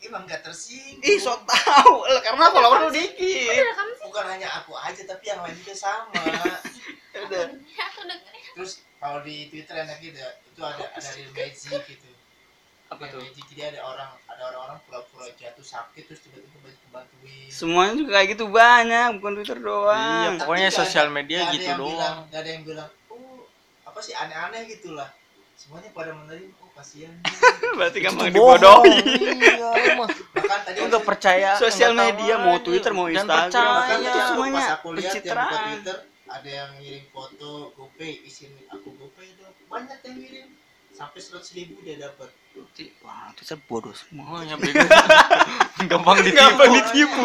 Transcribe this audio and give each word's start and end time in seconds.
emang 0.00 0.22
gak 0.24 0.42
tersinggung. 0.42 1.00
Ih 1.00 1.16
so 1.16 1.34
tau 1.40 2.02
Lah, 2.02 2.20
karena 2.20 2.48
follower 2.48 2.78
lu 2.84 2.90
dikit. 2.90 3.64
Bukan 4.00 4.24
hanya 4.26 4.48
aku 4.54 4.72
aja 4.72 5.02
tapi 5.04 5.24
yang 5.26 5.40
lain 5.40 5.56
juga 5.56 5.74
sama. 5.74 6.14
Udah 7.12 7.46
Ya, 7.70 7.84
aku 7.86 8.00
dengerin. 8.02 8.42
terus 8.52 8.72
kalau 8.96 9.18
di 9.20 9.46
Twitter 9.46 9.74
enak 9.78 9.98
gitu 9.98 10.14
ya, 10.14 10.30
itu 10.40 10.60
ada 10.60 10.84
ada 10.88 11.08
real 11.12 11.30
magic 11.32 11.82
gitu. 11.84 12.08
Apa 12.86 13.06
tuh? 13.06 13.18
magic 13.18 13.44
jadi 13.48 13.62
ada 13.70 13.80
orang 13.84 14.10
ada 14.24 14.42
orang-orang 14.44 14.78
pura-pura 14.82 15.26
jatuh 15.32 15.62
sakit 15.62 16.02
terus 16.04 16.20
tiba-tiba 16.20 16.58
bantu 16.60 16.84
bantuin 16.90 17.46
semuanya 17.48 17.94
juga 17.96 18.10
kayak 18.14 18.28
gitu 18.30 18.44
banyak. 18.46 19.08
Bukan 19.16 19.32
twitter 19.36 19.56
Iya, 19.56 19.64
doang 19.64 20.32
Tapi 20.32 20.40
pokoknya 20.40 20.68
ada- 20.68 20.78
sosial 20.78 21.06
media 21.08 21.38
ada 21.40 21.52
gitu 21.52 21.64
yang 21.64 21.78
doang. 21.78 21.90
bilang, 21.92 22.16
nggak 22.26 22.40
ada 22.40 22.50
yang 22.50 22.64
bilang 22.64 22.88
oh 23.08 23.40
apa 23.84 23.98
sih 24.00 24.12
aneh-aneh 24.12 24.62
gitu 24.66 24.88
lah. 24.92 25.10
Semuanya 25.54 25.90
pada 25.90 26.10
menerima 26.12 26.50
kasihan 26.80 27.14
berarti 27.78 27.98
gampang 28.00 28.26
Itu 28.26 28.34
bohong. 28.34 28.56
dibodohi 28.56 28.98
Iya, 29.30 29.92
bahkan 30.32 30.60
tadi 30.64 30.76
Enggak 30.80 31.02
percaya. 31.04 31.50
Sosial 31.54 31.92
nggak 31.92 32.08
media, 32.10 32.34
mau 32.36 32.56
aja. 32.56 32.64
Twitter, 32.64 32.90
mau 32.90 33.06
Instagram, 33.06 33.46
percaya. 33.46 33.70
bahkan 33.70 33.98
itu 34.00 34.18
semuanya 34.26 34.54
pas 34.56 34.68
aku 34.72 34.88
lihat 34.90 35.12
yang 35.12 35.12
buka 35.12 35.12
pencitraan. 35.12 35.62
Twitter 35.70 35.96
ada 36.26 36.46
yang 36.48 36.70
ngirim 36.76 37.04
foto 37.10 37.50
GoPay 37.74 38.12
isin 38.22 38.50
aku 38.66 38.88
GoPay 38.92 39.28
dong 39.34 39.50
banyak 39.66 39.98
yang 40.00 40.16
ngirim 40.16 40.48
sampai 40.90 41.18
seratus 41.18 41.50
ribu 41.52 41.80
dia 41.80 41.98
dapat 41.98 42.28
wah 43.00 43.30
twitter 43.32 43.58
bodoh 43.64 43.90
semua 43.90 44.26
Oh, 44.28 44.40
ya 44.40 44.54
bego. 44.60 44.78
Gampang 45.86 46.18
ditipu. 46.18 46.36
gampang 46.36 46.70
ditipu 46.72 47.24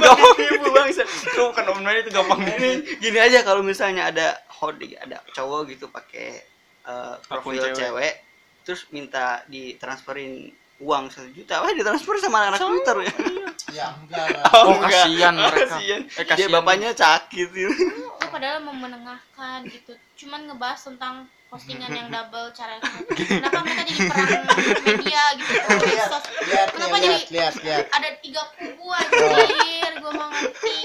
gampang 0.00 0.34
ditipu 0.36 0.68
bangsa 0.70 1.02
Itu 1.02 1.40
bukan 1.48 1.66
online 1.72 1.98
itu 2.00 2.10
gampang 2.10 2.40
ini 2.42 2.70
ditipu. 2.78 3.00
gini 3.00 3.18
aja 3.18 3.38
kalau 3.42 3.62
misalnya 3.62 4.06
ada 4.06 4.26
hodi 4.52 4.94
ada 4.94 5.22
cowok 5.32 5.60
gitu 5.68 5.86
pakai 5.88 6.42
eh, 6.82 7.14
profil 7.22 7.58
cewek. 7.58 7.76
cewek. 7.76 8.14
terus 8.60 8.84
minta 8.88 9.40
ditransferin 9.46 10.52
uang 10.78 11.08
satu 11.08 11.28
juta 11.30 11.58
wah 11.58 11.70
ditransfer 11.70 12.16
sama 12.16 12.46
anak 12.46 12.56
twitter 12.58 12.96
ya 13.02 13.12
ya 13.78 13.86
enggak 13.94 14.26
lah 14.30 14.44
Oh, 14.52 14.72
enggak. 14.74 14.90
kasihan 15.06 15.34
Oh, 15.34 15.46
mereka. 15.46 15.60
kasihan. 15.70 16.00
Eh, 16.02 16.12
dia 16.16 16.24
kasihan. 16.26 16.50
bapaknya 16.52 16.90
sakit 16.92 17.48
gitu. 17.50 17.70
Itu 17.70 18.26
padahal 18.26 18.58
mau 18.60 18.74
menengahkan 18.74 19.62
gitu. 19.64 19.92
Cuman 20.16 20.40
ngebahas 20.44 20.80
tentang 20.82 21.14
postingan 21.46 21.90
yang 21.90 22.08
double 22.08 22.50
cara 22.50 22.78
kenapa 23.10 23.58
mereka 23.60 23.82
jadi 23.84 24.00
perang 24.06 24.44
media 24.88 25.24
gitu 25.34 25.54
lihat 25.84 26.08
Sos- 26.08 26.30
lihat 26.44 26.68
Kenapa 26.70 26.96
lihat 26.96 27.02
jadi- 27.02 27.26
lihat 27.28 27.54
lihat 27.60 27.84
ada 27.90 28.08
tiga 28.16 28.42
kubu 28.54 28.86
anjir 28.88 29.90
gue 29.92 30.12
mau 30.12 30.28
ngerti 30.30 30.78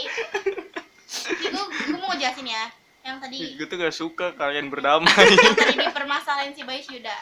gue 1.45 1.63
gue 1.85 1.99
mau 1.99 2.13
jelasin 2.13 2.47
ya 2.47 2.66
yang 3.05 3.17
tadi 3.21 3.37
Gue 3.53 3.67
tuh 3.69 3.77
gak 3.77 3.95
suka 3.95 4.33
kalian 4.33 4.73
berdamai. 4.73 5.29
yang 5.45 5.53
tadi 5.53 5.77
dipermasalahin 5.77 6.57
si 6.57 6.65
Bayus 6.65 6.89
Yuda. 6.89 7.13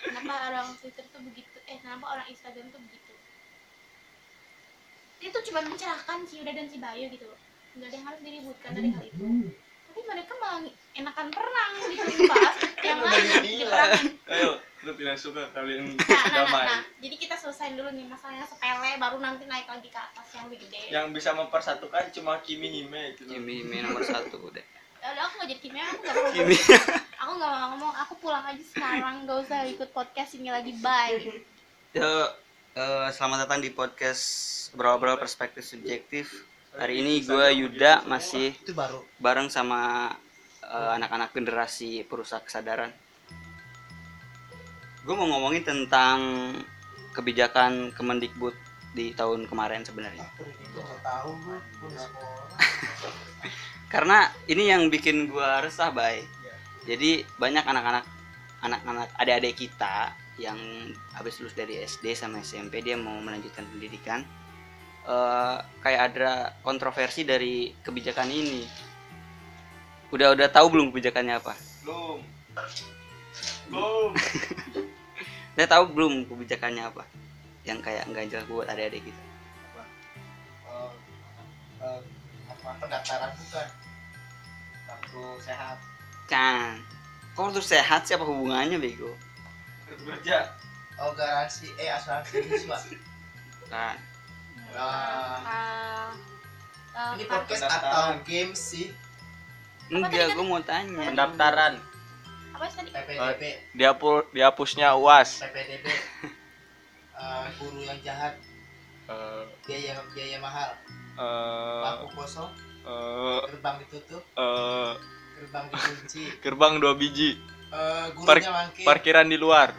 Kenapa 0.00 0.32
orang 0.48 0.72
Twitter 0.80 1.04
tuh 1.12 1.20
begitu? 1.20 1.56
Eh 1.68 1.76
kenapa 1.84 2.16
orang 2.16 2.26
Instagram 2.32 2.72
tuh 2.72 2.80
begitu? 2.80 3.12
Itu 5.20 5.38
cuma 5.52 5.60
mencerahkan 5.68 6.24
si 6.24 6.40
Yuda 6.40 6.56
dan 6.56 6.66
si 6.72 6.80
Bayu 6.80 7.12
gitu 7.12 7.28
loh. 7.28 7.40
Nggak 7.76 7.92
ada 7.92 7.96
yang 8.00 8.06
harus 8.08 8.20
diributkan 8.24 8.70
dari 8.72 8.88
hal 8.96 9.04
itu. 9.04 9.52
Tapi 9.92 10.00
mereka 10.08 10.32
malah 10.40 10.60
enakan 10.96 11.26
perang 11.32 11.72
gitu 11.92 12.24
bahas 12.28 12.56
yang 12.84 13.00
lain 13.00 13.24
diperangin 13.40 14.12
Ayo, 14.28 14.50
lu 14.84 14.92
tidak 14.92 15.16
suka 15.16 15.42
kalian 15.56 15.96
nah, 15.96 16.04
nah, 16.04 16.44
nah, 16.52 16.64
nah, 16.68 16.82
jadi 17.00 17.16
kita 17.16 17.34
selesaiin 17.36 17.80
dulu 17.80 17.88
nih 17.96 18.04
masalah 18.04 18.36
yang 18.36 18.48
sepele 18.48 18.92
baru 19.00 19.16
nanti 19.24 19.48
naik 19.48 19.64
lagi 19.64 19.88
ke 19.88 19.96
atas 19.96 20.26
yang 20.36 20.52
lebih 20.52 20.68
gede. 20.68 20.92
Yang 20.92 21.06
bisa 21.16 21.30
mempersatukan 21.32 22.12
cuma 22.12 22.40
Kimi 22.44 22.68
Hime 22.68 23.16
gitu. 23.16 23.28
Kimi 23.28 23.64
Kimi 23.64 23.76
nomor 23.88 24.04
satu 24.04 24.36
udah. 24.52 24.64
Ya 25.02 25.08
udah 25.12 25.22
aku 25.28 25.34
gak 25.42 25.48
jadi 25.52 25.60
kimia 25.62 25.84
aku 25.86 26.00
gak 26.02 26.14
mau 26.16 26.30
Kimi. 26.32 26.56
aku 27.22 27.32
gak 27.38 27.50
mau 27.52 27.66
ngomong 27.74 27.92
aku 28.00 28.12
pulang 28.20 28.44
aja 28.44 28.62
sekarang 28.64 29.14
gak 29.28 29.38
usah 29.46 29.60
ikut 29.68 29.88
podcast 29.92 30.30
ini 30.36 30.48
lagi 30.50 30.72
bye 30.80 31.16
Ya, 31.96 32.12
eh, 32.76 33.08
selamat 33.08 33.48
datang 33.48 33.64
di 33.64 33.72
podcast 33.72 34.24
Berobrol 34.76 35.16
Perspektif 35.16 35.64
Subjektif. 35.64 36.44
Hari 36.76 37.00
ini 37.00 37.24
gue 37.24 37.46
Yuda 37.64 38.04
masih 38.04 38.52
itu 38.52 38.76
baru 38.76 39.00
bareng 39.16 39.48
sama 39.48 40.12
eh, 40.60 40.90
anak-anak 41.00 41.32
generasi 41.32 42.04
perusak 42.04 42.44
kesadaran. 42.44 42.92
Gue 45.08 45.14
mau 45.16 45.24
ngomongin 45.24 45.64
tentang 45.64 46.18
kebijakan 47.16 47.96
Kemendikbud 47.96 48.52
di 48.92 49.12
tahun 49.16 49.48
kemarin 49.48 49.84
sebenarnya. 49.84 50.24
tahu 51.00 51.30
gue 51.44 51.58
udah 51.84 52.00
sekolah 52.00 52.60
Karena 53.86 54.26
ini 54.50 54.66
yang 54.66 54.90
bikin 54.90 55.30
gue 55.30 55.50
resah, 55.62 55.94
Bay. 55.94 56.26
Jadi 56.86 57.26
banyak 57.38 57.66
anak-anak 57.66 58.04
anak-anak 58.62 59.10
adik-adik 59.18 59.54
kita 59.66 60.10
yang 60.38 60.58
habis 61.14 61.38
lulus 61.38 61.54
dari 61.54 61.82
SD 61.82 62.14
sama 62.14 62.40
SMP 62.42 62.82
dia 62.82 62.94
mau 62.98 63.18
melanjutkan 63.20 63.66
pendidikan. 63.70 64.22
eh, 65.06 65.56
kayak 65.86 66.02
ada 66.10 66.50
kontroversi 66.66 67.22
dari 67.22 67.70
kebijakan 67.78 68.26
ini. 68.26 68.66
Udah 70.10 70.34
udah 70.34 70.50
tahu 70.50 70.66
belum 70.74 70.90
kebijakannya 70.90 71.38
apa? 71.38 71.54
Belum. 71.86 72.18
Belum. 73.70 74.10
Udah 75.54 75.66
tahu 75.66 75.84
belum 75.94 76.12
kebijakannya 76.30 76.86
apa? 76.90 77.02
Yang 77.66 77.78
kayak 77.82 78.04
nggak 78.10 78.24
jelas 78.30 78.46
buat 78.46 78.66
adik-adik 78.70 79.10
kita. 79.10 79.22
Eh, 80.66 80.90
eh, 81.82 82.00
pendaftaran 82.74 83.30
bukan. 83.36 83.68
Kartu 84.84 85.22
sehat. 85.40 85.78
Kan, 86.26 86.82
kok 87.32 87.52
terus 87.52 87.68
sehat 87.68 88.02
siapa 88.02 88.22
hubungannya 88.22 88.76
bego? 88.76 89.14
Kerja. 89.86 90.50
oh 90.96 91.12
garansi. 91.12 91.70
Eh 91.76 91.86
asuransi 91.86 92.42
siswa 92.42 92.78
Kan, 93.66 93.96
Ah, 94.72 95.38
Ah, 95.40 96.10
ah, 96.92 97.14
ini 97.14 97.24
kartu- 97.24 97.54
podcast 97.54 97.70
atau 97.70 98.18
games 98.22 98.58
sih? 98.58 98.90
Enggak, 99.86 100.34
gue 100.34 100.42
mau 100.42 100.58
tanya. 100.60 101.06
Pendaftaran. 101.06 101.78
apa 102.50 102.64
sih 102.66 102.76
tadi? 102.80 102.90
PPDB 102.90 103.42
Dihapus 103.76 104.32
dihapusnya 104.32 104.96
UAS. 104.96 105.44
PPDB 105.44 105.86
Eh, 107.16 107.44
guru 107.56 107.80
yang 107.80 107.96
jahat. 108.02 108.32
Eh, 109.06 109.42
biaya 109.62 109.96
biaya 110.10 110.36
mahal 110.36 110.72
eh, 111.16 112.08
kosong. 112.12 112.50
eh, 112.84 113.40
gerbang 113.50 113.76
ditutup. 113.80 114.22
eh, 114.22 114.92
gerbang 115.36 115.64
dikunci. 115.68 116.22
gerbang 116.44 116.72
dua 116.76 116.92
biji. 116.94 117.36
Eh, 117.66 118.06
Park- 118.22 118.44
gurunya 118.46 118.52
mangkir. 118.52 118.84
Parkiran 118.84 119.26
di 119.26 119.36
luar. 119.36 119.74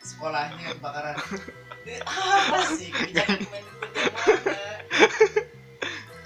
sekolahnya 0.00 0.74
kebakaran. 0.74 1.16
Apa 2.08 2.58
sih? 2.74 2.90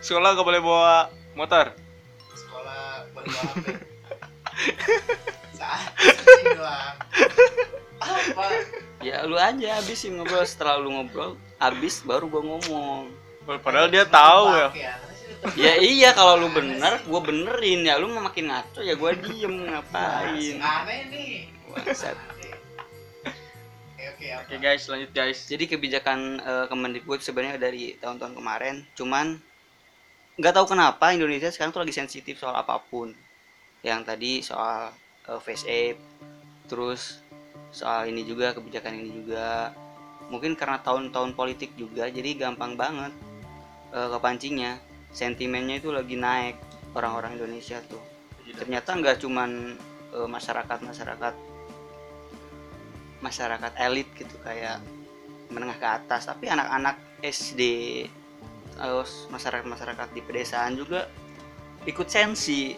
Sekolah 0.01 0.33
gak 0.33 0.47
boleh 0.47 0.63
bawa 0.63 0.97
motor. 1.35 1.77
sekolah 2.33 3.05
boleh 3.13 3.29
bawa 3.29 3.45
HP. 3.55 3.67
Saat 5.53 5.93
doang. 6.49 6.97
Apa? 8.01 8.45
Ya 9.01 9.25
lu 9.25 9.37
aja 9.37 9.77
habisin 9.77 10.17
ngobrol. 10.17 10.45
Setelah 10.45 10.81
lu 10.81 10.89
ngobrol 10.91 11.37
habis 11.59 12.01
baru 12.01 12.25
gua 12.27 12.43
ngomong. 12.43 13.13
Padahal 13.47 13.89
dia 13.89 14.05
tahu 14.05 14.45
ya. 14.53 14.69
Udah 14.71 15.11
Ya 15.57 15.73
iya 15.81 16.13
kalau 16.13 16.37
lu 16.37 16.53
bener, 16.53 17.01
gua 17.09 17.21
benerin 17.25 17.89
ya 17.89 17.97
lu 17.97 18.13
mau 18.13 18.29
makin 18.29 18.53
ngaco 18.53 18.85
ya 18.85 18.93
gua 18.93 19.17
diem 19.17 19.73
ngapain. 19.73 20.57
aneh 20.61 21.01
nih 21.09 21.49
oke 21.65 21.93
Oke 24.21 24.55
guys, 24.61 24.85
lanjut 24.85 25.11
guys. 25.17 25.49
Jadi 25.49 25.65
kebijakan 25.65 26.45
eh, 26.45 26.67
Kemendikbud 26.69 27.25
sebenarnya 27.25 27.57
dari 27.57 27.97
tahun-tahun 27.97 28.37
kemarin, 28.37 28.85
cuman 28.93 29.41
nggak 30.37 30.55
tahu 30.61 30.77
kenapa 30.77 31.17
Indonesia 31.17 31.49
sekarang 31.49 31.73
tuh 31.73 31.81
lagi 31.89 31.97
sensitif 31.97 32.37
soal 32.37 32.53
apa 32.53 32.77
pun. 32.77 33.17
Yang 33.81 34.01
tadi 34.05 34.33
soal 34.45 34.93
eh, 35.25 35.41
face 35.41 35.65
app, 35.65 35.97
terus 36.69 37.25
soal 37.73 38.13
ini 38.13 38.29
juga 38.29 38.53
kebijakan 38.53 38.93
ini 38.93 39.25
juga. 39.25 39.73
Mungkin 40.29 40.53
karena 40.53 40.79
tahun-tahun 40.85 41.33
politik 41.33 41.73
juga, 41.81 42.07
jadi 42.13 42.37
gampang 42.37 42.77
banget 42.77 43.11
eh, 43.95 44.09
kepancingnya. 44.11 44.79
Sentimennya 45.11 45.83
itu 45.83 45.91
lagi 45.91 46.15
naik 46.15 46.57
orang-orang 46.95 47.35
Indonesia 47.39 47.83
tuh. 47.87 48.03
Ternyata 48.55 48.95
nggak 48.99 49.17
cuman 49.23 49.75
eh, 50.15 50.29
masyarakat-masyarakat 50.29 51.35
masyarakat 53.21 53.73
elit 53.85 54.09
gitu 54.17 54.33
kayak 54.41 54.81
menengah 55.53 55.77
ke 55.77 55.89
atas 55.89 56.25
tapi 56.25 56.49
anak-anak 56.49 56.97
SD 57.21 57.61
terus 58.81 59.29
masyarakat-masyarakat 59.29 60.09
di 60.17 60.21
pedesaan 60.25 60.73
juga 60.73 61.05
ikut 61.85 62.09
sensi 62.09 62.73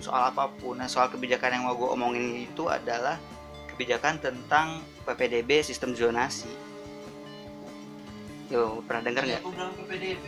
soal 0.00 0.28
apa 0.32 0.48
pun 0.60 0.76
nah 0.76 0.88
soal 0.88 1.08
kebijakan 1.08 1.56
yang 1.56 1.64
mau 1.64 1.76
gue 1.76 1.88
omongin 1.88 2.44
itu 2.44 2.68
adalah 2.68 3.16
kebijakan 3.72 4.20
tentang 4.20 4.84
PPDB 5.08 5.64
sistem 5.64 5.96
zonasi 5.96 6.48
Yo, 8.52 8.84
pernah 8.84 9.02
dengar 9.02 9.22
nggak? 9.24 9.40
aku 9.40 9.48
bilang 9.50 9.72
PPDB 9.74 10.24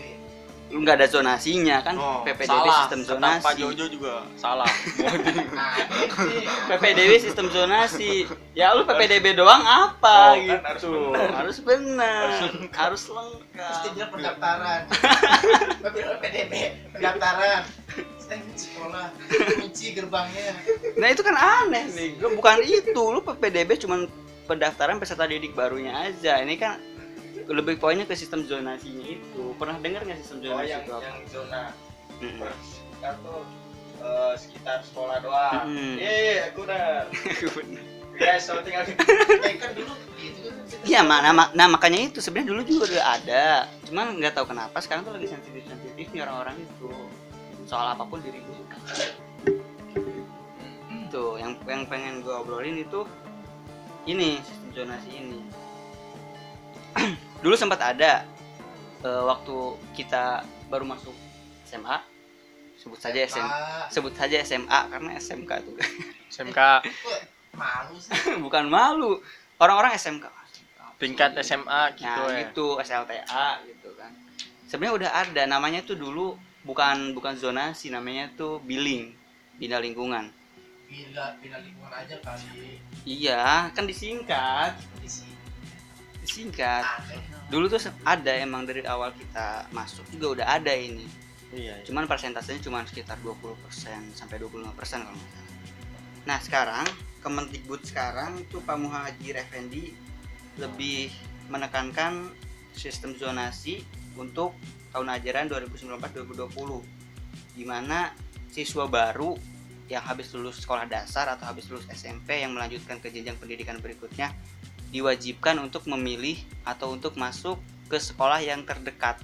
lu 0.73 0.81
nggak 0.81 0.97
ada 0.97 1.07
zonasinya 1.07 1.77
kan 1.79 1.95
Oh, 1.95 2.25
PPDB 2.25 2.49
salah. 2.51 2.77
sistem 2.81 3.01
Kata 3.01 3.09
zonasi 3.13 3.45
Pak 3.45 3.55
Jojo 3.55 3.85
juga 3.87 4.13
salah. 4.35 4.67
Nah, 4.67 5.77
ini 5.79 6.43
PPDB 6.73 7.13
sistem 7.21 7.47
zonasi 7.47 8.25
ya 8.53 8.73
lu 8.73 8.83
PPDB 8.83 9.37
doang 9.37 9.61
apa 9.61 10.35
Oh, 10.35 10.35
kan 10.35 10.41
gitu 10.41 10.65
harus 10.65 10.83
bener. 10.83 11.29
harus 11.31 11.59
benar 11.61 12.27
harus 12.73 13.03
lengkap 13.15 13.93
dia 13.93 14.07
pendaftaran. 14.09 14.81
PDB 16.25 16.53
pendaftaran. 16.91 17.63
Sekolah, 18.57 19.13
kunci 19.61 19.93
gerbangnya. 19.93 20.57
nah 20.97 21.07
itu 21.07 21.21
kan 21.21 21.37
aneh 21.37 21.85
nih 21.93 22.09
bukan 22.33 22.65
itu 22.65 23.03
lu 23.05 23.21
PPDB 23.21 23.77
cuman 23.79 24.09
pendaftaran 24.45 24.97
peserta 24.97 25.23
didik 25.23 25.53
barunya 25.53 25.93
aja 26.03 26.41
ini 26.41 26.57
kan 26.57 26.81
lebih 27.47 27.77
poinnya 27.77 28.05
ke 28.05 28.15
sistem 28.15 28.43
zonasinya 28.43 29.05
itu 29.05 29.53
pernah 29.55 29.77
dengar 29.79 30.03
nggak 30.03 30.19
sistem 30.19 30.39
Oh, 30.39 30.45
zonasi 30.47 30.71
yang 30.71 30.83
itu 30.83 30.93
apa? 30.93 31.05
yang 31.05 31.19
zona 31.27 31.63
Mm-mm. 32.15 32.51
sekitar 32.63 33.15
tuh 33.21 33.41
eh, 33.99 34.35
sekitar 34.37 34.79
sekolah 34.83 35.17
doang. 35.21 35.63
Mm-mm. 35.67 35.95
Iya, 35.97 36.37
aku 36.49 36.61
udah. 36.63 36.85
Ya, 38.15 38.39
so 38.39 38.55
tinggal 38.63 38.87
eh, 39.43 39.55
kan 39.59 39.75
dulu 39.75 39.91
gitu 40.17 40.47
kan. 40.47 40.87
Iya, 40.87 41.01
nah, 41.03 41.35
ma- 41.35 41.51
nah 41.51 41.67
makanya 41.67 42.07
itu 42.07 42.23
sebenarnya 42.23 42.49
dulu 42.49 42.61
juga 42.63 42.83
udah 42.87 43.05
ada, 43.13 43.45
cuman 43.83 44.15
nggak 44.15 44.33
tahu 44.33 44.47
kenapa 44.47 44.79
sekarang 44.79 45.03
tuh 45.03 45.13
lagi 45.13 45.27
sensitif 45.27 45.67
sensitifnya 45.67 46.23
orang-orang 46.23 46.63
itu 46.63 46.91
soal 47.67 47.91
apa 47.91 48.07
pun 48.07 48.23
diributkan. 48.23 48.79
Tuh, 51.09 51.39
yang 51.39 51.59
yang 51.65 51.83
pengen 51.87 52.21
gue 52.21 52.31
obrolin 52.33 52.75
itu 52.77 53.03
ini 54.05 54.39
sistem 54.43 54.71
zonasi 54.75 55.11
ini. 55.11 55.41
Dulu 57.45 57.61
sempat 57.61 57.77
ada 57.85 58.25
eh, 59.05 59.23
waktu 59.29 59.77
kita 59.93 60.41
baru 60.73 60.89
masuk 60.89 61.13
SMA, 61.69 62.01
sebut 62.81 62.97
saja 62.97 63.21
SMA, 63.29 63.61
sebut 63.93 64.17
saja 64.17 64.41
SMA 64.41 64.81
karena 64.89 65.21
SMK 65.21 65.51
itu. 65.61 65.73
SMK 66.33 66.61
Malu 67.61 67.95
sih. 68.01 68.11
bukan 68.43 68.67
malu. 68.67 69.23
Orang-orang 69.61 69.95
SMK 69.95 70.27
tingkat 70.99 71.37
SMA 71.45 71.95
gitu 71.95 72.23
nah, 72.25 72.33
ya. 72.33 72.49
gitu 72.49 72.67
SLTA 72.81 73.49
gitu 73.69 73.93
kan. 73.95 74.11
Sebenarnya 74.67 74.95
udah 75.05 75.11
ada 75.23 75.43
namanya 75.47 75.85
tuh 75.87 75.95
dulu 75.95 76.35
bukan 76.65 77.13
bukan 77.13 77.37
zonasi 77.37 77.93
namanya 77.93 78.33
tuh 78.35 78.59
billing 78.65 79.15
bina 79.61 79.79
lingkungan. 79.79 80.33
Bila 80.91 81.37
bila 81.39 81.63
lingkungan 81.63 81.93
aja 81.93 82.17
kali. 82.25 82.81
Iya 83.07 83.71
kan 83.71 83.85
disingkat. 83.87 84.75
Disingkat. 86.25 86.83
Aneh. 86.83 87.34
Dulu 87.53 87.69
tuh 87.69 87.81
ada 88.05 88.33
emang 88.41 88.65
dari 88.65 88.85
awal 88.85 89.13
kita 89.13 89.69
masuk 89.73 90.05
juga 90.13 90.41
udah 90.41 90.47
ada 90.61 90.73
ini 90.73 91.25
Iya. 91.55 91.87
cuman 91.87 92.11
persentasenya 92.11 92.67
cuma 92.67 92.83
sekitar 92.83 93.15
20% 93.23 93.55
sampai 94.11 94.43
25% 94.43 94.51
kalau 94.51 94.75
nggak 94.75 94.89
salah 94.91 95.15
nah 96.27 96.39
sekarang 96.43 96.87
Kemendikbud 97.23 97.81
sekarang 97.89 98.37
itu 98.43 98.61
Pak 98.61 98.77
Muhajir 98.77 99.41
Effendi 99.41 99.95
lebih 100.61 101.09
menekankan 101.49 102.29
sistem 102.77 103.17
zonasi 103.17 103.81
untuk 104.19 104.53
tahun 104.93 105.09
ajaran 105.15 105.49
2019-2020 105.49 107.57
di 107.57 107.65
mana 107.65 108.13
siswa 108.53 108.85
baru 108.91 109.39
yang 109.89 110.05
habis 110.05 110.37
lulus 110.37 110.61
sekolah 110.61 110.85
dasar 110.85 111.33
atau 111.33 111.49
habis 111.49 111.65
lulus 111.73 111.89
SMP 111.93 112.45
yang 112.45 112.53
melanjutkan 112.53 113.01
ke 113.01 113.09
jenjang 113.09 113.41
pendidikan 113.41 113.81
berikutnya 113.81 114.37
diwajibkan 114.95 115.59
untuk 115.59 115.91
memilih 115.91 116.39
atau 116.63 116.95
untuk 116.95 117.19
masuk 117.19 117.59
ke 117.91 117.99
sekolah 117.99 118.39
yang 118.39 118.63
terdekat. 118.63 119.19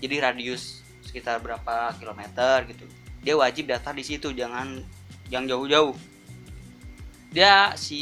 Jadi 0.00 0.16
radius 0.16 0.80
sekitar 1.04 1.44
berapa 1.44 1.92
kilometer 2.00 2.64
gitu. 2.72 2.88
Dia 3.20 3.36
wajib 3.36 3.68
daftar 3.68 3.92
di 3.92 4.04
situ 4.04 4.32
jangan 4.32 4.80
yang 5.28 5.44
jauh-jauh. 5.44 5.92
Dia 7.36 7.76
si 7.76 8.00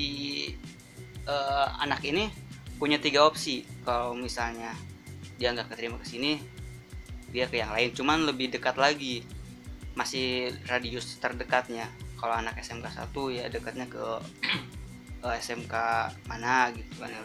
eh, 1.26 1.68
anak 1.82 2.06
ini 2.06 2.30
punya 2.78 3.02
tiga 3.02 3.26
opsi. 3.26 3.66
Kalau 3.82 4.14
misalnya 4.14 4.70
dia 5.34 5.50
nggak 5.50 5.74
keterima 5.74 5.98
ke 5.98 6.06
sini 6.06 6.38
dia 7.34 7.50
ke 7.50 7.58
yang 7.58 7.74
lain. 7.74 7.90
Cuman 7.90 8.30
lebih 8.30 8.54
dekat 8.54 8.78
lagi 8.78 9.26
masih 9.98 10.54
radius 10.70 11.18
terdekatnya. 11.18 11.90
Kalau 12.14 12.38
anak 12.38 12.62
SMK 12.62 12.86
1 12.94 13.10
ya 13.34 13.50
dekatnya 13.50 13.90
ke 13.90 14.22
eh, 15.32 15.40
SMK 15.40 15.74
mana 16.28 16.68
gitu 16.76 16.92
kan 17.00 17.08
ya. 17.08 17.20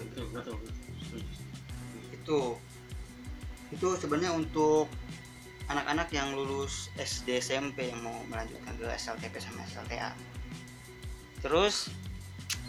Itu. 2.16 2.56
Itu 3.70 3.88
sebenarnya 4.00 4.34
untuk 4.34 4.88
anak-anak 5.70 6.10
yang 6.10 6.34
lulus 6.34 6.90
SD 6.98 7.38
SMP 7.44 7.94
yang 7.94 8.02
mau 8.02 8.18
melanjutkan 8.26 8.74
ke 8.74 8.90
SLTP 8.90 9.38
sama 9.38 9.62
SLTA 9.70 10.12
terus 11.40 11.88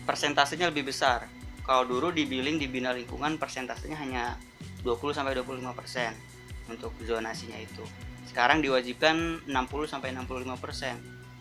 persentasenya 0.06 0.70
lebih 0.70 0.90
besar. 0.90 1.26
Kalau 1.66 1.86
dulu 1.86 2.14
di 2.14 2.22
billing 2.22 2.58
di 2.58 2.66
bina 2.70 2.94
lingkungan 2.94 3.34
persentasenya 3.34 3.98
hanya 3.98 4.38
20 4.86 5.10
sampai 5.10 5.34
25 5.34 5.74
persen 5.74 6.14
untuk 6.70 6.94
zonasinya 7.02 7.58
itu. 7.58 7.82
Sekarang 8.26 8.62
diwajibkan 8.62 9.42
60 9.46 9.90
sampai 9.90 10.14
65 10.14 10.54
persen. 10.62 10.94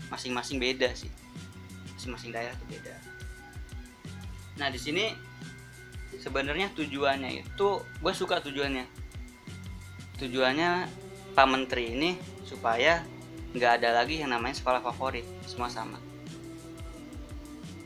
Masing-masing 0.09 0.57
beda 0.57 0.89
sih. 0.97 1.09
Masing-masing 1.97 2.33
daerah 2.33 2.53
itu 2.57 2.65
beda 2.65 3.18
nah 4.59 4.67
di 4.67 4.75
sini 4.75 5.07
sebenarnya 6.19 6.67
tujuannya 6.75 7.31
itu 7.41 7.67
gue 7.79 8.13
suka 8.13 8.43
tujuannya. 8.43 8.85
Tujuannya 10.19 10.69
Pak 11.31 11.47
Menteri 11.47 11.95
ini 11.95 12.19
supaya 12.43 12.99
nggak 13.55 13.81
ada 13.81 14.03
lagi 14.03 14.19
yang 14.19 14.35
namanya 14.35 14.59
sekolah 14.59 14.83
favorit 14.83 15.23
semua 15.47 15.71
sama. 15.71 15.95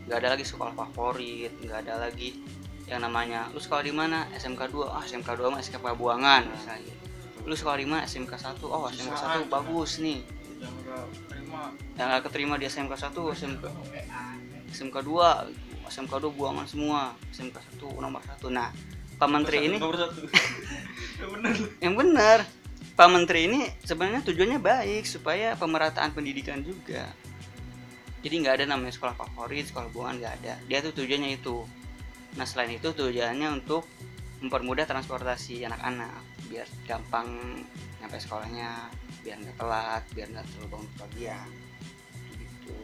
Nggak 0.10 0.18
ada 0.18 0.30
lagi 0.34 0.44
sekolah 0.44 0.74
favorit 0.74 1.54
nggak 1.62 1.88
ada 1.88 2.10
lagi 2.10 2.42
yang 2.90 3.00
namanya 3.00 3.48
lu 3.54 3.62
sekolah 3.62 3.86
di 3.86 3.94
mana? 3.96 4.28
SMK 4.36 4.68
2 4.74 4.92
ah 4.92 5.04
SMK 5.06 5.30
2 5.40 5.54
mah 5.54 5.62
SMK 5.62 5.94
Buangan 5.96 6.42
misalnya. 6.50 6.96
Lu 7.46 7.54
sekolah 7.54 7.78
di 7.80 7.88
mana? 7.88 8.04
SMK 8.10 8.34
1 8.34 8.60
oh 8.66 8.90
SMK 8.90 9.14
1 9.46 9.54
bagus 9.54 10.02
nih. 10.02 10.26
Yang 11.96 12.08
nggak 12.10 12.24
keterima. 12.28 12.58
Di 12.58 12.66
SMK 12.66 12.94
1 12.98 13.14
SMK 13.14 13.64
SMK 14.74 14.96
2 15.06 15.73
SMK 15.88 16.14
2 16.20 16.40
buangan 16.40 16.66
semua 16.68 17.16
SMK 17.32 17.80
1 17.80 18.04
nomor 18.04 18.22
1 18.24 18.40
nah 18.52 18.70
Pak 19.24 19.30
Menteri 19.30 19.72
ini 19.72 19.78
Nomor 19.80 19.98
satu. 19.98 20.20
yang 21.84 21.96
benar. 21.96 22.44
Pak 22.94 23.10
Menteri 23.10 23.50
ini 23.50 23.66
sebenarnya 23.82 24.22
tujuannya 24.22 24.60
baik 24.62 25.08
supaya 25.08 25.58
pemerataan 25.58 26.14
pendidikan 26.14 26.62
juga. 26.62 27.10
Jadi 28.20 28.34
nggak 28.44 28.62
ada 28.62 28.66
namanya 28.76 28.94
sekolah 28.94 29.16
favorit 29.18 29.66
sekolah 29.72 29.90
buangan 29.96 30.20
nggak 30.22 30.34
ada. 30.44 30.54
Dia 30.70 30.84
tuh 30.84 30.94
tujuannya 30.94 31.40
itu. 31.40 31.66
Nah 32.38 32.46
selain 32.46 32.76
itu 32.76 32.92
tujuannya 32.94 33.50
untuk 33.64 33.88
mempermudah 34.44 34.84
transportasi 34.84 35.64
anak-anak 35.64 36.20
biar 36.52 36.68
gampang 36.84 37.64
nyampe 38.04 38.20
sekolahnya 38.20 38.92
biar 39.24 39.40
nggak 39.40 39.56
telat 39.56 40.04
biar 40.12 40.28
nggak 40.36 40.46
terlalu 40.52 40.68
bangun 40.68 40.90
kebagian 40.94 41.50
gitu. 42.38 42.78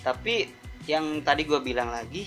Tapi 0.00 0.48
yang 0.88 1.22
tadi 1.22 1.46
gue 1.46 1.60
bilang 1.62 1.90
lagi 1.90 2.26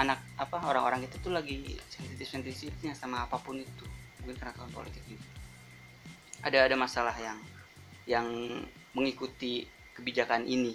anak 0.00 0.24
apa 0.40 0.56
orang-orang 0.64 1.04
itu 1.04 1.20
tuh 1.20 1.32
lagi 1.32 1.76
sensitif 1.92 2.24
sensitifnya 2.24 2.96
sama 2.96 3.28
apa 3.28 3.36
pun 3.36 3.60
itu 3.60 3.84
mungkin 4.22 4.38
karena 4.40 4.56
tahun 4.56 4.72
politik 4.72 5.04
juga. 5.04 5.28
Ada 6.42 6.66
ada 6.66 6.76
masalah 6.80 7.14
yang 7.20 7.38
yang 8.08 8.26
mengikuti 8.96 9.68
kebijakan 9.92 10.48
ini 10.48 10.74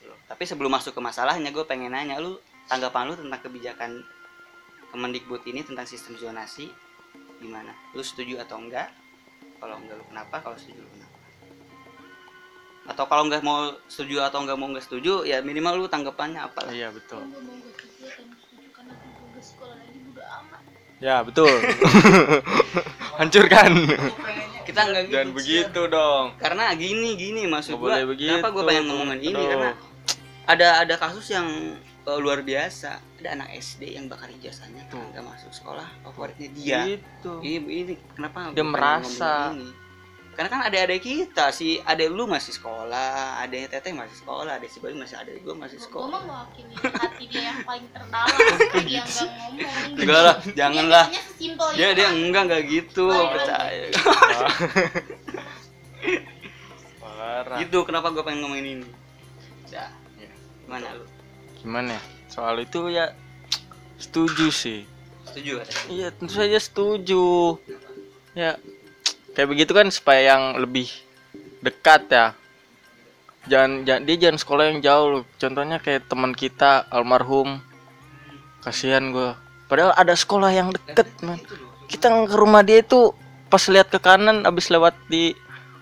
gitu 0.00 0.16
tapi 0.24 0.48
sebelum 0.48 0.72
masuk 0.72 0.96
ke 0.96 1.00
masalahnya 1.02 1.52
gue 1.52 1.64
pengen 1.68 1.92
nanya 1.92 2.16
lu 2.16 2.40
tanggapan 2.70 3.12
lu 3.12 3.14
tentang 3.20 3.40
kebijakan 3.44 4.00
Kemendikbud 4.90 5.46
ini 5.46 5.62
tentang 5.62 5.86
sistem 5.86 6.18
zonasi 6.18 6.66
gimana? 7.38 7.70
Lu 7.94 8.02
setuju 8.02 8.42
atau 8.42 8.58
enggak? 8.58 8.90
Kalau 9.62 9.78
enggak 9.78 10.02
lu 10.02 10.04
kenapa? 10.10 10.42
Kalau 10.42 10.58
setuju 10.58 10.82
lu 10.82 10.90
kenapa 10.90 11.09
atau 12.90 13.06
kalau 13.06 13.22
nggak 13.24 13.40
mau 13.40 13.58
setuju 13.86 14.20
atau 14.22 14.42
nggak 14.42 14.56
mau 14.56 14.66
nggak 14.68 14.82
setuju 14.82 15.22
ya 15.22 15.38
minimal 15.40 15.76
lu 15.76 15.86
tanggapannya 15.86 16.42
apa 16.42 16.66
lah 16.66 16.72
Iya 16.72 16.90
betul. 16.90 17.22
Amat. 20.20 20.62
Ya 20.98 21.16
betul. 21.22 21.48
Hancurkan. 23.18 23.72
kita 24.60 24.80
nggak 24.86 25.02
gitu 25.04 25.18
Cia. 25.18 25.26
begitu 25.32 25.80
dong. 25.88 26.26
karena 26.36 26.70
gini 26.72 27.14
gini 27.14 27.42
maksud 27.44 27.74
gua 27.74 27.98
begitu. 28.04 28.30
kenapa 28.30 28.48
gue 28.50 28.62
pengen 28.62 28.84
ngomongin 28.86 29.18
ini 29.20 29.34
Aduh. 29.34 29.48
karena 29.48 29.70
ada 30.46 30.68
ada 30.78 30.94
kasus 30.94 31.26
yang 31.28 31.48
eh, 32.00 32.18
luar 32.18 32.38
biasa 32.40 33.02
ada 33.18 33.28
anak 33.34 33.50
SD 33.56 33.98
yang 33.98 34.06
bakar 34.06 34.30
ijazahnya 34.30 34.86
Tuh. 34.86 34.94
karena 34.94 35.10
nggak 35.12 35.24
masuk 35.26 35.50
sekolah 35.50 35.88
favoritnya 36.02 36.48
dia 36.54 36.80
Gitu. 36.86 37.32
ini 37.42 37.58
ini 37.82 37.94
kenapa 38.14 38.54
Dia 38.54 38.62
gua 38.62 38.70
merasa. 38.70 39.50
ini 39.50 39.66
karena 40.40 40.56
kan 40.56 40.64
adik-adik 40.72 41.04
kita 41.04 41.52
si 41.52 41.84
adik 41.84 42.08
lu 42.08 42.24
masih 42.24 42.56
sekolah 42.56 43.44
adik 43.44 43.68
teteh 43.68 43.92
masih 43.92 44.16
sekolah 44.24 44.56
adik 44.56 44.72
si 44.72 44.80
Bayu 44.80 44.96
masih 44.96 45.20
adik 45.20 45.44
gue 45.44 45.52
masih 45.52 45.76
gue 45.76 45.84
mah 45.84 45.92
sekolah 45.92 46.20
mewakili 46.24 46.74
hati 46.80 47.24
dia 47.28 47.42
yang 47.52 47.60
paling 47.60 47.84
terdalam 47.92 48.38
lagi 48.40 48.88
yang 48.96 49.04
gak 49.04 49.28
ngomong 49.36 50.00
enggak 50.00 50.20
lah 50.24 50.36
janganlah 50.56 51.06
dia 51.12 51.52
dia 51.76 51.88
dia 51.92 52.08
enggak 52.08 52.42
enggak 52.48 52.62
gitu 52.72 53.04
percaya 53.12 53.84
Parah. 57.04 57.58
gitu 57.60 57.78
kenapa 57.84 58.08
gue 58.08 58.24
pengen 58.24 58.40
ngomongin 58.40 58.66
ini 58.80 58.88
dah 59.68 59.92
Iya. 60.16 60.32
gimana 60.64 60.88
lu 60.96 61.04
Gimana 61.60 61.92
ya? 61.92 62.02
Soal 62.32 62.56
itu 62.64 62.88
ya 62.88 63.12
setuju 64.00 64.48
sih. 64.48 64.88
setuju 65.28 65.60
Iya, 65.92 66.08
tentu 66.08 66.32
saja 66.32 66.56
setuju. 66.56 67.60
Ya, 68.32 68.56
kayak 69.36 69.48
begitu 69.48 69.72
kan 69.72 69.88
supaya 69.92 70.34
yang 70.36 70.58
lebih 70.58 70.88
dekat 71.60 72.08
ya. 72.10 72.26
Jangan, 73.48 73.88
jangan 73.88 74.02
dia 74.04 74.16
jangan 74.20 74.38
sekolah 74.38 74.64
yang 74.68 74.78
jauh. 74.84 75.06
loh. 75.08 75.22
Contohnya 75.40 75.80
kayak 75.80 76.06
teman 76.06 76.32
kita 76.36 76.84
almarhum. 76.92 77.58
Kasihan 78.60 79.08
gua. 79.10 79.40
Padahal 79.66 79.96
ada 79.96 80.12
sekolah 80.12 80.50
yang 80.52 80.74
deket, 80.74 81.08
man. 81.24 81.40
Kita 81.88 82.12
ke 82.12 82.36
rumah 82.36 82.60
dia 82.60 82.84
itu 82.84 83.16
pas 83.48 83.62
lihat 83.66 83.88
ke 83.88 83.98
kanan 83.98 84.44
abis 84.44 84.68
lewat 84.68 84.94
di 85.08 85.32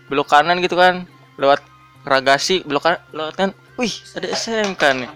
belok 0.07 0.31
kanan 0.31 0.63
gitu 0.63 0.79
kan. 0.79 1.05
Lewat 1.37 1.61
Ragasi 2.07 2.63
belok 2.63 2.87
kanan, 2.87 3.01
lewat 3.11 3.35
kan. 3.35 3.51
Wih, 3.75 3.93
ada 4.15 4.27
SMK 4.31 4.83
nih 5.03 5.11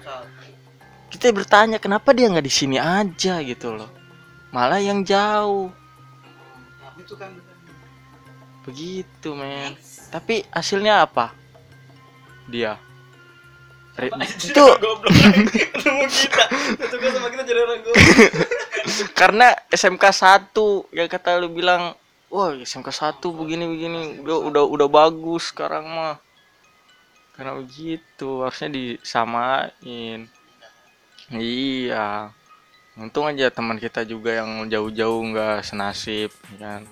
kita 1.13 1.29
bertanya 1.29 1.77
kenapa 1.77 2.17
dia 2.17 2.33
nggak 2.33 2.47
di 2.49 2.51
sini 2.51 2.81
aja 2.81 3.45
gitu 3.45 3.77
loh 3.77 3.93
malah 4.49 4.81
yang 4.81 5.05
jauh 5.05 5.69
Nah, 6.83 7.19
kan 7.19 7.31
begitu 8.63 9.35
men. 9.35 9.75
Tapi 10.11 10.47
hasilnya 10.51 11.03
apa? 11.07 11.35
Dia. 12.47 12.79
Re- 13.99 14.15
itu. 14.49 14.65
Ketemu 15.53 16.05
kita. 16.09 16.45
Itu 16.79 16.95
gue 16.97 17.11
sama 17.13 17.29
kita 17.29 17.43
jadi 17.45 17.61
orang 17.63 17.81
gue 17.85 17.95
karena 19.21 19.55
SMK 19.71 20.05
1 20.51 20.53
yang 20.91 21.07
kata 21.07 21.39
lu 21.39 21.49
bilang 21.55 21.95
wah 22.27 22.51
SMK 22.57 22.89
1 22.89 23.21
begini 23.21 23.65
begini. 23.69 24.01
Udah 24.23 24.39
udah 24.49 24.65
udah 24.67 24.89
bagus 24.89 25.51
sekarang 25.53 25.87
mah. 25.87 26.17
Karena 27.37 27.57
begitu 27.57 28.45
harusnya 28.45 28.69
disamain. 28.73 30.29
Iya. 31.33 32.33
Untung 32.93 33.25
aja 33.25 33.49
teman 33.49 33.81
kita 33.81 34.05
juga 34.05 34.37
yang 34.45 34.69
jauh-jauh 34.69 35.21
nggak 35.33 35.65
senasib 35.65 36.29
ya 36.53 36.57
kan 36.61 36.85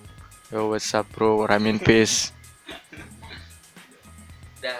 yo 0.50 0.66
what's 0.68 0.90
up 0.92 1.06
bro 1.14 1.46
ramin 1.46 1.78
peace 1.78 2.34
Dah. 4.60 4.76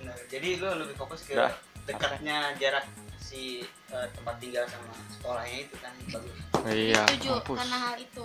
Benar. 0.00 0.18
Jadi 0.26 0.58
lu 0.58 0.66
lebih 0.74 0.96
fokus 0.98 1.22
ke 1.22 1.38
Dah. 1.38 1.54
dekatnya 1.86 2.50
jarak 2.58 2.82
si 3.20 3.62
eh, 3.92 4.06
tempat 4.10 4.34
tinggal 4.42 4.64
sama 4.66 4.90
sekolahnya 5.12 5.58
itu 5.62 5.74
kan 5.78 5.92
bagus. 6.10 6.36
iya 6.72 7.02
setuju 7.06 7.28
mampus 7.38 7.56
karena 7.60 7.76
hal 7.78 7.94
itu 7.96 8.24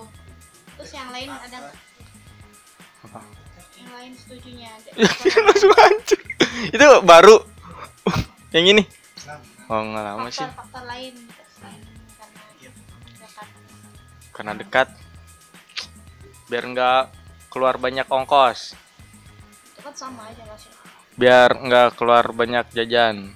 terus 0.73 0.91
yang 0.91 1.09
lain 1.11 1.29
ada? 1.29 1.57
Apa? 3.03 3.19
yang 3.79 3.91
lain 3.95 4.11
setujunya 4.15 4.67
ada 4.71 4.89
langsung 5.47 5.71
hancur 5.71 6.19
itu 6.71 6.85
baru 7.03 7.35
yang 8.49 8.65
ini 8.65 8.83
oh 9.67 9.81
nggak 9.85 10.03
lama 10.03 10.27
sih 10.27 10.41
faktor-faktor 10.41 10.83
lain 10.87 11.13
selain 11.53 11.81
karena 12.17 12.41
Iya. 12.57 12.71
dekat 13.19 13.47
karena 14.33 14.51
dekat 14.57 14.87
biar 16.49 16.63
nggak 16.65 17.03
keluar 17.53 17.77
banyak 17.77 18.09
ongkos. 18.09 18.75
Itu 19.71 19.79
kan 19.85 19.93
sama 19.95 20.27
aja 20.27 20.43
maksudnya 20.43 20.79
biar 21.19 21.49
nggak 21.59 21.99
keluar 21.99 22.31
banyak 22.31 22.71
jajan. 22.71 23.35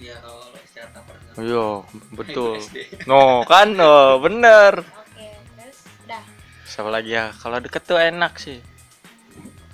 Iya 0.00 0.16
kalau 0.24 0.48
istirahat 0.56 0.96
apa 0.96 1.12
iya 1.44 1.68
betul. 2.16 2.56
No 3.10 3.44
kan? 3.44 3.76
No 3.76 4.16
bener. 4.24 4.80
Oke 4.80 5.28
terus? 5.60 5.78
Udah. 6.08 6.24
Siapa 6.64 6.88
lagi 6.88 7.12
ya? 7.12 7.36
Kalau 7.36 7.60
deket 7.60 7.84
tuh 7.84 8.00
enak 8.00 8.32
sih. 8.40 8.64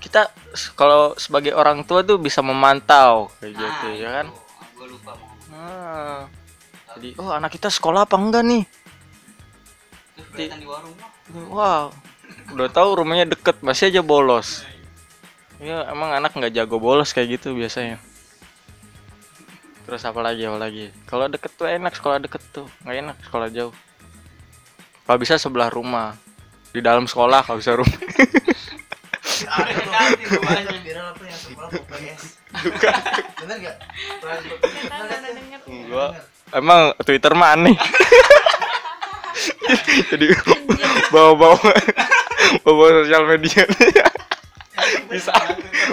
Kita 0.03 0.35
kalau 0.75 1.15
sebagai 1.15 1.55
orang 1.55 1.87
tua 1.87 2.03
tuh 2.03 2.19
bisa 2.19 2.43
memantau 2.43 3.31
kayak 3.39 3.55
gitu 3.55 3.87
ya 3.95 4.11
kan? 4.11 4.27
Gue 4.75 4.87
lupa 4.91 5.15
mau. 5.15 5.31
ngomong. 5.31 5.55
nah, 5.55 6.21
jadi 6.99 7.09
oh 7.23 7.31
anak 7.31 7.55
kita 7.55 7.71
sekolah 7.71 8.03
apa 8.03 8.19
enggak 8.19 8.43
nih 8.43 8.65
Di 10.35 10.47
warung. 10.67 10.95
Wow, 11.51 11.95
udah 12.55 12.69
tahu 12.71 13.03
rumahnya 13.03 13.27
deket, 13.35 13.63
masih 13.63 13.91
aja 13.91 14.03
bolos. 14.03 14.63
Ya 15.61 15.85
emang 15.91 16.15
anak 16.15 16.33
nggak 16.33 16.55
jago 16.55 16.81
bolos 16.81 17.13
kayak 17.13 17.41
gitu 17.41 17.53
biasanya. 17.55 18.01
Terus 19.85 20.07
apa 20.07 20.23
lagi, 20.23 20.47
apa 20.47 20.59
lagi? 20.59 20.95
Kalau 21.05 21.27
deket 21.27 21.53
tuh 21.59 21.67
enak 21.67 21.93
sekolah 21.99 22.19
deket 22.23 22.43
tuh, 22.55 22.67
nggak 22.87 22.97
enak 23.03 23.17
sekolah 23.27 23.49
jauh. 23.51 23.75
Kalau 25.05 25.19
bisa 25.19 25.35
sebelah 25.35 25.69
rumah, 25.69 26.15
di 26.71 26.79
dalam 26.79 27.11
sekolah 27.11 27.43
kalau 27.43 27.59
bisa 27.59 27.75
rumah. 27.75 27.99
Bener 33.43 33.59
emang 36.55 36.95
Twitter 37.03 37.33
mah 37.35 37.55
aneh. 37.59 37.75
Jadi 40.11 40.27
bawa-bawa 41.15 41.59
bawa 42.67 42.87
sosial 43.03 43.23
media. 43.29 43.65
Bisa. 45.11 45.33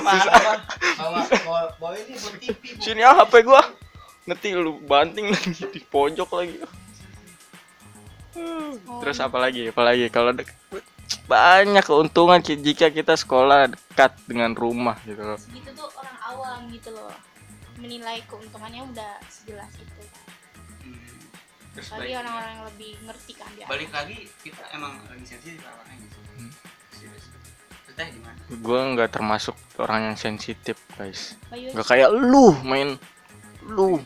Bisa. 0.01 0.31
Bawa 1.77 1.95
ini 1.97 2.15
TV. 2.41 2.61
Sini 2.81 3.01
ah 3.03 3.23
HP 3.23 3.43
gua. 3.45 3.61
Ngetik 4.27 4.59
lu 4.59 4.83
banting 4.83 5.31
lagi 5.31 5.63
di 5.71 5.79
pojok 5.79 6.29
lagi. 6.35 6.57
Terus 9.01 9.17
apa 9.23 9.37
lagi? 9.39 9.71
Apa 9.71 9.81
lagi 9.81 10.05
kalau 10.11 10.35
dek- 10.35 10.53
banyak 11.27 11.83
keuntungan 11.83 12.39
jika 12.43 12.91
kita 12.91 13.15
sekolah 13.15 13.71
dekat 13.71 14.11
dengan 14.27 14.51
rumah 14.51 14.99
gitu 15.07 15.23
loh. 15.23 15.39
segitu 15.39 15.71
tuh 15.71 15.87
orang 15.95 16.17
awam 16.23 16.59
gitu 16.67 16.91
loh 16.91 17.11
menilai 17.79 18.19
keuntungannya 18.27 18.83
udah 18.91 19.11
sejelas 19.31 19.71
itu 19.79 20.03
kan. 20.11 20.26
Balik, 21.77 22.17
orang-orang 22.25 22.51
yang 22.57 22.65
lebih 22.65 22.91
ngerti 23.05 23.31
kan 23.37 23.49
dia 23.53 23.65
balik 23.69 23.91
lagi 23.93 24.17
kita 24.41 24.63
emang 24.73 24.97
lagi 25.05 25.25
sensitif 25.29 25.61
orangnya 25.61 25.95
gitu. 26.01 26.17
Hmm. 26.33 26.51
Kita 27.85 28.01
gimana? 28.13 28.39
Gua 28.65 28.79
nggak 28.97 29.09
termasuk 29.13 29.55
orang 29.77 30.13
yang 30.13 30.17
sensitif, 30.17 30.77
guys. 30.97 31.37
Nggak 31.53 31.85
kayak 31.85 32.09
lu 32.13 32.53
main 32.65 32.97
lu 33.67 34.01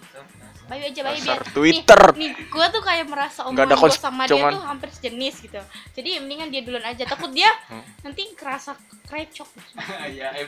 Bayu 0.71 0.87
aja 0.87 1.01
Bayu 1.03 1.19
biar 1.19 1.41
Twitter. 1.51 2.01
nih, 2.15 2.31
nih 2.31 2.47
gue 2.47 2.65
tuh 2.71 2.81
kayak 2.81 3.05
merasa 3.05 3.43
omongan 3.43 3.67
ada 3.67 3.75
gue 3.75 3.91
sama 3.91 4.23
cuman- 4.23 4.39
dia 4.47 4.55
tuh 4.55 4.63
hampir 4.63 4.89
sejenis 4.89 5.35
gitu 5.43 5.59
jadi 5.91 6.09
mendingan 6.23 6.47
dia 6.47 6.61
duluan 6.63 6.85
aja 6.87 7.03
takut 7.03 7.27
dia 7.29 7.51
Hmm. 7.67 7.83
nanti 8.01 8.31
kerasa 8.31 8.71
krecok 9.03 9.51
Iya, 10.07 10.27
eh, 10.31 10.47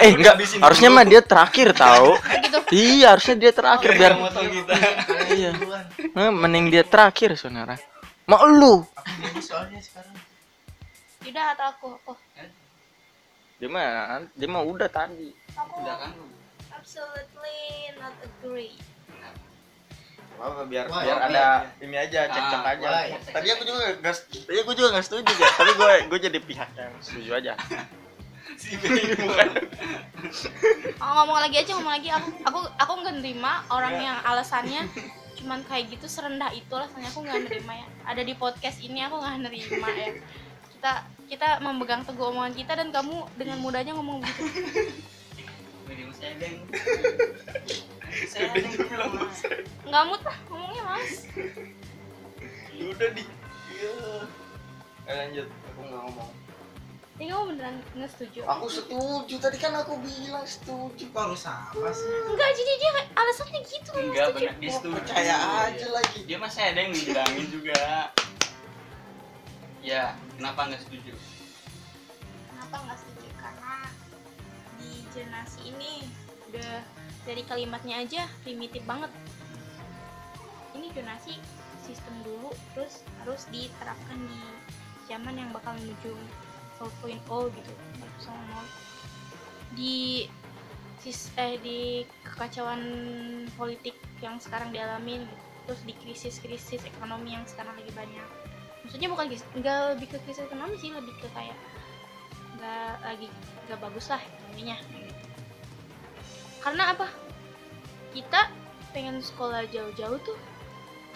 eh 0.00 0.10
enggak, 0.10 0.34
habisin 0.34 0.58
harusnya 0.58 0.88
mah 0.88 1.04
dia 1.04 1.20
terakhir 1.20 1.76
tahu. 1.76 2.16
gitu 2.44 2.58
iya, 2.72 3.12
harusnya 3.12 3.36
dia 3.36 3.52
terakhir 3.52 3.90
biar 3.92 4.12
motong 4.16 4.48
kita. 4.48 4.72
Iya. 5.36 5.50
Duluan. 5.52 5.84
Eh, 6.00 6.30
mending 6.32 6.66
dia 6.70 6.80
terakhir 6.82 7.36
saudara. 7.36 7.76
Mau 8.24 8.40
lu? 8.46 8.80
Soalnya 9.38 9.76
sekarang. 9.78 10.16
Yaudah 11.20 11.46
atau 11.52 11.66
aku 11.68 11.88
oh 12.06 12.18
Dia 13.60 13.68
mah 13.68 13.84
dia 14.32 14.48
mah 14.48 14.64
udah 14.64 14.88
tadi. 14.88 15.36
aku 15.52 15.84
Udah 15.84 15.96
kan? 16.00 16.12
absolutely 16.72 17.60
not 18.00 18.16
agree 18.22 18.72
Apa 20.40 20.64
biar 20.64 20.88
Wah, 20.88 21.04
biar 21.04 21.18
ada 21.28 21.44
ini 21.84 21.96
aja 22.00 22.20
cek-cek 22.32 22.64
aja. 22.64 22.86
why? 22.88 23.08
Tadi 23.28 23.48
aku 23.52 23.62
juga 23.68 23.92
enggak 23.92 24.16
tadi 24.24 24.58
aku 24.64 24.72
juga 24.72 24.88
enggak 24.96 25.06
setuju 25.06 25.32
ya, 25.36 25.48
tapi 25.52 25.70
gue 25.76 25.92
gue 26.08 26.18
jadi 26.32 26.38
pihak 26.40 26.70
yang 26.80 26.92
setuju 27.04 27.30
aja. 27.36 27.54
Si 28.60 28.76
bukan. 28.76 29.48
oh, 31.00 31.10
ngomong 31.16 31.38
lagi 31.40 31.64
aja 31.64 31.72
ngomong 31.72 31.96
lagi 31.96 32.12
aku 32.12 32.28
aku 32.44 32.60
aku 32.76 32.92
nggak 33.00 33.14
nerima 33.22 33.64
orang 33.72 33.96
yang 33.96 34.18
alasannya 34.20 34.84
cuman 35.40 35.64
kayak 35.64 35.96
gitu 35.96 36.04
serendah 36.04 36.52
itu 36.52 36.68
alasannya 36.68 37.08
aku 37.08 37.24
nggak 37.24 37.40
nerima 37.48 37.80
ya 37.80 37.86
ada 38.04 38.20
di 38.20 38.36
podcast 38.36 38.84
ini 38.84 39.00
aku 39.00 39.16
nggak 39.16 39.48
nerima 39.48 39.88
ya 39.96 40.12
kita 40.76 40.92
kita 41.32 41.48
memegang 41.64 42.04
teguh 42.04 42.36
omongan 42.36 42.52
kita 42.52 42.76
dan 42.76 42.92
kamu 42.92 43.24
dengan 43.40 43.64
mudahnya 43.64 43.96
ngomong 43.96 44.20
begitu 44.20 44.44
saya 48.28 48.46
geng 48.52 48.70
bilang 48.90 49.10
mas. 49.14 49.40
nggak 49.86 50.02
mut 50.06 50.22
lah 50.22 50.36
ngomongnya 50.48 50.82
mas 50.84 51.12
Udah 52.80 53.12
di. 53.12 53.20
Iya. 53.76 54.24
Eh, 55.04 55.14
lanjut, 55.14 55.46
aku 55.68 55.80
nggak 55.84 56.00
ngomong. 56.00 56.30
ini 57.20 57.28
kamu 57.28 57.44
beneran 57.52 57.76
nggak 57.92 58.10
setuju 58.16 58.40
Aku 58.48 58.66
setuju 58.72 59.34
tadi 59.36 59.56
kan 59.60 59.76
aku 59.76 60.00
bilang 60.00 60.48
setuju. 60.48 61.04
Harus 61.12 61.44
sama 61.44 61.92
sih? 61.92 62.08
enggak 62.08 62.50
jadi 62.56 62.72
dia 62.80 62.92
alasannya 63.12 63.60
gitu 63.68 63.88
nggak 63.92 64.04
Enggak 64.08 64.28
benar 64.32 64.54
dia 64.56 64.70
setuju. 64.72 64.96
Percaya 64.96 65.34
aja 65.68 65.88
lagi. 65.92 66.20
Dia 66.24 66.38
saya 66.48 66.66
ada 66.72 66.80
yang 66.80 66.92
dibilangin 66.96 67.46
juga. 67.52 67.80
Ya, 69.80 70.04
kenapa 70.36 70.60
nggak 70.72 70.80
setuju? 70.80 71.12
kenapa 72.48 72.76
nggak 72.80 72.98
setuju 73.00 73.28
karena 73.36 73.74
di 74.76 74.90
zonasi 75.12 75.60
ini 75.68 75.92
udah 76.48 76.74
dari 77.30 77.46
kalimatnya 77.46 78.02
aja 78.02 78.26
primitif 78.42 78.82
banget. 78.82 79.14
Ini 80.74 80.90
zonasi 80.90 81.38
sistem 81.86 82.26
dulu 82.26 82.50
terus 82.74 83.06
harus 83.22 83.46
diterapkan 83.54 84.18
di 84.18 84.42
zaman 85.06 85.38
yang 85.38 85.54
bakal 85.54 85.78
menuju 85.78 86.10
4.0 86.82 87.54
gitu. 87.54 87.72
4.0 88.26 89.78
di 89.78 90.26
sis 90.98 91.30
eh 91.38 91.54
di 91.62 92.02
kekacauan 92.26 92.82
politik 93.54 93.94
yang 94.18 94.42
sekarang 94.42 94.74
dialami 94.74 95.22
terus 95.64 95.86
di 95.86 95.94
krisis-krisis 96.02 96.82
ekonomi 96.82 97.38
yang 97.38 97.46
sekarang 97.46 97.78
lagi 97.78 97.94
banyak. 97.94 98.28
Maksudnya 98.82 99.06
bukan 99.06 99.30
nggak 99.30 99.78
lebih 99.94 100.08
ke 100.10 100.18
krisis 100.26 100.50
ekonomi 100.50 100.74
sih 100.82 100.90
lebih 100.90 101.14
ke 101.22 101.30
kayak 101.30 101.54
nggak 102.58 102.92
lagi 103.06 103.28
nggak 103.70 103.80
bagus 103.80 104.10
lah 104.10 104.18
ekonominya 104.18 104.76
karena 106.60 106.92
apa? 106.92 107.08
Kita 108.12 108.50
pengen 108.90 109.22
sekolah 109.22 109.64
jauh-jauh 109.70 110.18
tuh 110.22 110.38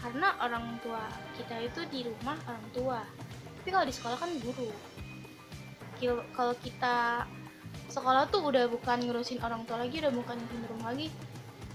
karena 0.01 0.37
orang 0.41 0.77
tua 0.85 1.01
kita 1.37 1.65
itu 1.65 1.81
di 1.89 2.01
rumah 2.05 2.37
orang 2.49 2.67
tua. 2.77 3.01
Tapi 3.61 3.69
kalau 3.73 3.87
di 3.89 3.95
sekolah 3.95 4.19
kan 4.21 4.31
guru. 4.41 4.69
Kalau 6.37 6.55
kita 6.61 7.25
sekolah 7.89 8.29
tuh 8.29 8.45
udah 8.45 8.69
bukan 8.69 9.05
ngurusin 9.09 9.41
orang 9.41 9.65
tua 9.65 9.81
lagi 9.81 10.05
udah 10.05 10.13
bukan 10.13 10.37
ngurusin 10.37 10.69
rumah 10.69 10.93
lagi. 10.93 11.09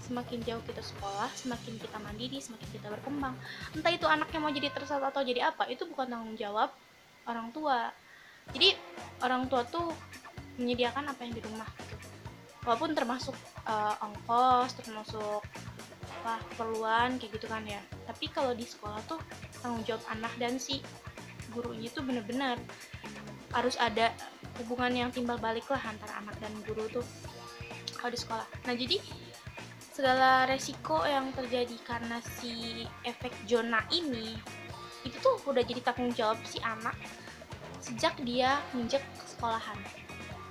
Semakin 0.06 0.42
jauh 0.42 0.62
kita 0.66 0.82
sekolah 0.82 1.30
semakin 1.38 1.78
kita 1.78 1.98
mandiri 2.02 2.38
semakin 2.42 2.68
kita 2.74 2.86
berkembang. 2.90 3.34
Entah 3.74 3.90
itu 3.94 4.06
anaknya 4.06 4.38
mau 4.42 4.50
jadi 4.50 4.70
tersesat 4.74 5.02
atau 5.02 5.22
jadi 5.22 5.50
apa 5.50 5.70
itu 5.70 5.86
bukan 5.86 6.10
tanggung 6.10 6.34
jawab 6.34 6.74
orang 7.26 7.50
tua. 7.54 7.90
Jadi 8.50 8.74
orang 9.22 9.46
tua 9.46 9.62
tuh 9.66 9.94
menyediakan 10.58 11.10
apa 11.10 11.20
yang 11.22 11.34
di 11.34 11.42
rumah 11.46 11.66
walaupun 12.64 12.92
termasuk 12.92 13.36
eh, 13.64 14.04
ongkos 14.04 14.76
termasuk 14.80 15.42
apa 16.20 16.36
keperluan 16.52 17.16
kayak 17.16 17.32
gitu 17.40 17.46
kan 17.48 17.64
ya. 17.64 17.80
Tapi 18.04 18.28
kalau 18.28 18.52
di 18.52 18.68
sekolah 18.68 19.00
tuh 19.08 19.20
tanggung 19.64 19.84
jawab 19.88 20.04
anak 20.12 20.32
dan 20.36 20.60
si 20.60 20.84
gurunya 21.50 21.88
tuh 21.90 22.04
bener-bener 22.04 22.60
harus 23.50 23.74
ada 23.80 24.14
hubungan 24.62 24.92
yang 24.92 25.10
timbal 25.10 25.40
balik 25.40 25.66
lah 25.72 25.80
antara 25.82 26.20
anak 26.20 26.36
dan 26.38 26.52
guru 26.68 26.86
tuh 26.92 27.06
kalau 27.96 28.12
di 28.12 28.20
sekolah. 28.20 28.46
Nah 28.68 28.74
jadi 28.76 29.00
segala 29.90 30.48
resiko 30.48 31.02
yang 31.04 31.28
terjadi 31.36 31.76
karena 31.84 32.22
si 32.22 32.84
efek 33.04 33.32
zona 33.44 33.84
ini 33.90 34.38
itu 35.04 35.16
tuh 35.20 35.40
udah 35.48 35.64
jadi 35.64 35.80
tanggung 35.80 36.12
jawab 36.12 36.36
si 36.44 36.60
anak 36.60 36.96
sejak 37.80 38.12
dia 38.24 38.60
menjek 38.76 39.00
sekolahan 39.24 39.76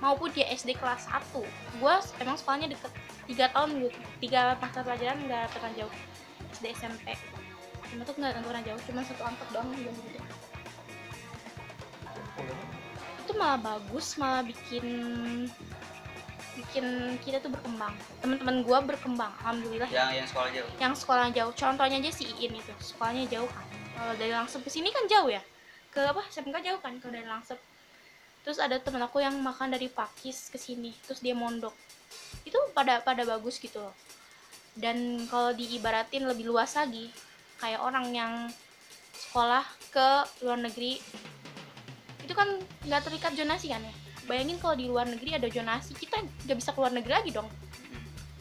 maupun 0.00 0.32
dia 0.32 0.48
SD 0.50 0.76
kelas 0.80 1.06
1 1.06 1.44
gue 1.80 1.94
emang 2.24 2.36
sekolahnya 2.36 2.68
deket. 2.72 2.92
3 3.30 3.54
tahun 3.54 3.70
gitu. 3.86 3.98
3 4.26 4.58
mata 4.58 4.80
pelajaran 4.82 5.18
nggak 5.28 5.46
pernah 5.54 5.72
jauh. 5.76 5.94
SD 6.58 6.74
SMP 6.74 7.14
cuma 7.90 8.06
tuh 8.06 8.14
nggak 8.18 8.42
pernah 8.42 8.62
jauh. 8.64 8.80
Cuma 8.88 9.00
satu 9.06 9.22
angkot 9.22 9.48
doang 9.54 9.70
gitu. 9.76 9.90
Gitu 9.92 10.18
itu 13.30 13.38
malah 13.38 13.62
bagus 13.62 14.18
malah 14.18 14.42
bikin 14.42 14.86
bikin 16.58 17.14
kita 17.22 17.38
tuh 17.38 17.54
berkembang. 17.54 17.94
Teman-teman 18.18 18.66
gua 18.66 18.82
berkembang 18.82 19.30
alhamdulillah. 19.38 19.86
Yang 19.86 20.10
yang 20.18 20.28
sekolah 20.28 20.50
jauh? 20.50 20.70
Yang 20.82 20.94
sekolah 20.98 21.26
jauh. 21.30 21.52
Contohnya 21.54 21.96
aja 22.02 22.10
si 22.10 22.26
Iin 22.26 22.58
itu. 22.58 22.72
Sekolahnya 22.82 23.30
jauh 23.30 23.46
kan. 23.46 23.66
Kalau 23.70 24.14
dari 24.18 24.34
Langsep 24.34 24.60
ke 24.66 24.70
sini 24.74 24.90
kan 24.90 25.06
jauh 25.06 25.30
ya? 25.30 25.38
Ke 25.94 26.10
apa? 26.10 26.26
SMK 26.26 26.58
jauh 26.58 26.80
kan 26.82 26.98
kalau 26.98 27.12
dari 27.14 27.28
Langsep 27.30 27.58
terus 28.42 28.58
ada 28.58 28.80
temen 28.80 29.00
aku 29.04 29.20
yang 29.20 29.36
makan 29.38 29.72
dari 29.72 29.88
Pakis 29.92 30.48
ke 30.48 30.56
sini 30.56 30.94
terus 31.04 31.20
dia 31.20 31.36
mondok. 31.36 31.72
Itu 32.44 32.56
pada 32.72 33.04
pada 33.04 33.22
bagus 33.24 33.60
gitu 33.60 33.80
loh. 33.80 33.94
Dan 34.74 35.26
kalau 35.28 35.52
diibaratin 35.52 36.24
lebih 36.24 36.48
luas 36.48 36.78
lagi 36.78 37.10
kayak 37.60 37.82
orang 37.82 38.06
yang 38.14 38.32
sekolah 39.12 39.62
ke 39.92 40.08
luar 40.40 40.58
negeri 40.58 40.96
itu 42.24 42.32
kan 42.32 42.48
nggak 42.86 43.02
terikat 43.10 43.32
zonasi 43.36 43.68
kan 43.74 43.82
ya? 43.82 43.94
Bayangin 44.30 44.62
kalau 44.62 44.78
di 44.78 44.86
luar 44.86 45.10
negeri 45.10 45.34
ada 45.34 45.50
zonasi 45.50 45.92
kita 45.98 46.22
nggak 46.46 46.56
bisa 46.56 46.70
keluar 46.72 46.94
negeri 46.94 47.12
lagi 47.12 47.30
dong. 47.34 47.50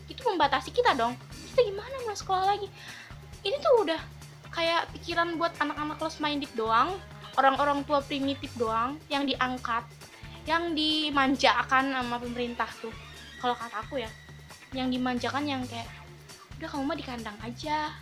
Itu 0.06 0.22
membatasi 0.26 0.70
kita 0.70 0.94
dong. 0.94 1.18
Kita 1.52 1.66
gimana 1.66 1.96
mau 2.06 2.14
sekolah 2.14 2.46
lagi? 2.46 2.70
Ini 3.42 3.58
tuh 3.60 3.88
udah 3.88 4.02
kayak 4.54 4.90
pikiran 4.98 5.38
buat 5.38 5.54
anak-anak 5.62 5.98
close 5.98 6.22
minded 6.22 6.50
doang 6.58 6.98
orang-orang 7.38 7.86
tua 7.86 8.02
primitif 8.02 8.50
doang 8.58 8.98
yang 9.12 9.28
diangkat 9.28 9.86
yang 10.50 10.74
dimanjakan 10.74 11.94
sama 11.94 12.18
pemerintah 12.18 12.70
tuh. 12.82 12.94
Kalau 13.38 13.54
kata 13.54 13.86
aku 13.86 14.02
ya 14.02 14.10
yang 14.74 14.90
dimanjakan 14.94 15.46
yang 15.46 15.62
kayak 15.66 15.90
udah 16.62 16.70
kamu 16.70 16.84
mah 16.86 16.98
di 16.98 17.06
kandang 17.06 17.38
aja. 17.46 17.94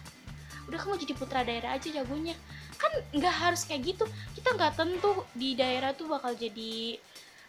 Udah 0.68 0.80
kamu 0.80 1.00
jadi 1.00 1.14
putra 1.16 1.42
daerah 1.44 1.76
aja 1.76 1.88
jagonya. 1.92 2.36
Kan 2.80 2.92
nggak 3.16 3.36
harus 3.36 3.68
kayak 3.68 3.96
gitu. 3.96 4.06
Kita 4.36 4.56
nggak 4.56 4.80
tentu 4.80 5.24
di 5.36 5.56
daerah 5.56 5.92
tuh 5.96 6.08
bakal 6.12 6.36
jadi 6.36 7.00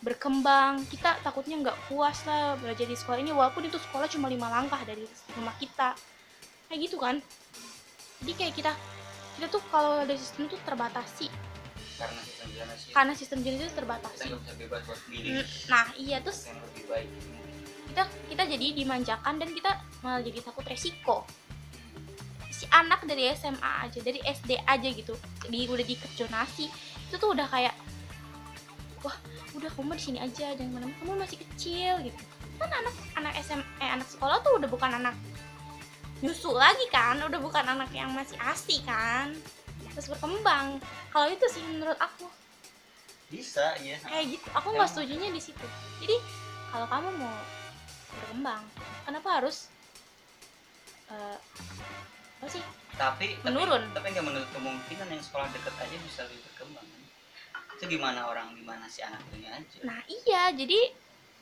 berkembang. 0.02 0.86
Kita 0.86 1.18
takutnya 1.22 1.58
nggak 1.58 1.78
puas 1.90 2.22
lah 2.26 2.54
belajar 2.58 2.86
di 2.86 2.96
sekolah 2.98 3.18
ini. 3.18 3.30
Walaupun 3.34 3.66
itu 3.66 3.78
sekolah 3.78 4.06
cuma 4.10 4.30
lima 4.30 4.46
langkah 4.50 4.78
dari 4.86 5.06
rumah 5.34 5.54
kita. 5.58 5.98
Kayak 6.70 6.80
gitu 6.90 6.96
kan? 7.00 7.18
Jadi 8.22 8.32
kayak 8.34 8.54
kita 8.54 8.72
kita 9.38 9.46
tuh 9.54 9.62
kalau 9.70 10.02
dari 10.02 10.18
sistem 10.18 10.50
tuh 10.50 10.58
terbatasi 10.66 11.30
karena 11.98 12.20
sistem 12.22 12.48
zonasi 12.54 12.86
karena 12.94 13.12
sistem 13.18 13.38
jenis 13.42 13.58
itu 13.58 13.66
kita 13.66 13.76
terbatasi 13.82 14.26
nggak 14.30 14.40
bisa 14.40 14.54
bebas 14.54 14.80
buat 14.86 15.00
pilih 15.10 15.32
nah 15.66 15.86
iya 15.98 16.16
terus 16.22 16.38
yang 16.46 16.58
lebih 16.62 16.84
baik. 16.86 17.10
kita 17.90 18.02
kita 18.30 18.42
jadi 18.54 18.66
dimanjakan 18.78 19.34
dan 19.42 19.50
kita 19.50 19.70
malah 20.04 20.22
jadi 20.22 20.38
takut 20.44 20.62
resiko. 20.68 21.26
Si 22.54 22.66
anak 22.70 23.06
dari 23.06 23.30
SMA 23.34 23.72
aja 23.86 23.98
dari 24.02 24.22
SD 24.22 24.62
aja 24.62 24.88
gitu 24.90 25.14
di 25.46 25.66
udah 25.66 25.82
di 25.82 25.94
zonasi 26.14 26.70
itu 27.08 27.14
tuh 27.16 27.34
udah 27.34 27.46
kayak 27.50 27.74
wah 29.02 29.14
udah 29.54 29.70
kamu 29.74 29.94
di 29.94 30.02
sini 30.02 30.18
aja 30.22 30.54
jangan 30.54 30.70
mana 30.74 30.86
kamu 31.02 31.18
masih 31.18 31.38
kecil 31.42 31.98
gitu. 32.02 32.18
Kan 32.58 32.70
anak 32.70 32.94
anak 33.18 33.32
SM 33.42 33.62
eh 33.82 33.90
anak 33.90 34.06
sekolah 34.10 34.42
tuh 34.42 34.58
udah 34.58 34.68
bukan 34.70 34.90
anak 34.94 35.14
nyusu 36.18 36.50
lagi 36.50 36.86
kan 36.90 37.18
udah 37.22 37.38
bukan 37.38 37.62
anak 37.62 37.90
yang 37.94 38.10
masih 38.10 38.34
asi 38.42 38.82
kan 38.82 39.30
terus 39.98 40.14
berkembang. 40.14 40.78
Kalau 41.10 41.26
itu 41.26 41.42
sih 41.50 41.58
menurut 41.66 41.98
aku. 41.98 42.30
Bisa 43.34 43.74
ya 43.82 43.98
kayak 44.06 44.38
gitu. 44.38 44.46
Aku 44.54 44.70
nggak 44.70 44.86
setuju 44.94 45.18
di 45.18 45.42
situ. 45.42 45.66
Jadi 45.98 46.16
kalau 46.70 46.86
kamu 46.86 47.10
mau 47.18 47.34
berkembang 48.14 48.62
kenapa 49.02 49.42
harus 49.42 49.66
eh, 51.10 51.36
apa 52.38 52.46
sih? 52.46 52.62
Tapi 52.94 53.42
Menurun. 53.42 53.90
tapi 53.90 54.14
nggak 54.14 54.22
menutup 54.22 54.50
kemungkinan 54.54 55.10
yang 55.10 55.22
sekolah 55.22 55.50
deket 55.50 55.74
aja 55.74 55.96
bisa 56.06 56.22
lebih 56.30 56.46
berkembang 56.46 56.86
kan? 56.86 57.02
itu 57.78 57.94
gimana 57.94 58.26
orang 58.26 58.58
di 58.58 58.62
mana 58.66 58.86
si 58.90 59.02
anak 59.02 59.18
itu 59.34 59.42
aja? 59.50 59.78
Nah 59.82 59.98
iya. 60.06 60.42
Jadi 60.54 60.78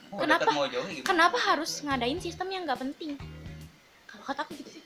mau 0.09 0.25
kenapa- 0.25 0.49
deket 0.49 0.57
mau 0.57 0.67
jauh 0.73 0.87
gimana? 0.89 1.05
kenapa 1.13 1.39
harus 1.45 1.85
ngadain 1.85 2.21
sistem 2.25 2.49
yang 2.49 2.65
nggak 2.65 2.81
penting? 2.81 3.21
Kalau 4.09 4.25
kata 4.25 4.49
aku 4.49 4.57
gitu 4.57 4.81
sih 4.81 4.86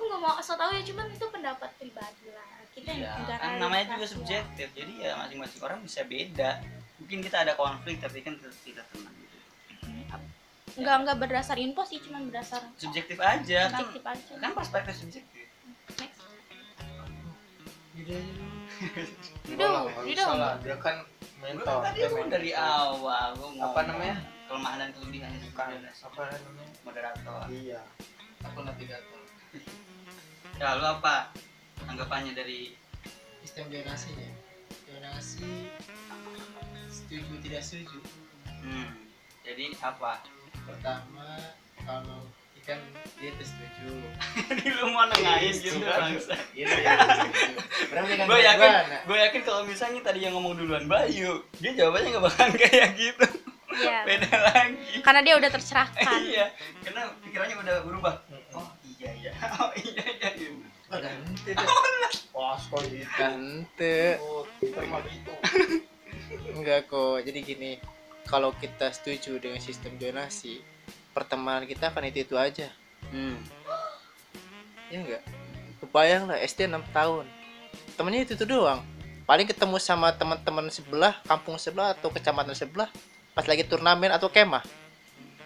aku 0.00 0.08
nggak 0.08 0.22
mau 0.22 0.34
asal 0.34 0.56
tahu 0.56 0.72
ya 0.72 0.80
cuman 0.82 1.06
itu 1.06 1.26
pendapat 1.28 1.70
pribadi 1.76 2.26
lah. 2.30 2.48
Kita 2.70 2.88
yang 2.88 3.20
Iya, 3.20 3.36
kan 3.36 3.60
namanya 3.60 3.84
juga 3.90 4.00
ya. 4.00 4.08
subjektif 4.08 4.68
jadi 4.72 4.92
ya 4.98 5.12
masing-masing 5.14 5.60
orang 5.60 5.78
bisa 5.80 6.00
beda. 6.02 6.56
Mungkin 6.96 7.18
kita 7.20 7.36
ada 7.38 7.52
konflik 7.52 8.00
tapi 8.00 8.18
kan 8.20 8.32
tetap 8.34 8.56
kita 8.62 8.80
tenang 8.86 9.12
gitu. 9.14 9.36
Nggak 10.78 10.96
nggak 11.04 11.16
berdasar 11.18 11.56
info 11.58 11.84
sih 11.84 12.00
cuman 12.00 12.32
berdasar 12.32 12.64
subjektif 12.74 13.20
aja 13.20 13.68
kan 13.68 13.84
subjektif 13.84 14.04
aja. 14.06 14.32
kan 14.38 14.50
perspektif 14.54 14.94
subjektif. 14.96 15.44
Next. 15.98 16.24
Usah 20.00 20.34
lah, 20.34 20.54
dia 20.58 20.76
kan 20.78 20.96
Gua 21.36 21.48
mentor 21.50 21.76
tadi 21.82 22.00
mentor. 22.02 22.28
dari 22.30 22.50
awal 22.52 23.32
gua 23.34 23.52
ngomong 23.52 23.60
Apa 23.66 23.80
namanya? 23.84 24.16
kelemahan 24.46 24.78
dan 24.78 24.90
kelebihannya 24.92 25.40
bukan. 25.46 25.68
apa 25.84 26.20
namanya? 26.34 26.72
Moderator. 26.80 27.40
Iya. 27.50 27.80
aku 28.40 28.58
navigator 28.62 29.20
ya 30.60 30.76
lu 30.76 30.84
apa 30.84 31.32
anggapannya 31.88 32.36
dari 32.36 32.76
Sistem 33.40 33.72
zonasinya. 33.72 34.30
Zonasi 34.84 35.48
setuju 36.92 37.34
tidak 37.40 37.64
setuju. 37.64 37.98
hmm, 38.60 38.92
jadi 39.40 39.72
apa 39.80 40.20
Pertama 40.68 41.40
kalau 41.80 42.28
ikan 42.60 42.76
dia 43.16 43.32
tuh 43.34 43.46
setuju. 43.48 43.88
Jadi 44.52 44.68
lu 44.76 44.92
mau 44.92 45.08
nengahin 45.08 45.56
gitu 45.56 45.80
bangsa 45.80 46.36
Iya, 46.52 46.68
iya. 46.68 46.92
Berapa 47.88 48.06
ikan 48.12 48.26
gue 48.28 48.40
yakin 48.44 48.68
nah? 48.68 49.00
gue 49.08 49.16
yakin 49.16 49.40
kalau 49.42 49.62
misalnya 49.64 50.04
tadi 50.04 50.28
yang 50.28 50.36
ngomong 50.36 50.60
duluan 50.60 50.84
Bayu 50.84 51.40
dia 51.56 51.72
jawabannya 51.72 52.12
nggak 52.12 52.24
bakalan 52.28 52.52
kayak 52.60 52.92
gitu 53.00 53.26
Iya. 53.70 54.02
beda 54.02 54.34
lagi 54.50 54.98
karena 55.00 55.20
dia 55.22 55.34
udah 55.38 55.50
tercerahkan 55.50 56.20
iya 56.34 56.46
karena 56.82 57.06
pikirannya 57.22 57.56
udah 57.56 57.76
berubah 57.86 58.14
oh 58.52 58.68
iya 58.98 59.10
iya 59.14 59.32
oh 59.56 59.70
iya 59.78 60.04
iya, 60.10 60.19
ganti 60.90 61.50
deh. 61.54 61.68
Wah, 62.34 62.58
kok 62.58 62.82
gitu. 62.90 63.06
Kante 63.14 64.18
Oh, 64.18 64.42
kita 64.58 64.80
mah 64.90 65.00
gitu. 65.06 65.32
enggak 66.54 66.90
kok 66.90 67.22
jadi 67.22 67.38
gini 67.42 67.70
kalau 68.26 68.50
kita 68.54 68.90
setuju 68.90 69.38
dengan 69.38 69.58
sistem 69.58 69.94
zonasi 69.98 70.62
pertemanan 71.10 71.66
kita 71.66 71.90
akan 71.90 72.06
itu 72.06 72.22
itu 72.22 72.34
aja 72.38 72.70
Hmm. 73.10 73.40
ya 74.92 75.00
enggak 75.00 75.22
kebayang 75.80 76.28
lah 76.30 76.38
SD 76.38 76.68
6 76.68 76.78
tahun 76.92 77.26
temennya 77.96 78.28
itu, 78.28 78.34
itu 78.38 78.46
doang 78.46 78.84
paling 79.24 79.48
ketemu 79.48 79.80
sama 79.80 80.12
teman-teman 80.14 80.68
sebelah 80.68 81.18
kampung 81.24 81.56
sebelah 81.56 81.96
atau 81.96 82.12
kecamatan 82.12 82.54
sebelah 82.54 82.90
pas 83.32 83.46
lagi 83.46 83.62
turnamen 83.66 84.10
atau 84.12 84.28
kemah 84.30 84.62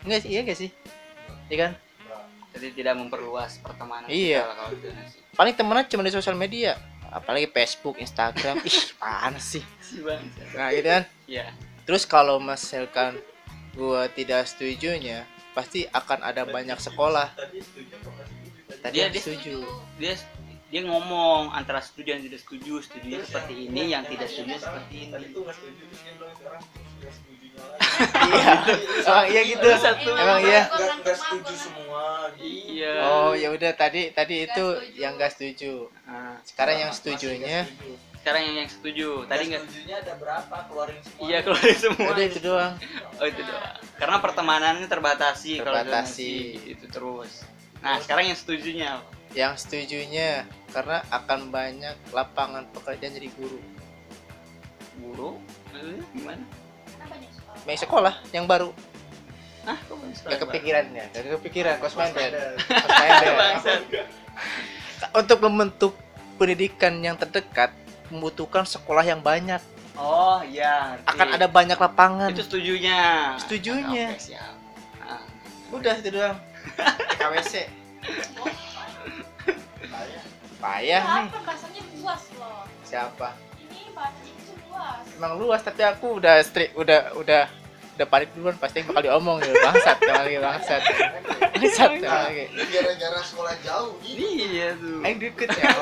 enggak 0.04 0.20
sih 0.24 0.30
iya 0.34 0.40
enggak 0.44 0.58
sih 0.58 0.70
iya 1.48 1.56
kan 1.56 1.72
Jadi 2.54 2.66
tidak 2.70 2.94
memperluas 2.96 3.58
pertemanan 3.58 4.06
Iya. 4.06 4.46
kita 4.46 4.54
kalau 4.54 4.70
paling 5.34 5.54
temenan 5.58 5.84
cuma 5.90 6.02
di 6.06 6.14
sosial 6.14 6.38
media 6.38 6.78
apalagi 7.10 7.50
Facebook 7.50 7.98
Instagram. 7.98 8.62
Ih 8.62 8.78
apaan 8.98 9.34
sih? 9.38 9.62
Nah 10.54 10.70
gitu 10.70 10.88
kan? 10.88 11.04
Iya. 11.26 11.50
terus 11.84 12.08
kalau 12.08 12.40
misalkan 12.40 13.20
gua 13.76 14.08
tidak 14.08 14.48
setujunya 14.48 15.26
pasti 15.52 15.84
akan 15.92 16.24
ada 16.24 16.48
banyak 16.48 16.78
sekolah. 16.80 17.28
tadi 18.80 18.96
dia 19.04 19.10
setuju. 19.12 19.60
Dia 20.00 20.14
dia 20.74 20.82
ngomong 20.82 21.54
antara 21.54 21.78
setuju 21.78 22.08
dan 22.10 22.20
tidak 22.20 22.42
setuju, 22.42 22.82
setuju 22.82 23.22
seperti 23.22 23.54
ini, 23.64 23.94
yang 23.94 24.02
tidak 24.04 24.26
setuju 24.26 24.58
seperti 24.58 24.94
ini. 25.06 25.14
iya 28.26 28.52
emang 29.00 29.26
iya 29.30 29.40
gitu 29.44 29.68
Satu. 29.76 30.10
emang 30.10 30.40
iya 30.42 30.66
nggak 30.66 30.82
ke 30.98 31.06
mana? 31.06 31.14
setuju 31.14 31.54
semua 31.54 32.04
Iya. 32.36 32.92
oh 33.04 33.32
ya 33.32 33.48
udah 33.50 33.70
tadi 33.72 34.10
tadi 34.10 34.34
Nggak 34.36 34.50
itu 34.50 34.64
setuju. 34.66 34.98
yang 34.98 35.12
gak 35.14 35.30
setuju 35.30 35.72
Nah, 36.04 36.34
sekarang 36.42 36.76
yang 36.76 36.90
setujunya 36.90 37.58
sekarang 38.16 38.42
yang 38.42 38.56
yang 38.58 38.70
setuju. 38.72 39.08
Tadi 39.28 39.42
enggak 39.44 39.62
setujunya 39.62 39.96
ada 40.00 40.12
berapa 40.16 40.56
keluarin 40.66 40.98
semua 40.98 41.22
Iya 41.22 41.38
keluarin 41.44 41.76
semua. 41.76 42.06
udah 42.08 42.24
itu 42.24 42.40
doang 42.40 42.72
Oh 43.14 43.26
itu 43.28 43.40
doang. 43.40 43.64
Karena 43.94 44.16
pertemanannya 44.18 44.86
terbatasi, 44.88 45.50
kalau 45.60 45.78
Terbatasi. 45.78 46.32
itu 46.66 46.84
terus. 46.88 47.46
Nah 47.78 48.00
sekarang 48.00 48.26
yang 48.26 48.34
setujunya 48.34 48.98
apa? 48.98 49.13
Yang 49.34 49.58
setujunya 49.58 50.46
karena 50.70 51.02
akan 51.10 51.50
banyak 51.50 51.94
lapangan 52.14 52.64
pekerjaan 52.70 53.18
jadi 53.18 53.28
guru 53.34 53.58
guru 55.02 55.30
gimana? 56.14 56.42
Nih 57.66 57.78
sekolah? 57.78 58.14
yang 58.30 58.46
baru 58.46 58.70
Hah? 59.64 59.78
Kok 59.88 59.96
gak 60.28 60.40
kepikiran 60.44 60.86
ya 60.92 61.04
gak 61.10 61.34
kepikiran 61.40 61.74
kosmeden 61.80 62.30
Bangsat. 63.34 63.82
untuk 65.16 65.38
membentuk 65.42 65.92
pendidikan 66.38 66.94
yang 67.02 67.16
terdekat 67.18 67.74
membutuhkan 68.12 68.62
sekolah 68.62 69.02
yang 69.02 69.18
banyak 69.18 69.60
Oh 69.94 70.42
iya. 70.42 70.98
akan 71.06 71.38
ada 71.38 71.46
banyak 71.46 71.78
lapangan 71.78 72.26
Itu 72.34 72.42
setujunya. 72.42 73.38
Setujunya. 73.38 74.10
Oke, 74.10 74.26
siap. 74.26 74.54
Nah, 74.98 75.22
udah 75.70 75.94
itu 76.02 76.10
doang 76.10 76.34
KWC 77.22 77.70
payah 80.64 81.02
nih. 81.04 81.26
Apa 81.28 81.38
bahasanya 81.42 81.82
luas 81.94 82.22
loh. 82.34 82.64
siapa? 82.82 83.28
Ini 83.60 83.92
bahasanya 83.92 84.32
itu 84.34 84.52
luas. 84.64 85.04
emang 85.12 85.32
luas 85.36 85.60
tapi 85.60 85.82
aku 85.82 86.16
udah 86.16 86.40
strict 86.40 86.72
udah 86.74 87.12
udah 87.14 87.42
udah 87.94 88.06
panik 88.08 88.32
duluan 88.32 88.56
pasti 88.56 88.82
bakal 88.82 89.02
diomong 89.02 89.38
gitu 89.38 89.54
bangsat 89.54 89.98
kali 90.08 90.36
bangsat. 90.36 90.82
Bangsat 91.54 91.90
lagi 92.00 92.44
Ini 92.48 92.64
gara-gara 92.66 93.20
sekolah 93.22 93.54
jauh 93.60 93.94
nih 94.02 94.46
Iya 94.50 94.68
tuh. 94.74 95.00
Aing 95.02 95.18
deket 95.20 95.48
ya? 95.52 95.70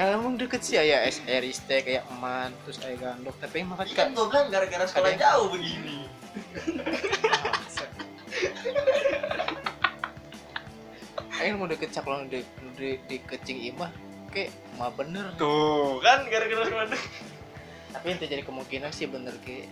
Emang 0.00 0.36
deket 0.36 0.60
sih 0.62 0.76
ya 0.76 1.02
SR 1.04 1.42
Iste 1.42 1.76
kayak 1.78 2.04
eman 2.08 2.52
terus 2.64 2.78
kayak 2.78 2.98
gandok 2.98 3.36
tapi 3.36 3.60
emang 3.60 3.76
Ini 3.80 3.90
kan 3.90 3.96
kan 4.06 4.08
gue 4.14 4.26
bilang 4.28 4.46
gara-gara 4.48 4.84
sekolah 4.86 5.08
yang- 5.10 5.20
jauh 5.20 5.46
begini 5.50 5.98
Aing 11.40 11.56
mau 11.56 11.64
deket 11.64 11.90
caklon 11.90 12.28
di, 12.28 12.44
di, 12.74 13.00
di 13.02 13.16
kecing 13.18 13.58
imah 13.66 13.88
kayak 14.28 14.48
mah 14.76 14.92
bener 14.92 15.26
Tuh 15.34 15.98
kan 15.98 16.22
gara-gara 16.24 16.62
sekolah. 16.62 17.00
tapi 17.90 18.06
itu 18.12 18.24
jadi 18.24 18.42
kemungkinan 18.42 18.90
sih 18.90 19.04
bener 19.04 19.34
ke 19.40 19.66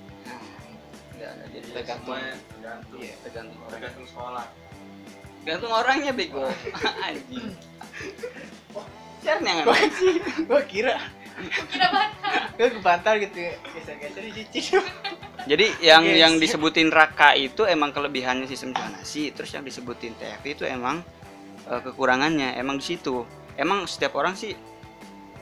Enggak, 1.12 1.30
enggak 1.30 1.48
jadi 1.52 1.66
Tergantung. 1.72 2.14
semuanya 2.14 2.34
tergantung 2.48 2.98
Iya. 2.98 3.14
tergantung 3.20 3.58
orang. 3.58 3.72
tergantung 3.72 4.06
sekolah 4.06 4.46
Tergantung 5.38 5.72
orangnya 5.72 6.12
bego. 6.12 6.44
Anjing. 7.06 7.48
Siapa 9.18 9.40
yang 9.40 9.56
nggak 9.60 9.66
gua 10.44 10.62
kira 10.62 10.94
Kira 11.68 11.86
banget. 11.88 12.12
gua 12.52 12.68
kebantal 12.70 13.14
gitu 13.18 13.38
geser-geser 13.72 14.22
di 14.24 14.32
cicing 14.44 14.82
Jadi 15.46 15.66
yang 15.80 16.02
Oke, 16.02 16.18
yang 16.18 16.32
disebutin 16.36 16.90
Raka 16.90 17.32
itu 17.32 17.64
emang 17.64 17.88
kelebihannya 17.88 18.44
sistem 18.44 18.74
zonasi, 18.74 19.30
terus 19.30 19.48
yang 19.48 19.62
disebutin 19.62 20.12
TFI 20.12 20.50
itu 20.52 20.64
emang 20.66 21.00
eh, 21.68 21.80
kekurangannya, 21.84 22.56
emang 22.56 22.80
di 22.80 22.84
situ. 22.96 23.22
Emang 23.58 23.84
setiap 23.84 24.16
orang 24.16 24.34
sih 24.34 24.56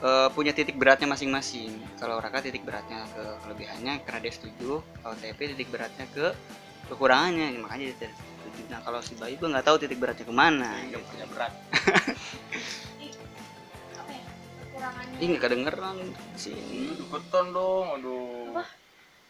eh, 0.03 0.27
punya 0.35 0.51
titik 0.51 0.75
beratnya 0.75 1.07
masing-masing. 1.09 1.79
Kalau 1.97 2.19
Raka 2.19 2.43
titik 2.43 2.63
beratnya 2.67 3.07
ke 3.15 3.23
kelebihannya 3.47 4.03
karena 4.03 4.19
dia 4.21 4.33
setuju, 4.35 4.83
kalau 5.01 5.15
TFI 5.17 5.45
titik 5.55 5.69
beratnya 5.71 6.05
ke 6.11 6.35
kekurangannya, 6.91 7.55
makanya 7.59 7.91
dia 7.95 8.09
setuju. 8.11 8.61
Nah 8.71 8.79
kalau 8.83 8.99
si 9.03 9.13
Bayu 9.15 9.35
gue 9.37 9.49
nggak 9.49 9.65
tahu 9.65 9.77
titik 9.79 9.99
beratnya 9.99 10.25
ke 10.27 10.35
mana. 10.35 10.71
berat 11.31 11.53
Apa 13.99 14.11
ya? 14.11 14.23
Kekurangannya. 14.65 15.17
Ini 15.19 15.29
nggak 15.35 15.43
kedengeran 15.43 15.95
di 16.03 16.39
sini. 16.39 16.79
deketan 16.97 17.45
dong 17.55 17.87
aduh 17.99 18.51
Apa? 18.55 18.63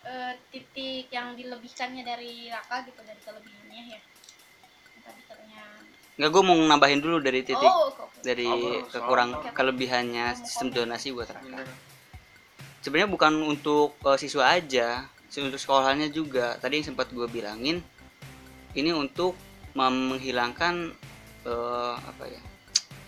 Eh, 0.08 0.34
titik 0.56 1.12
yang 1.12 1.36
dilebihkannya 1.36 2.00
dari 2.08 2.48
Raka 2.48 2.88
gitu 2.88 3.02
dari 3.04 3.20
kelebihannya 3.20 3.84
ya. 3.92 4.02
Yang 6.18 6.30
Tadi 6.30 6.30
katanya. 6.30 6.30
Nggak 6.30 6.30
gue 6.30 6.44
mau 6.44 6.58
nambahin 6.68 7.00
dulu 7.00 7.18
dari 7.20 7.42
titik 7.42 7.70
Oh, 7.70 7.94
dari 8.20 8.50
Apa? 8.50 8.90
kekurang 8.90 9.30
Soal- 9.32 9.54
kelebihannya 9.54 10.26
sistem 10.42 10.68
donasi 10.72 11.14
buat 11.14 11.30
Raka. 11.30 11.62
sebenarnya 12.82 13.10
bukan 13.10 13.34
untuk 13.44 13.94
eh, 14.02 14.18
siswa 14.18 14.50
aja 14.50 14.88
sih 15.28 15.42
untuk 15.42 15.60
sekolahnya 15.60 16.10
juga. 16.10 16.58
Tadi 16.58 16.82
yang 16.82 16.88
sempat 16.88 17.12
gue 17.12 17.28
bilangin 17.28 17.84
ini 18.74 18.92
untuk 18.92 19.38
menghilangkan 19.74 20.90
eh, 21.44 21.96
apa 21.96 22.24
ya 22.26 22.42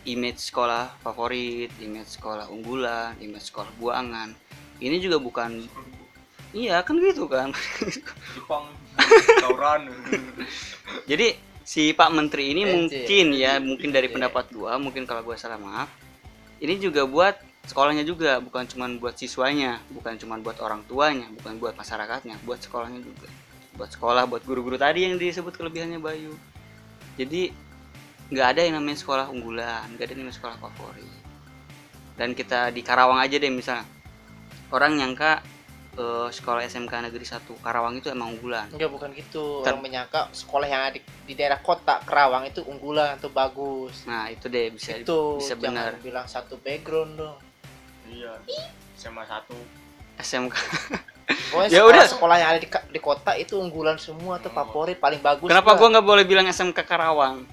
image 0.06 0.40
sekolah 0.40 1.02
favorit 1.02 1.74
image 1.80 2.16
sekolah 2.16 2.46
unggulan 2.48 3.18
image 3.20 3.50
sekolah 3.50 3.70
buangan. 3.76 4.32
Ini 4.80 5.02
juga 5.02 5.18
bukan 5.18 5.66
iya 6.54 6.82
kan 6.82 6.98
gitu 6.98 7.26
kan. 7.26 7.50
Jepang 8.38 8.70
tawuran 9.42 9.90
jadi 11.10 11.36
si 11.70 11.94
Pak 11.94 12.10
Menteri 12.10 12.58
ini 12.58 12.66
mungkin 12.66 13.30
ya 13.38 13.62
mungkin 13.62 13.94
dari 13.94 14.10
Iya. 14.10 14.18
pendapat 14.18 14.50
gua 14.50 14.82
mungkin 14.82 15.06
kalau 15.06 15.22
gua 15.22 15.38
salah 15.38 15.62
maaf. 15.62 15.86
Ini 16.58 16.82
juga 16.82 17.06
buat 17.06 17.38
sekolahnya 17.70 18.02
juga 18.02 18.42
bukan 18.42 18.66
cuman 18.66 18.98
buat 18.98 19.14
siswanya 19.14 19.78
bukan 19.94 20.18
cuman 20.18 20.42
buat 20.42 20.58
orang 20.66 20.82
tuanya 20.90 21.30
bukan 21.30 21.62
buat 21.62 21.78
masyarakatnya 21.78 22.42
buat 22.42 22.58
sekolahnya 22.58 23.06
juga. 23.06 23.30
Buat 23.78 23.94
sekolah 23.94 24.26
buat 24.26 24.42
guru-guru 24.50 24.82
tadi 24.82 25.06
yang 25.06 25.22
disebut 25.22 25.54
kelebihannya 25.54 26.02
Bayu. 26.02 26.34
Jadi 27.22 27.54
nggak 28.34 28.48
ada 28.58 28.62
yang 28.66 28.82
namanya 28.82 28.98
sekolah 28.98 29.26
unggulan 29.30 29.86
nggak 29.94 30.10
ada 30.10 30.12
yang 30.18 30.26
namanya 30.26 30.38
sekolah 30.42 30.58
favorit. 30.58 31.22
Dan 32.18 32.34
kita 32.34 32.74
di 32.74 32.82
Karawang 32.82 33.22
aja 33.22 33.38
deh 33.38 33.54
misalnya. 33.54 33.86
Orang 34.74 34.98
nyangka 34.98 35.46
eh, 36.00 36.28
sekolah 36.32 36.64
SMK 36.64 36.94
Negeri 37.06 37.26
1 37.28 37.44
Karawang 37.60 37.94
itu 37.96 38.08
emang 38.08 38.32
unggulan. 38.32 38.72
Enggak 38.72 38.90
bukan 38.90 39.10
gitu. 39.12 39.62
Ter- 39.62 39.76
orang 39.76 39.84
menyangka 39.84 40.32
sekolah 40.32 40.66
yang 40.66 40.82
ada 40.82 40.98
di, 40.98 41.34
daerah 41.34 41.60
kota 41.60 42.00
Kerawang 42.02 42.48
itu 42.48 42.64
unggulan 42.64 43.14
atau 43.14 43.28
bagus. 43.30 44.08
Nah 44.08 44.28
itu 44.28 44.48
deh 44.48 44.72
bisa 44.72 44.96
itu 44.96 45.38
bisa 45.38 45.54
jangan 45.54 45.92
benar. 45.92 45.92
bilang 46.00 46.26
satu 46.26 46.56
background 46.58 47.14
dong. 47.16 47.38
Iya 48.08 48.40
SMA 48.96 49.24
satu. 49.24 49.54
SMK 50.18 50.56
Pokoknya 51.52 51.70
Ya 51.72 51.80
sekolah, 51.80 51.92
udah. 51.94 52.06
sekolah 52.10 52.36
yang 52.36 52.50
ada 52.50 52.60
di, 52.60 52.68
di 52.68 53.00
kota 53.00 53.32
itu 53.34 53.56
unggulan 53.56 53.96
semua 53.96 54.36
atau 54.36 54.50
favorit 54.50 54.98
paling 54.98 55.22
bagus 55.22 55.48
Kenapa 55.48 55.72
gua 55.74 55.88
nggak 55.90 56.04
boleh 56.04 56.24
bilang 56.24 56.44
SMK 56.46 56.80
Karawang? 56.82 57.46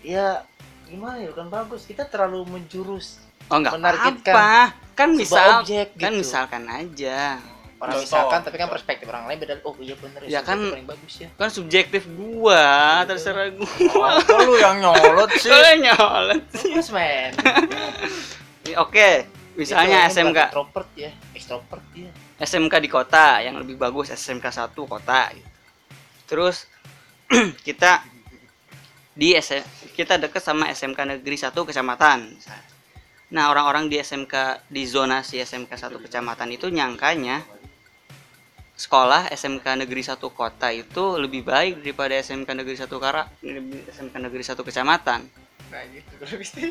ya 0.00 0.42
gimana 0.84 1.18
ya 1.18 1.30
kan 1.30 1.46
bagus. 1.46 1.84
Kita 1.84 2.02
terlalu 2.04 2.46
menjurus 2.48 3.18
Oh 3.46 3.58
nggak 3.58 3.74
Menargetkan 3.74 4.34
apa 4.34 4.50
Kan 4.94 5.16
misal, 5.16 5.64
objek 5.64 5.96
kan 5.96 6.12
gitu. 6.12 6.20
misalkan 6.20 6.64
aja. 6.68 7.40
Orang 7.80 7.96
Contoh. 7.96 8.04
misalkan 8.04 8.40
tapi 8.44 8.56
kan 8.56 8.68
perspektif 8.68 9.08
orang 9.08 9.24
lain 9.24 9.40
beda 9.40 9.56
oh 9.64 9.72
iya 9.80 9.96
bener 9.96 10.20
Ya 10.22 10.40
sekolah 10.40 10.44
kan- 10.46 10.72
paling 10.76 10.88
bagus 10.88 11.14
ya 11.16 11.28
Kan 11.34 11.48
subjektif 11.48 12.02
gua, 12.06 12.64
terserah 13.04 13.48
gua. 13.50 14.20
Kok 14.20 14.38
lu 14.44 14.54
yang 14.54 14.76
nyolot 14.78 15.30
sih? 15.34 15.48
Soalnya 15.48 15.74
nyolot. 15.90 16.44
bagus 16.46 16.88
men 16.90 17.32
Oke, 18.76 19.26
misalnya 19.56 20.06
Itu 20.06 20.20
SMK 20.20 20.38
introvert 20.46 20.90
ya 20.94 21.10
extrovert 21.32 21.82
ya 21.90 22.10
SMK 22.38 22.74
di 22.78 22.88
kota 22.88 23.40
yang 23.40 23.56
lebih 23.56 23.74
bagus 23.74 24.08
SMK 24.10 24.44
1 24.46 24.72
kota 24.76 25.28
gitu. 25.30 25.48
Terus 26.26 26.68
kita 27.66 28.04
di 29.10 29.34
SM, 29.34 29.60
kita 29.92 30.16
deket 30.16 30.38
sama 30.38 30.68
SMK 30.68 30.96
Negeri 31.06 31.36
1 31.36 31.52
kecamatan. 31.52 32.18
misalnya. 32.30 32.64
Nah, 33.30 33.46
orang-orang 33.46 33.86
di 33.86 33.96
SMK 33.96 34.32
di 34.66 34.82
zonasi 34.84 35.38
SMK 35.38 35.68
1 35.68 36.00
kecamatan 36.00 36.48
itu 36.50 36.66
nyangkanya 36.66 37.44
sekolah 38.80 39.28
SMK 39.28 39.84
Negeri 39.84 40.00
Satu 40.00 40.32
Kota 40.32 40.72
itu 40.72 41.20
lebih 41.20 41.44
baik 41.44 41.84
daripada 41.84 42.16
SMK 42.16 42.48
Negeri 42.56 42.80
Satu 42.80 42.96
Kara 42.96 43.28
SMK 43.92 44.16
Negeri 44.16 44.40
Satu 44.40 44.64
Kecamatan. 44.64 45.20
Nah 45.68 45.82
gitu 45.92 46.24
bisa 46.40 46.64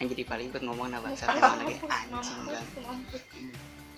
yang 0.00 0.08
jadi 0.08 0.24
paling 0.24 0.48
ikut 0.48 0.64
ngomong 0.64 0.88
bangsa 0.88 1.28
mampus 1.28 1.44
lagi? 1.44 1.74
anjing 1.84 2.40
mampus. 2.80 3.22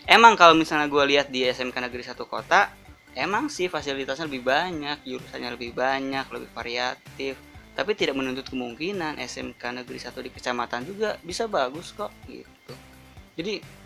Emang 0.05 0.35
kalau 0.35 0.59
misalnya 0.59 0.91
gue 0.91 1.05
lihat 1.15 1.31
di 1.31 1.47
SMK 1.47 1.87
Negeri 1.87 2.03
Satu 2.03 2.27
Kota 2.27 2.75
emang 3.15 3.47
sih 3.47 3.71
fasilitasnya 3.71 4.27
lebih 4.27 4.43
banyak 4.43 5.07
jurusannya 5.07 5.55
lebih 5.55 5.71
banyak 5.71 6.27
lebih 6.35 6.51
variatif. 6.51 7.39
Tapi 7.75 7.95
tidak 7.95 8.19
menuntut 8.19 8.51
kemungkinan 8.51 9.23
SMK 9.23 9.63
Negeri 9.83 9.99
Satu 10.03 10.19
di 10.19 10.35
kecamatan 10.35 10.83
juga 10.83 11.15
bisa 11.23 11.47
bagus 11.47 11.95
kok 11.95 12.11
gitu. 12.27 12.75
Jadi 13.39 13.84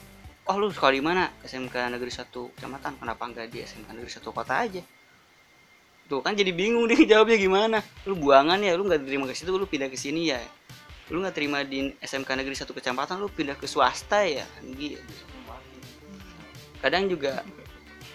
oh 0.48 0.56
lu 0.56 0.72
sekolah 0.72 0.94
di 0.96 1.04
mana? 1.04 1.28
SMK 1.44 1.92
Negeri 1.92 2.10
Satu 2.10 2.48
kecamatan. 2.56 2.96
Kenapa 2.96 3.22
enggak 3.28 3.52
di 3.52 3.60
SMK 3.62 3.88
Negeri 3.92 4.10
Satu 4.12 4.32
Kota 4.32 4.64
aja? 4.64 4.80
Tuh 6.08 6.24
kan 6.24 6.32
jadi 6.32 6.50
bingung 6.56 6.88
deh 6.88 7.04
jawabnya 7.10 7.36
gimana. 7.36 7.78
Lu 8.08 8.16
buangan 8.16 8.58
ya 8.64 8.72
lu 8.74 8.88
nggak 8.88 9.04
terima 9.04 9.28
ke 9.28 9.36
situ 9.36 9.52
lu 9.52 9.68
pindah 9.68 9.92
ke 9.92 9.96
sini 10.00 10.32
ya. 10.32 10.40
Lu 11.12 11.20
nggak 11.20 11.36
terima 11.36 11.60
di 11.62 11.92
SMK 12.00 12.40
Negeri 12.40 12.56
Satu 12.56 12.72
kecamatan 12.72 13.20
lu 13.20 13.28
pindah 13.28 13.54
ke 13.60 13.68
swasta 13.68 14.24
ya? 14.24 14.48
Gitu 14.64 15.00
kadang 16.78 17.10
juga 17.10 17.42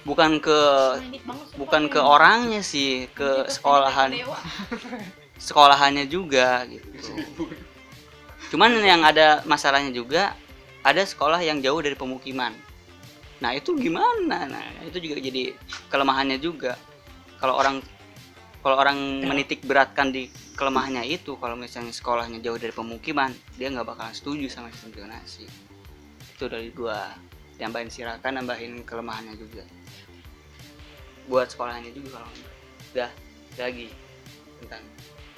bukan 0.07 0.39
ke 0.39 0.59
bukan 1.55 1.87
ke 1.91 1.99
ya. 1.99 2.03
orangnya 2.03 2.61
sih 2.63 3.07
ke 3.11 3.47
sekolahan. 3.47 4.11
sekolahannya 5.33 6.07
juga 6.07 6.63
gitu. 6.71 6.87
Cuman 8.55 8.79
yang 8.79 9.03
ada 9.03 9.43
masalahnya 9.43 9.91
juga 9.91 10.37
ada 10.83 11.03
sekolah 11.07 11.39
yang 11.39 11.63
jauh 11.63 11.79
dari 11.79 11.95
pemukiman. 11.95 12.51
Nah 13.39 13.51
itu 13.55 13.75
gimana? 13.79 14.47
Nah 14.47 14.63
itu 14.83 14.99
juga 14.99 15.19
jadi 15.23 15.55
kelemahannya 15.87 16.37
juga. 16.39 16.75
Kalau 17.39 17.55
orang 17.59 17.79
kalau 18.63 18.79
orang 18.79 19.27
menitik 19.27 19.63
beratkan 19.67 20.11
di 20.15 20.31
kelemahannya 20.55 21.03
itu 21.03 21.35
kalau 21.35 21.59
misalnya 21.59 21.91
sekolahnya 21.91 22.39
jauh 22.39 22.55
dari 22.55 22.71
pemukiman 22.71 23.35
dia 23.59 23.67
nggak 23.67 23.83
bakalan 23.83 24.15
setuju 24.15 24.47
sama 24.51 24.71
sistem 24.71 25.03
zonasi. 25.03 25.47
Itu 26.35 26.47
dari 26.51 26.71
gua. 26.71 27.15
Tambahin 27.53 27.87
sirakan 27.87 28.43
nambahin 28.43 28.83
kelemahannya 28.83 29.39
juga. 29.39 29.63
Buat 31.31 31.55
sekolahnya 31.55 31.95
juga 31.95 32.19
kalau 32.19 32.31
udah 32.91 33.11
lagi 33.55 33.87
tentang 34.59 34.83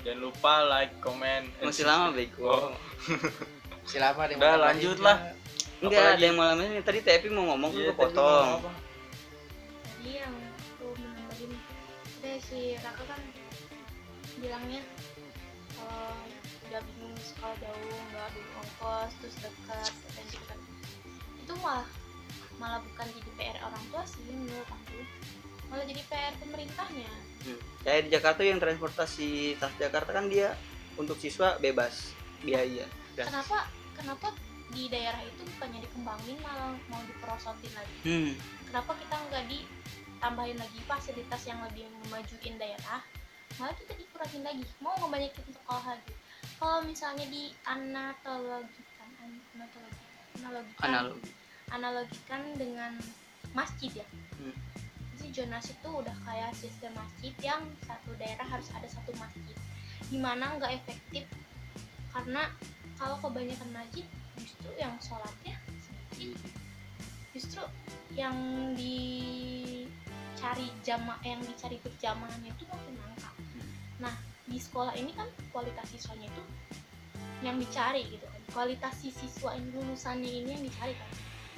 Jangan 0.06 0.22
lupa 0.22 0.54
like, 0.70 0.94
comment, 1.02 1.50
masih 1.66 1.82
lama 1.82 2.14
bego 2.14 2.70
Si 3.86 3.98
lama 3.98 4.22
deh 4.26 4.36
Udah, 4.36 4.56
lanjut 4.60 4.98
juga. 4.98 5.06
lah. 5.06 5.18
enggak 5.78 6.06
ada 6.12 6.24
yang 6.24 6.36
malam 6.36 6.58
ini 6.60 6.82
tadi 6.82 7.00
Tepi 7.00 7.28
mau 7.30 7.54
ngomong 7.54 7.70
Iya, 7.70 7.78
gue 7.78 7.86
tadi 7.86 8.00
potong 8.00 8.50
tadi 8.58 10.10
yang 10.16 10.34
aku 10.34 10.86
menambahin 10.98 11.52
ada 12.16 12.32
si 12.42 12.60
Raka 12.76 13.04
kan 13.06 13.22
bilangnya 14.36 14.82
kalau 15.72 16.16
udah 16.66 16.82
bingung 16.82 17.14
sekolah 17.20 17.56
jauh 17.60 17.78
nggak 18.10 18.28
bingung 18.32 18.58
ongkos 18.58 19.12
terus 19.20 19.36
dekat 19.38 19.92
dan 20.10 20.26
dekat 20.26 20.60
itu 21.38 21.54
malah 21.60 21.88
malah 22.56 22.80
bukan 22.82 23.08
jadi 23.12 23.32
PR 23.36 23.58
orang 23.62 23.84
tua 23.88 24.04
sih 24.06 24.24
menurut 24.26 24.66
aku 24.66 25.00
malah 25.68 25.86
jadi 25.86 26.02
PR 26.04 26.34
pemerintahnya 26.40 27.12
Hmm. 27.46 27.62
kayak 27.86 28.02
di 28.02 28.10
Jakarta 28.10 28.42
yang 28.42 28.58
transportasi 28.58 29.30
Transjakarta 29.56 30.10
kan 30.10 30.26
dia 30.26 30.58
untuk 30.98 31.14
siswa 31.16 31.54
bebas 31.60 32.10
biaya 32.42 32.90
Dan- 33.16 33.28
kenapa 33.32 33.58
kenapa 33.96 34.28
di 34.76 34.92
daerah 34.92 35.22
itu 35.24 35.42
bukannya 35.56 35.80
dikembangin 35.88 36.38
malah 36.44 36.76
mau 36.92 37.00
diperosotin 37.08 37.72
lagi? 37.72 37.96
Hmm. 38.04 38.34
kenapa 38.68 38.92
kita 39.00 39.16
nggak 39.32 39.46
ditambahin 39.48 40.58
lagi 40.60 40.80
fasilitas 40.84 41.42
yang 41.48 41.60
lebih 41.64 41.88
memajuin 42.04 42.56
daerah 42.60 43.00
malah 43.56 43.76
kita 43.80 43.96
dikurangin 43.96 44.44
lagi? 44.44 44.66
Mau 44.84 44.92
ngebanyakin 45.00 45.48
sekolah 45.48 45.96
lagi 45.96 46.14
kalau 46.60 46.80
misalnya 46.84 47.26
di 47.32 47.52
analogikan 47.68 49.10
analogi 49.24 50.04
analogikan. 50.40 50.84
Analogi. 50.88 51.32
Analogikan 51.72 52.42
dengan 52.56 52.94
masjid 53.56 53.92
ya. 54.04 54.08
Hmm. 54.36 54.56
jadi 55.16 55.42
jonasi 55.42 55.74
itu 55.74 55.90
udah 55.90 56.16
kayak 56.28 56.52
sistem 56.54 56.92
masjid 56.94 57.34
yang 57.42 57.64
satu 57.88 58.12
daerah 58.20 58.46
harus 58.46 58.68
ada 58.76 58.86
satu 58.86 59.16
masjid. 59.18 59.56
Di 60.12 60.20
mana 60.20 60.60
nggak 60.60 60.76
efektif 60.86 61.26
karena 62.14 62.52
kalau 62.96 63.20
kebanyakan 63.20 63.70
masjid 63.76 64.06
justru 64.40 64.70
yang 64.80 64.96
sholatnya 65.04 65.56
sedikit 65.84 66.40
justru 67.36 67.64
yang 68.16 68.36
dicari 68.80 70.72
jama 70.88 71.20
yang 71.28 71.44
dicari 71.44 71.76
berjamaahnya 71.84 72.48
itu 72.56 72.64
makin 72.72 72.96
langka. 72.96 73.32
Nah 74.00 74.16
di 74.48 74.56
sekolah 74.56 74.96
ini 74.96 75.12
kan 75.12 75.28
kualitas 75.52 75.84
siswanya 75.92 76.32
itu 76.32 76.44
yang 77.44 77.60
dicari 77.60 78.08
gitu 78.08 78.24
kan. 78.24 78.40
Kualitas 78.56 78.96
si 79.04 79.12
siswa 79.12 79.52
ini 79.52 79.68
lulusannya 79.76 80.32
ini 80.32 80.56
yang 80.56 80.64
dicari 80.64 80.96
kan. 80.96 81.12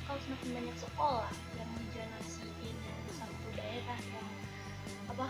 Kalau 0.09 0.17
semakin 0.25 0.49
banyak 0.57 0.77
sekolah 0.81 1.29
yang 1.61 1.69
dijonasiin 1.77 2.73
yang 2.73 2.97
di 3.05 3.13
satu 3.13 3.47
daerah 3.53 3.99
yang 4.01 4.25
apa 5.13 5.27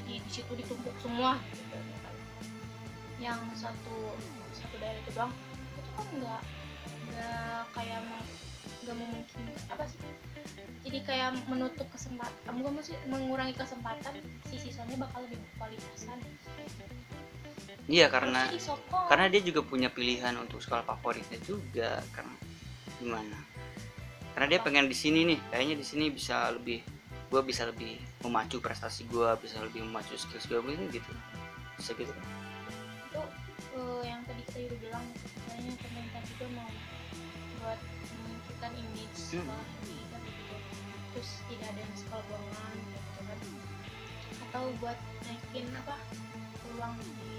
jadi 0.00 0.14
di 0.24 0.30
situ 0.32 0.52
ditumpuk 0.56 0.96
semua 1.04 1.36
gitu 1.52 1.76
kan. 1.76 1.84
yang 3.16 3.40
satu 3.56 4.12
satu 4.56 4.76
daerah 4.80 5.00
itu 5.00 5.10
doang. 5.12 5.32
Itu 5.76 5.90
kan 5.92 6.06
nggak 6.16 6.40
nggak 7.06 7.60
kayak 7.76 8.00
mau- 8.08 8.30
nggak 8.84 8.96
memungkinkan 8.96 9.56
apa 9.70 9.84
sih? 9.88 10.00
Jadi 10.86 10.98
kayak 11.02 11.30
menutup 11.50 11.86
kesempatan 11.90 12.52
bukan 12.62 12.78
maksud 12.78 12.94
mengurangi 13.10 13.54
kesempatan 13.58 14.14
si 14.46 14.56
siswanya 14.62 15.02
bakal 15.02 15.26
lebih 15.26 15.42
berkualitasan 15.42 16.22
iya 17.86 18.10
karena 18.10 18.50
karena 19.06 19.26
dia 19.30 19.42
juga 19.42 19.62
punya 19.62 19.86
pilihan 19.86 20.34
untuk 20.34 20.58
sekolah 20.58 20.82
favoritnya 20.82 21.38
juga 21.46 22.02
karena 22.10 22.36
gimana? 22.98 23.38
Karena 24.34 24.46
dia 24.50 24.60
pengen 24.60 24.90
di 24.90 24.96
sini 24.96 25.22
nih 25.22 25.38
kayaknya 25.48 25.74
di 25.78 25.86
sini 25.86 26.10
bisa 26.10 26.50
lebih 26.50 26.82
gue 27.26 27.42
bisa 27.42 27.66
lebih 27.66 27.98
memacu 28.26 28.58
prestasi 28.58 29.06
gue 29.06 29.30
bisa 29.42 29.62
lebih 29.62 29.86
memacu 29.86 30.18
skills 30.18 30.50
gue 30.50 30.58
mungkin 30.58 30.90
gitu. 30.90 31.12
Bisa 31.78 31.94
gitu 31.94 32.10
kan? 32.10 32.26
Itu 32.26 33.20
eh, 33.22 33.30
yang 33.30 33.45
tadi 34.26 34.42
kita 34.50 34.58
udah 34.66 34.78
bilang 34.82 35.06
kayaknya 35.46 35.74
pemerintah 35.78 36.22
juga 36.26 36.46
mau 36.58 36.70
buat 37.62 37.80
menunjukkan 38.10 38.72
image 38.74 39.14
Hmm. 39.16 39.30
sekolah 39.38 39.66
ini 39.86 39.98
kan 40.10 40.20
gitu. 40.26 40.56
Terus 41.14 41.30
tidak 41.46 41.66
ada 41.70 41.80
yang 41.80 41.94
sekolah 41.94 42.24
bohongan 42.26 42.74
gitu 42.90 43.20
kan. 43.22 43.38
Atau 44.50 44.64
buat 44.82 44.98
naikin 45.30 45.66
apa 45.78 45.96
peluang 46.62 46.94
di 46.98 47.38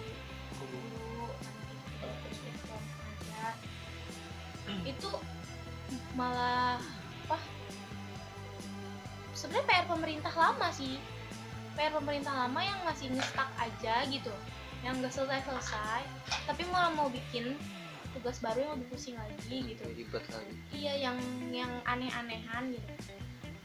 guru 0.58 1.28
nanti 1.44 1.76
terus 2.00 2.40
peluang 2.64 2.88
kerja 2.88 3.44
itu 4.84 5.12
malah 6.16 6.80
apa 7.28 7.40
sebenarnya 9.36 9.68
PR 9.68 9.86
pemerintah 9.92 10.34
lama 10.34 10.68
sih. 10.72 11.00
PR 11.76 11.94
pemerintah 11.94 12.34
lama 12.34 12.60
yang 12.64 12.80
masih 12.88 13.12
ngestak 13.14 13.52
aja 13.60 14.02
gitu 14.10 14.34
yang 14.86 14.94
nggak 15.02 15.14
selesai 15.14 15.42
selesai 15.46 16.02
tapi 16.46 16.62
malah 16.70 16.92
mau 16.94 17.08
bikin 17.10 17.56
tugas 18.18 18.42
baru 18.42 18.60
yang 18.66 18.72
lebih 18.80 18.88
pusing 18.98 19.16
lagi 19.16 19.58
gitu. 19.76 19.84
Ribet 19.94 20.26
lagi. 20.34 20.54
Iya 20.74 20.94
yang 21.10 21.18
yang 21.54 21.72
aneh-anehan 21.86 22.74
gitu. 22.74 22.92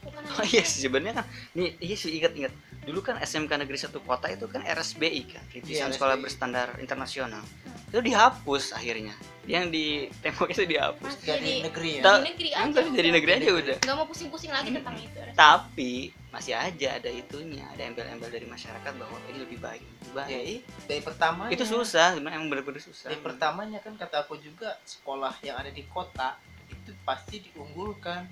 Bukan 0.03 0.19
oh 0.19 0.45
iya 0.45 0.63
sih 0.67 0.83
sebenarnya 0.85 1.23
kan 1.23 1.25
nih 1.55 1.79
iya 1.79 1.95
sih 1.95 2.11
ingat 2.19 2.35
ingat 2.35 2.53
dulu 2.83 2.99
kan 2.99 3.15
SMK 3.23 3.55
negeri 3.55 3.79
satu 3.79 4.03
kota 4.03 4.27
itu 4.27 4.51
kan 4.51 4.59
RSBI 4.67 5.21
kan 5.31 5.43
rintisan 5.55 5.89
Iya, 5.89 5.95
sekolah 5.95 6.19
berstandar 6.19 6.75
internasional. 6.83 7.39
Itu 7.87 8.03
dihapus 8.03 8.75
akhirnya. 8.75 9.15
Yang 9.47 9.65
di 9.71 9.85
tembok 10.19 10.51
itu 10.51 10.67
dihapus. 10.67 11.07
Mas, 11.07 11.17
jadi 11.23 11.39
jadi 11.39 11.65
negeri 11.71 11.89
ya? 11.95 12.03
Ta- 12.03 12.19
di 12.19 12.27
negeri 12.35 12.49
aja 12.51 12.63
Enggak, 12.67 12.83
jadi 12.91 13.09
negeri 13.15 13.31
aja 13.31 13.49
udah. 13.55 13.77
Nggak 13.79 13.95
mau 13.95 14.05
pusing-pusing 14.11 14.51
lagi 14.51 14.69
tentang 14.75 14.95
itu 14.99 15.23
tapi 15.33 16.13
masih 16.33 16.57
aja 16.57 16.97
ada 16.97 17.13
itunya 17.13 17.61
ada 17.69 17.85
embel-embel 17.85 18.25
dari 18.27 18.49
masyarakat 18.49 18.93
bahwa 18.97 19.17
ini 19.29 19.45
lebih 19.45 19.61
baik 19.61 19.85
lebih 19.85 20.11
baik. 20.17 20.29
Ya 20.33 20.39
i- 20.41 20.63
dari 20.89 21.01
pertama 21.05 21.45
itu 21.53 21.61
susah 21.61 22.17
sebenarnya 22.17 22.41
yang 22.41 22.49
benar-benar 22.49 22.81
susah. 22.81 23.13
Dari 23.13 23.21
pertamanya 23.21 23.77
kan 23.85 23.93
kata 23.93 24.25
aku 24.25 24.41
juga 24.41 24.73
sekolah 24.81 25.37
yang 25.45 25.61
ada 25.61 25.69
di 25.69 25.85
kota 25.85 26.41
itu 26.67 26.89
pasti 27.05 27.37
diunggulkan. 27.37 28.25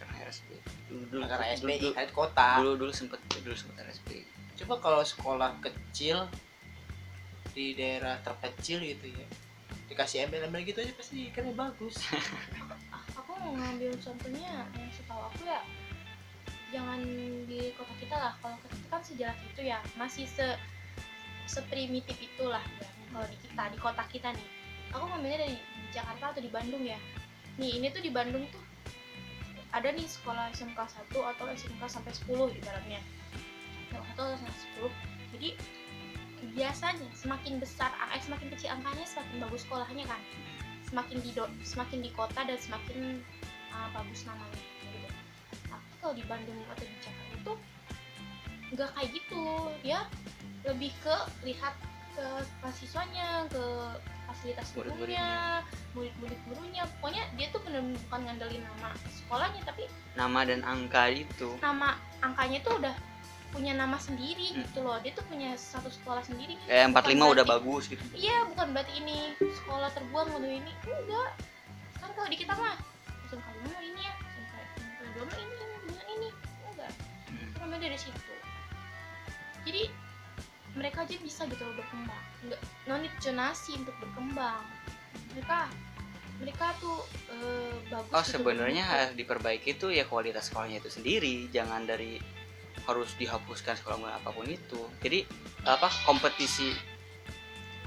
Karena 0.00 0.14
RSBI 0.24 0.58
dulu 0.88 1.04
dulu 1.12 1.22
karena 1.28 1.52
dulu, 1.52 1.92
kota. 2.16 2.48
dulu, 2.64 2.72
dulu 2.80 2.92
sempet 2.96 3.20
dulu 3.28 3.52
sempet 3.52 3.76
RSBI 3.92 4.24
coba 4.54 4.74
kalau 4.80 5.02
sekolah 5.02 5.50
kecil 5.60 6.24
di 7.52 7.74
daerah 7.74 8.18
terkecil 8.22 8.80
gitu 8.80 9.06
ya 9.10 9.26
dikasih 9.90 10.26
embel-embel 10.26 10.64
gitu 10.64 10.80
aja 10.80 10.94
pasti 10.96 11.28
kan 11.28 11.44
bagus. 11.52 11.98
Aku 13.20 13.30
mau 13.36 13.52
ngambil 13.52 13.92
contohnya 14.00 14.64
yang 14.74 14.90
setahu 14.90 15.22
aku 15.28 15.44
ya 15.44 15.60
jangan 16.74 17.00
di 17.46 17.70
kota 17.78 17.94
kita 18.02 18.16
lah. 18.18 18.34
Kalau 18.42 18.58
kita 18.66 18.86
kan 18.90 19.02
sejelas 19.06 19.38
itu 19.46 19.60
ya 19.62 19.78
masih 19.94 20.26
se 20.26 20.58
seprimitif 21.46 22.18
itulah 22.18 22.64
ya, 22.82 22.88
kalau 23.14 23.26
di 23.30 23.36
kita 23.46 23.62
di 23.70 23.78
kota 23.78 24.02
kita 24.10 24.28
nih. 24.34 24.48
Aku 24.90 25.06
ngambilnya 25.06 25.46
dari 25.46 25.56
Jakarta 25.94 26.34
atau 26.34 26.42
di 26.42 26.50
Bandung 26.50 26.82
ya. 26.82 26.98
Nih 27.62 27.78
ini 27.78 27.94
tuh 27.94 28.02
di 28.02 28.10
Bandung 28.10 28.42
tuh 28.50 28.64
ada 29.70 29.90
nih 29.90 30.06
sekolah 30.06 30.50
SMK 30.54 30.78
1 31.14 31.14
atau 31.14 31.44
SMK 31.46 31.82
sampai 31.86 32.10
10 32.10 32.58
ibaratnya. 32.58 33.00
SMK 33.94 34.18
1 34.18 34.18
atau 34.18 34.34
SMK 34.34 34.58
10 34.82 35.34
jadi 35.38 35.48
biasanya 36.54 37.08
semakin 37.16 37.56
besar 37.58 37.90
eh, 38.14 38.20
semakin 38.22 38.52
kecil 38.54 38.70
angkanya 38.74 39.06
semakin 39.06 39.36
bagus 39.46 39.62
sekolahnya 39.62 40.04
kan. 40.10 40.22
Semakin 40.90 41.16
di 41.22 41.30
semakin 41.62 41.98
di 42.02 42.10
kota 42.14 42.46
dan 42.46 42.58
semakin 42.58 43.18
uh, 43.74 43.88
bagus 43.90 44.22
namanya 44.28 44.73
kalau 46.04 46.12
di 46.12 46.24
Bandung 46.28 46.60
atau 46.68 46.84
di 46.84 46.96
Jakarta 47.00 47.32
itu 47.32 47.52
nggak 48.76 48.90
kayak 48.92 49.08
gitu. 49.16 49.44
Ya 49.80 50.00
lebih 50.68 50.92
ke 51.00 51.16
lihat 51.48 51.72
ke 52.12 52.24
mahasiswanya 52.60 53.48
ke 53.48 53.64
fasilitas 54.28 54.68
gurunya 54.76 55.64
murid-murid 55.96 56.40
gurunya. 56.44 56.84
Pokoknya 57.00 57.24
dia 57.40 57.48
tuh 57.48 57.64
bener 57.64 57.80
bukan 58.04 58.20
ngandelin 58.28 58.60
nama 58.60 58.92
sekolahnya 59.08 59.64
tapi 59.64 59.88
nama 60.12 60.40
dan 60.44 60.60
angka 60.60 61.08
itu. 61.08 61.56
nama 61.64 61.96
angkanya 62.20 62.60
tuh 62.60 62.76
udah 62.84 62.94
punya 63.54 63.72
nama 63.72 63.96
sendiri 63.96 64.52
Hmm. 64.52 64.60
gitu 64.66 64.84
loh. 64.84 65.00
Dia 65.00 65.16
tuh 65.16 65.24
punya 65.24 65.56
satu 65.56 65.88
sekolah 65.88 66.20
sendiri. 66.20 66.60
Kayak 66.68 66.92
45 66.92 67.16
Bukan 67.16 67.34
udah 67.40 67.46
bagus 67.48 67.84
gitu. 67.88 68.02
Iya 68.12 68.44
bukan 68.52 68.76
berarti 68.76 68.92
ini 69.00 69.32
sekolah 69.40 69.88
terbuang 69.96 70.28
untuk 70.36 70.52
ini. 70.52 70.72
Enggak. 70.84 71.30
Kan 71.96 72.10
kalau 72.12 72.28
di 72.28 72.36
kita 72.36 72.52
mah 72.52 72.76
lima 73.34 73.50
mah 73.66 73.82
ini 73.82 73.98
ya 73.98 74.14
SMK 74.14 74.54
SMK 74.78 75.02
dua 75.10 75.24
ini 75.26 75.42
ini 75.42 75.54
enggak 75.54 75.62
Hmm. 75.63 75.63
Namanya 77.64 77.88
dari 77.88 77.98
situ. 77.98 78.34
Jadi 79.64 79.82
mereka 80.76 81.08
aja 81.08 81.16
bisa 81.16 81.48
gitu 81.48 81.62
loh 81.64 81.74
berkembang. 81.80 82.24
Enggak 82.44 82.60
no 82.84 82.94
need 83.00 83.14
zonasi 83.24 83.72
untuk 83.80 83.96
berkembang. 84.04 84.60
Mereka 85.32 85.58
mereka 86.44 86.76
tuh 86.82 86.98
eh, 87.32 87.74
bagus 87.88 88.12
oh 88.12 88.20
gitu 88.20 88.32
sebenarnya 88.36 88.84
harus 88.84 89.16
diperbaiki 89.16 89.80
itu 89.80 89.88
ya 89.88 90.04
kualitas 90.04 90.52
sekolahnya 90.52 90.84
itu 90.84 90.90
sendiri. 90.92 91.48
Jangan 91.48 91.88
dari 91.88 92.20
harus 92.84 93.16
dihapuskan 93.16 93.80
sekolah 93.80 94.20
apa 94.20 94.28
pun 94.28 94.44
itu. 94.44 94.84
Jadi 95.00 95.24
apa 95.64 95.88
kompetisi 96.04 96.68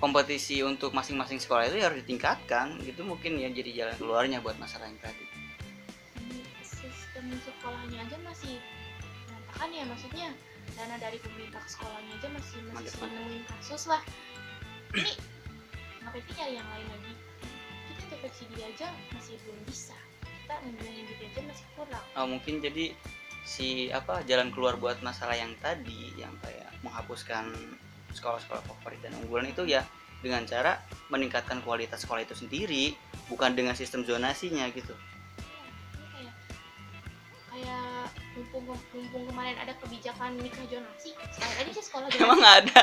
kompetisi 0.02 0.62
untuk 0.62 0.94
masing-masing 0.94 1.38
sekolah 1.38 1.70
itu 1.70 1.78
ya 1.78 1.94
harus 1.94 2.02
ditingkatkan. 2.02 2.82
Gitu 2.82 3.06
mungkin 3.06 3.38
ya 3.38 3.54
jadi 3.54 3.86
jalan 3.86 3.96
keluarnya 4.02 4.42
buat 4.42 4.58
masalah 4.58 4.90
yang 4.90 4.98
tadi 5.04 5.26
Ini 6.18 6.42
sistem 6.66 7.30
sekolahnya 7.46 8.10
aja 8.10 8.18
masih 8.26 8.58
berantakan 9.58 9.74
ya 9.74 9.86
maksudnya 9.90 10.28
dana 10.78 10.96
dari 11.02 11.18
pemerintah 11.18 11.58
ke 11.66 11.70
sekolahnya 11.74 12.14
aja 12.22 12.30
masih 12.30 12.58
masih 12.78 12.92
sering 12.94 13.14
nemuin 13.18 13.44
kasus 13.50 13.84
lah. 13.90 14.02
Ini 14.94 15.12
ngapain 16.06 16.22
sih 16.30 16.34
cari 16.38 16.54
yang 16.62 16.70
lain 16.70 16.86
lagi? 16.94 17.14
Kita 17.98 18.14
deteksi 18.22 18.44
dia 18.54 18.70
aja 18.70 18.88
masih 19.18 19.34
belum 19.42 19.58
bisa. 19.66 19.98
Kita 20.22 20.54
ngembangin 20.62 21.04
diri 21.10 21.26
aja 21.34 21.42
masih 21.42 21.66
kurang. 21.74 22.06
Oh, 22.14 22.28
mungkin 22.30 22.62
jadi 22.62 22.94
si 23.50 23.90
apa 23.90 24.22
jalan 24.30 24.54
keluar 24.54 24.78
buat 24.78 25.02
masalah 25.02 25.34
yang 25.34 25.58
tadi 25.58 26.14
yang 26.22 26.38
kayak 26.46 26.70
menghapuskan 26.86 27.50
sekolah-sekolah 28.14 28.62
favorit 28.62 29.02
dan 29.02 29.18
unggulan 29.26 29.50
itu 29.50 29.66
ya 29.66 29.82
dengan 30.22 30.46
cara 30.46 30.86
meningkatkan 31.10 31.66
kualitas 31.66 32.06
sekolah 32.06 32.22
itu 32.22 32.38
sendiri 32.38 32.94
bukan 33.26 33.58
dengan 33.58 33.74
sistem 33.74 34.06
zonasinya 34.06 34.70
gitu. 34.70 34.94
Ini 35.42 36.14
kayak 36.14 36.36
kayak 37.50 37.87
mumpung 38.58 38.82
mumpung 38.94 39.24
kemarin 39.30 39.56
ada 39.62 39.74
kebijakan 39.78 40.38
nikah 40.42 40.66
zonasi 40.66 41.14
sekali 41.30 41.54
aja 41.62 41.72
sih 41.72 41.84
sekolah 41.86 42.08
zonasi 42.10 42.24
emang 42.26 42.42
ada? 42.42 42.80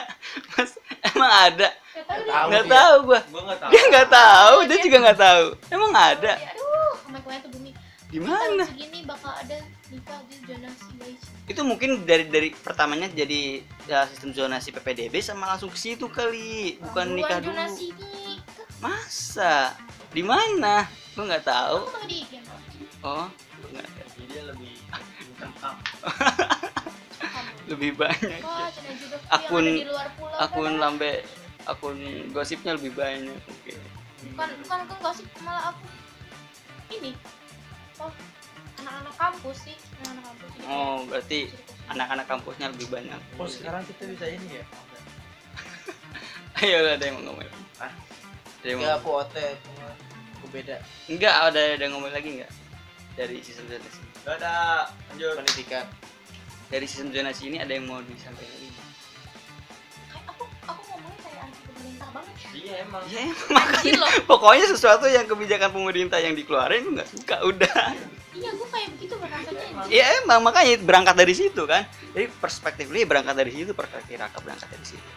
Mas 0.54 0.72
emang 1.10 1.32
ada? 1.32 1.68
Nggak 1.74 2.06
tahu. 2.06 2.48
nggak 2.48 2.64
dia. 2.64 2.74
tahu 2.74 2.94
gua. 3.02 3.20
Gua 3.30 3.42
nggak 3.42 3.60
tahu. 3.60 3.70
dia 3.72 3.82
nggak 3.90 4.08
tahu 4.10 4.56
dia 4.66 4.78
juga 4.78 4.96
nggak 5.02 5.20
tahu. 5.20 5.44
Emang 5.70 5.92
ada? 5.92 6.32
Aduh 6.38 6.94
tuh 7.42 7.50
bumi. 7.50 7.70
Gimana? 8.14 8.64
segini 8.70 9.02
bakal 9.02 9.34
ada 9.34 9.58
nikah 9.90 10.20
di 10.30 10.36
zonasi 10.46 10.88
guys. 10.94 11.22
Itu 11.50 11.60
mungkin 11.66 12.06
dari 12.06 12.30
dari 12.30 12.48
pertamanya 12.54 13.10
jadi 13.10 13.58
ya, 13.90 14.06
sistem 14.06 14.30
zonasi 14.30 14.70
PPDB 14.70 15.18
sama 15.18 15.50
langsung 15.50 15.74
ke 15.74 15.78
situ 15.78 16.06
kali. 16.06 16.78
Bukan 16.78 17.10
Duluan 17.10 17.18
nikah 17.18 17.38
dulu. 17.42 17.50
zonasi 17.50 17.86
nih 17.98 18.38
masa? 18.78 19.74
Di 20.14 20.22
mana? 20.22 20.86
Gua 21.18 21.24
nggak 21.26 21.46
tahu. 21.46 21.78
Oh 23.02 23.26
nggak 23.74 23.88
Jadi 24.14 24.24
dia 24.30 24.42
lebih 24.46 24.72
lebih 27.70 27.96
banyak. 27.96 28.40
Wah, 28.44 28.68
juga 28.70 29.16
Akun- 29.32 29.84
pulau 30.14 30.36
akun 30.36 30.68
kan. 30.68 30.74
lambe 30.80 31.24
akun 31.64 31.96
gosipnya 32.30 32.76
lebih 32.76 32.92
banyak 32.92 33.40
oke. 33.40 33.72
Bukan 34.24 34.48
bukan 34.64 34.78
kan 34.84 34.98
gosip 35.00 35.26
malah 35.40 35.72
aku 35.72 35.84
ini. 36.92 37.16
Oh 37.96 38.12
anak-anak 38.84 39.14
kampus 39.16 39.56
sih 39.64 39.76
anak-anak 40.04 40.24
kampus 40.28 40.48
oh 40.68 40.96
berarti 41.08 41.38
cerita- 41.48 41.72
anak-anak 41.88 42.26
kampusnya 42.28 42.66
lebih 42.68 42.88
banyak. 42.92 43.20
Oh 43.40 43.48
sekarang 43.48 43.80
kita 43.88 44.02
bisa 44.12 44.26
ini 44.28 44.60
ya? 44.60 44.64
ayo 46.60 46.84
ada 46.94 47.00
yang 47.00 47.16
mau 47.18 47.32
ngomong. 47.32 47.48
Ah. 47.80 47.92
ada 48.60 48.66
yang 48.68 48.80
Ya 48.80 48.92
mau 48.92 48.96
aku 49.00 49.08
OT, 49.24 49.36
cuma 49.64 49.88
aku 50.36 50.46
beda. 50.52 50.76
Enggak 51.08 51.32
ada 51.32 51.48
ada 51.60 51.80
yang 51.80 51.96
ngomong 51.96 52.12
lagi 52.12 52.28
enggak? 52.40 52.52
Dari 53.16 53.40
sistem 53.40 53.72
zonasi 53.72 54.04
Gak 54.24 54.34
ada. 54.36 54.88
Lanjut. 55.10 55.36
pendidikan. 55.38 55.86
dari 56.64 56.86
sistem 56.88 57.12
zonasi 57.12 57.42
ini 57.46 57.60
ada 57.60 57.70
yang 57.70 57.84
mau 57.84 58.00
disampaikan 58.00 58.50
lagi 58.50 58.66
kayak 58.66 58.88
aku 60.26 60.42
aku 60.64 60.82
ngomongnya 60.90 61.20
kayak 61.22 61.40
anti 61.44 61.60
pemerintah 61.62 62.08
banget 62.10 62.34
Iya 62.50 62.74
emang. 62.82 63.02
ya 63.06 63.20
anjir 63.54 63.94
loh 63.94 64.10
pokoknya 64.26 64.66
sesuatu 64.66 65.06
yang 65.06 65.22
kebijakan 65.24 65.70
pemerintah 65.70 66.18
yang 66.18 66.34
dikeluarin 66.34 66.82
lu 66.82 66.96
nggak 66.96 67.06
suka 67.06 67.36
udah 67.44 67.78
iya 68.32 68.50
gue 68.50 68.66
kayak 68.66 68.88
begitu 68.96 69.14
berasanya 69.14 69.64
anjir. 69.76 69.92
ya 69.92 70.04
emang 70.18 70.40
makanya 70.42 70.72
berangkat 70.82 71.14
dari 71.14 71.34
situ 71.36 71.62
kan 71.62 71.84
jadi 72.10 72.26
perspektif 72.32 72.86
ya 72.88 73.06
berangkat 73.06 73.34
dari 73.36 73.52
situ 73.52 73.70
perspektif 73.70 74.14
raka 74.16 74.38
berangkat 74.40 74.66
dari 74.66 74.86
situ 74.88 75.08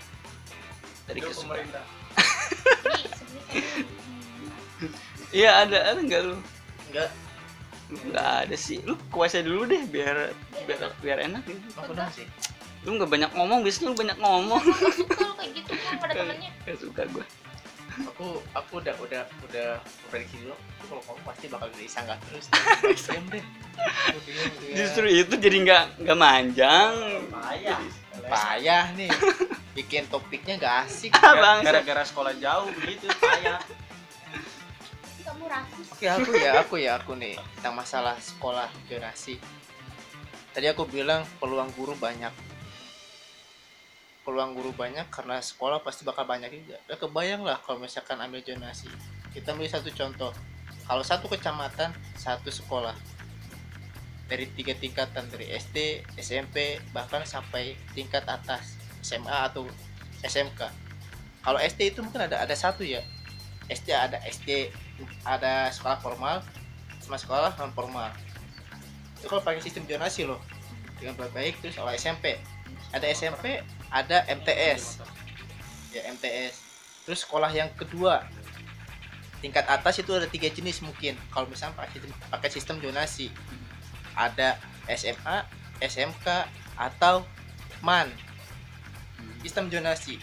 dari 1.07 1.17
Itu 1.17 1.27
kesukaan 1.31 1.47
pemerintah. 1.57 1.83
sebenarnya 1.87 3.09
hmm, 4.77 4.91
iya 5.33 5.49
ada 5.63 5.77
ada 5.89 5.99
nggak 6.03 6.21
lu 6.21 6.37
Enggak, 6.87 7.09
nggak 7.87 8.31
ada 8.47 8.55
sih 8.59 8.83
lu 8.83 8.99
kuasa 9.07 9.39
dulu 9.39 9.63
deh 9.63 9.87
biar 9.87 10.35
biar 10.67 10.79
biar 10.99 11.17
enak 11.23 11.43
gitu 11.47 11.67
aku 11.79 11.95
dong 11.95 12.11
sih. 12.11 12.27
lu 12.83 12.99
nggak 12.99 13.09
banyak 13.09 13.31
ngomong 13.31 13.59
biasanya 13.63 13.87
lu 13.87 13.95
banyak 13.95 14.17
ngomong 14.19 14.63
lo 14.63 15.31
kayak 15.39 15.51
gitu 15.55 15.71
kan 15.71 15.95
pada 15.99 16.13
temennya 16.19 16.51
gak 16.67 16.77
suka 16.83 17.03
gue 17.07 17.25
Aku 17.97 18.45
aku 18.53 18.77
udah 18.77 18.93
udah 19.01 19.25
udah 19.49 19.81
prediksi 20.13 20.37
dulu. 20.45 20.53
Aku 20.53 20.85
kalau 20.85 21.01
kamu 21.01 21.21
pasti 21.25 21.45
bakal 21.49 21.67
terus. 22.29 22.45
Ekstrem 22.93 23.25
deh. 23.33 23.41
Aku 24.13 24.19
diem, 24.21 24.53
dia. 24.61 24.75
justru 24.85 25.05
itu 25.09 25.33
jadi 25.33 25.57
nggak 25.65 25.83
nggak 26.05 26.17
manjang 26.17 26.93
Payah. 27.33 27.81
payah 28.29 28.85
nih. 28.93 29.09
Bikin 29.73 30.05
topiknya 30.13 30.61
gak 30.61 30.85
asik. 30.85 31.09
Gara-gara 31.65 32.05
sekolah 32.05 32.37
jauh 32.37 32.69
begitu 32.77 33.09
payah. 33.17 33.57
Oke 35.95 36.05
aku 36.11 36.31
ya 36.35 36.51
aku 36.59 36.75
ya 36.75 36.91
aku 36.99 37.15
nih 37.15 37.39
tentang 37.57 37.79
masalah 37.79 38.19
sekolah 38.19 38.67
zonasi. 38.91 39.39
Tadi 40.51 40.67
aku 40.67 40.83
bilang 40.83 41.23
peluang 41.39 41.71
guru 41.71 41.95
banyak. 41.95 42.33
Peluang 44.27 44.51
guru 44.59 44.75
banyak 44.75 45.07
karena 45.07 45.39
sekolah 45.39 45.79
pasti 45.79 46.03
bakal 46.03 46.27
banyak 46.27 46.51
juga. 46.51 46.83
Udah 46.91 46.97
kebayang 46.99 47.47
lah 47.47 47.63
kalau 47.63 47.79
misalkan 47.79 48.19
ambil 48.19 48.43
zonasi. 48.43 48.91
Kita 49.31 49.55
ambil 49.55 49.71
satu 49.71 49.87
contoh. 49.95 50.35
Kalau 50.83 51.03
satu 51.03 51.31
kecamatan 51.31 51.95
satu 52.19 52.51
sekolah 52.51 52.95
dari 54.27 54.51
tiga 54.51 54.75
tingkatan 54.75 55.31
dari 55.31 55.47
SD, 55.55 56.03
SMP 56.19 56.83
bahkan 56.91 57.23
sampai 57.23 57.79
tingkat 57.95 58.27
atas 58.27 58.75
SMA 58.99 59.47
atau 59.47 59.63
SMK. 60.27 60.59
Kalau 61.39 61.59
SD 61.63 61.95
itu 61.95 62.03
mungkin 62.03 62.27
ada 62.27 62.43
ada 62.43 62.55
satu 62.55 62.83
ya. 62.83 62.99
SD 63.71 63.95
ada 63.95 64.19
SD 64.27 64.71
ada 65.25 65.69
sekolah 65.69 65.99
formal 66.01 66.37
sama 67.01 67.17
sekolah 67.19 67.51
non 67.61 67.71
formal 67.71 68.09
itu 69.17 69.25
kalau 69.25 69.41
pakai 69.41 69.61
sistem 69.61 69.89
zonasi 69.89 70.29
loh. 70.29 70.41
Dengan 70.97 71.13
baik 71.29 71.61
terus 71.61 71.77
kalau 71.77 71.93
SMP 71.93 72.41
ada 72.89 73.05
SMP 73.13 73.61
ada 73.93 74.25
MTS 74.25 75.01
ya 75.93 76.01
MTS 76.09 76.53
terus 77.05 77.21
sekolah 77.23 77.53
yang 77.53 77.69
kedua 77.77 78.25
tingkat 79.37 79.69
atas 79.69 80.01
itu 80.01 80.09
ada 80.17 80.25
tiga 80.25 80.49
jenis 80.49 80.81
mungkin. 80.81 81.13
Kalau 81.29 81.45
misalnya 81.45 81.77
pakai 81.77 81.93
sistem, 81.93 82.11
pakai 82.33 82.49
sistem 82.49 82.75
zonasi. 82.81 83.27
Ada 84.17 84.57
SMA 84.89 85.45
SMK 85.77 86.25
atau 86.73 87.21
MAN 87.85 88.09
sistem 89.45 89.69
zonasi. 89.69 90.17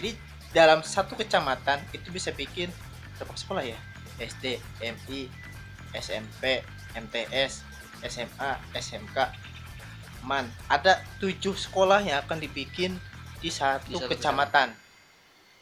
Jadi 0.00 0.16
dalam 0.56 0.80
satu 0.80 1.12
kecamatan 1.12 1.84
itu 1.92 2.08
bisa 2.08 2.32
bikin 2.32 2.72
berapa 3.20 3.36
sekolah 3.36 3.62
ya 3.62 3.78
SD, 4.16 4.58
MI, 4.80 5.26
SMP, 5.92 6.62
MTS, 6.94 7.62
SMA, 8.04 8.50
SMK, 8.72 9.16
MAN. 10.22 10.46
Ada 10.66 11.02
tujuh 11.18 11.52
sekolah 11.52 12.00
yang 12.00 12.20
akan 12.20 12.38
dibikin 12.38 12.96
di 13.38 13.48
satu, 13.48 13.90
Di 13.90 13.96
satu 13.98 14.10
kecamatan. 14.10 14.72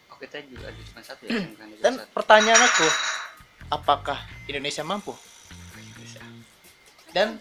oh 0.06 0.16
kita 0.16 0.38
juga 0.44 0.70
ada 0.70 0.80
cuma 0.84 1.02
satu 1.02 1.22
ya 1.24 1.40
Dan 1.82 1.98
satu. 1.98 2.12
pertanyaan 2.12 2.62
aku, 2.62 2.86
apakah 3.68 4.18
Indonesia 4.44 4.82
mampu? 4.82 5.16
Bisa. 5.96 6.18
dan 7.12 7.36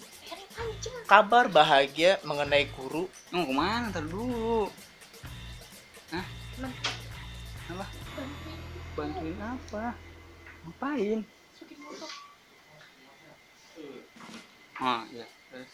kabar 1.06 1.48
bahagia 1.48 2.20
mengenai 2.22 2.68
guru 2.70 3.08
mau 3.30 3.42
ke 3.42 3.54
mana 3.54 3.88
ntar 3.88 4.04
dulu 4.04 4.68
Hah? 6.12 6.26
apa 7.72 7.86
bantuin 8.94 9.40
apa 9.40 9.96
ngapain? 10.66 11.20
Oh 14.82 15.02
iya. 15.14 15.26
Terus 15.54 15.72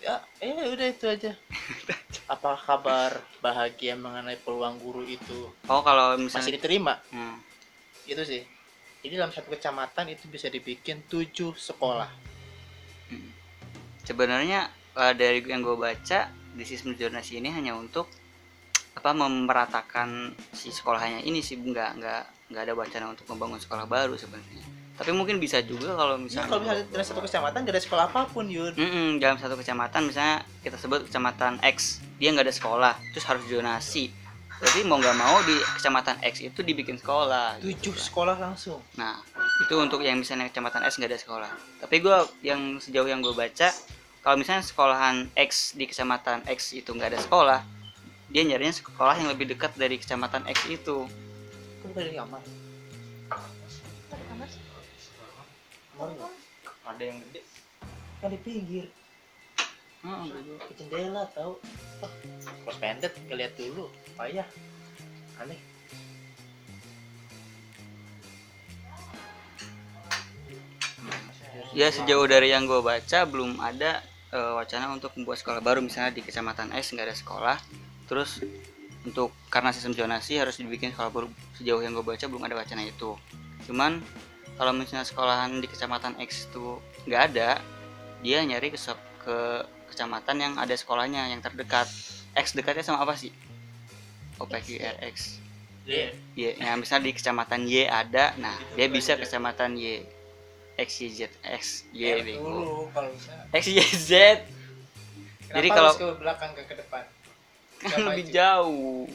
ya 0.00 0.16
eh 0.42 0.66
udah 0.66 0.86
itu 0.90 1.06
aja. 1.06 1.32
Apa 2.34 2.58
kabar 2.58 3.22
bahagia 3.38 3.94
mengenai 3.94 4.38
peluang 4.42 4.82
guru 4.82 5.06
itu? 5.06 5.50
Oh 5.70 5.82
kalau 5.86 6.18
masih 6.18 6.26
misalnya 6.26 6.56
diterima? 6.58 6.94
Hmm. 7.14 7.38
itu 8.10 8.22
sih. 8.26 8.42
Jadi 9.06 9.14
dalam 9.14 9.30
satu 9.30 9.54
kecamatan 9.54 10.10
itu 10.10 10.26
bisa 10.26 10.50
dibikin 10.50 11.06
tujuh 11.06 11.54
sekolah. 11.54 12.10
Sebenarnya 14.02 14.66
eh, 14.98 15.14
dari 15.14 15.38
yang 15.46 15.62
gue 15.62 15.78
baca 15.78 16.26
di 16.30 16.64
sistem 16.66 16.98
zonasi 16.98 17.38
ini 17.38 17.54
hanya 17.54 17.78
untuk 17.78 18.10
apa 18.98 19.14
memeratakan 19.14 20.34
si 20.50 20.74
sekolahnya 20.74 21.22
ini 21.22 21.38
sih. 21.38 21.54
Nggak 21.54 21.90
nggak 22.02 22.24
nggak 22.50 22.62
ada 22.66 22.74
wacana 22.74 23.06
untuk 23.14 23.24
membangun 23.30 23.62
sekolah 23.62 23.86
baru 23.86 24.18
sebenarnya. 24.18 24.80
Tapi 25.00 25.16
mungkin 25.16 25.40
bisa 25.40 25.64
juga 25.64 25.96
kalau 25.96 26.20
ya, 26.20 26.20
misalnya 26.20 26.48
kalau 26.52 26.60
misalnya 26.60 26.84
dalam 26.92 27.06
satu 27.08 27.20
kecamatan 27.24 27.58
gak 27.64 27.72
ada 27.72 27.80
sekolah 27.80 28.04
apa 28.12 28.20
pun 28.28 28.44
yud 28.52 28.76
Mm-mm, 28.76 29.16
dalam 29.16 29.40
satu 29.40 29.56
kecamatan 29.56 30.12
misalnya 30.12 30.44
kita 30.60 30.76
sebut 30.76 31.08
kecamatan 31.08 31.56
X 31.64 32.04
dia 32.20 32.28
nggak 32.36 32.44
ada 32.44 32.52
sekolah 32.52 32.94
terus 33.16 33.24
harus 33.24 33.40
zonasi. 33.48 34.12
Berarti 34.60 34.84
mau 34.84 35.00
nggak 35.00 35.16
mau 35.16 35.40
di 35.48 35.56
kecamatan 35.80 36.20
X 36.20 36.44
itu 36.44 36.60
dibikin 36.60 37.00
sekolah 37.00 37.64
tujuh 37.64 37.96
sekolah 37.96 38.36
langsung. 38.36 38.84
Nah, 39.00 39.16
itu 39.64 39.72
untuk 39.80 40.04
yang 40.04 40.20
misalnya 40.20 40.52
kecamatan 40.52 40.84
S 40.84 41.00
nggak 41.00 41.16
ada 41.16 41.20
sekolah. 41.22 41.50
Tapi 41.80 41.96
gue 42.04 42.16
yang 42.44 42.76
sejauh 42.76 43.08
yang 43.08 43.24
gue 43.24 43.32
baca, 43.32 43.72
kalau 44.20 44.36
misalnya 44.36 44.60
sekolahan 44.60 45.32
X 45.32 45.72
di 45.80 45.88
kecamatan 45.88 46.44
X 46.44 46.76
itu 46.76 46.92
nggak 46.92 47.16
ada 47.16 47.20
sekolah, 47.24 47.60
dia 48.28 48.44
nyarinya 48.44 48.76
sekolah 48.76 49.16
yang 49.16 49.32
lebih 49.32 49.48
dekat 49.48 49.72
dari 49.80 49.96
kecamatan 49.96 50.44
X 50.44 50.68
itu. 50.68 51.08
Kan 51.80 51.90
dari 51.96 52.12
kamar? 52.12 52.42
Ada 56.84 57.02
yang 57.02 57.18
gede. 57.28 57.40
Kan 58.20 58.28
di 58.32 58.38
pinggir. 58.40 58.86
Hmm, 60.00 60.32
ke 60.64 60.72
jendela 60.80 61.28
tahu 61.36 61.60
oh, 62.00 62.12
pos 62.64 62.76
pendek 62.80 63.12
ngeliat 63.28 63.52
dulu. 63.56 63.92
Payah. 64.16 64.48
Aneh. 65.44 65.60
Ya 71.76 71.92
sejauh 71.92 72.26
dari 72.26 72.50
yang 72.50 72.64
gue 72.66 72.80
baca 72.82 73.28
belum 73.28 73.60
ada 73.62 74.02
eh, 74.32 74.52
wacana 74.56 74.90
untuk 74.90 75.12
membuat 75.20 75.38
sekolah 75.38 75.60
baru. 75.60 75.84
Misalnya 75.84 76.16
di 76.16 76.24
kecamatan 76.24 76.72
X 76.72 76.96
nggak 76.96 77.06
ada 77.12 77.16
sekolah. 77.16 77.56
Terus 78.08 78.40
untuk 79.04 79.32
karena 79.48 79.72
sistem 79.72 79.96
zonasi 79.96 80.36
harus 80.36 80.60
dibikin 80.60 80.92
sekolah 80.92 81.08
baru 81.08 81.26
sejauh 81.56 81.80
yang 81.80 81.96
gue 81.96 82.04
baca 82.04 82.24
belum 82.28 82.44
ada 82.44 82.56
wacana 82.56 82.84
itu. 82.84 83.16
Cuman 83.64 84.00
kalau 84.60 84.76
misalnya 84.76 85.08
sekolahan 85.08 85.56
di 85.60 85.68
kecamatan 85.68 86.20
X 86.20 86.52
itu 86.52 86.76
nggak 87.08 87.22
ada, 87.32 87.56
dia 88.20 88.44
nyari 88.44 88.68
ke, 88.72 88.78
ke 89.24 89.36
kecamatan 89.94 90.36
yang 90.36 90.52
ada 90.60 90.76
sekolahnya 90.76 91.32
yang 91.32 91.40
terdekat. 91.40 91.88
X 92.36 92.52
dekatnya 92.54 92.84
sama 92.84 93.02
apa 93.02 93.16
sih? 93.16 93.32
OPQRX. 94.38 95.40
Iya. 95.88 96.12
Y, 96.36 96.42
ya 96.60 96.76
misalnya 96.76 97.08
di 97.08 97.12
kecamatan 97.16 97.66
Y 97.66 97.88
ada, 97.88 98.36
nah 98.36 98.54
dia 98.76 98.86
bisa 98.86 99.16
ke 99.16 99.24
kecamatan 99.24 99.74
Y. 99.80 100.04
X 100.80 101.04
Y 101.04 101.08
Z 101.12 101.20
X 101.44 101.84
Y 101.92 102.24
dulu 102.40 102.88
kalau 102.96 103.12
bisa 103.12 103.36
X 103.52 103.64
Y 103.68 103.80
Z 104.00 104.10
Kenapa 105.44 105.56
Jadi 105.60 105.68
kalau- 105.68 105.96
ke 105.98 106.08
belakang 106.16 106.50
ke 106.56 106.62
ke 106.64 106.74
depan 106.78 107.04
kan 107.80 107.98
lebih 108.12 108.28
itu. 108.28 108.34
jauh. 108.36 109.08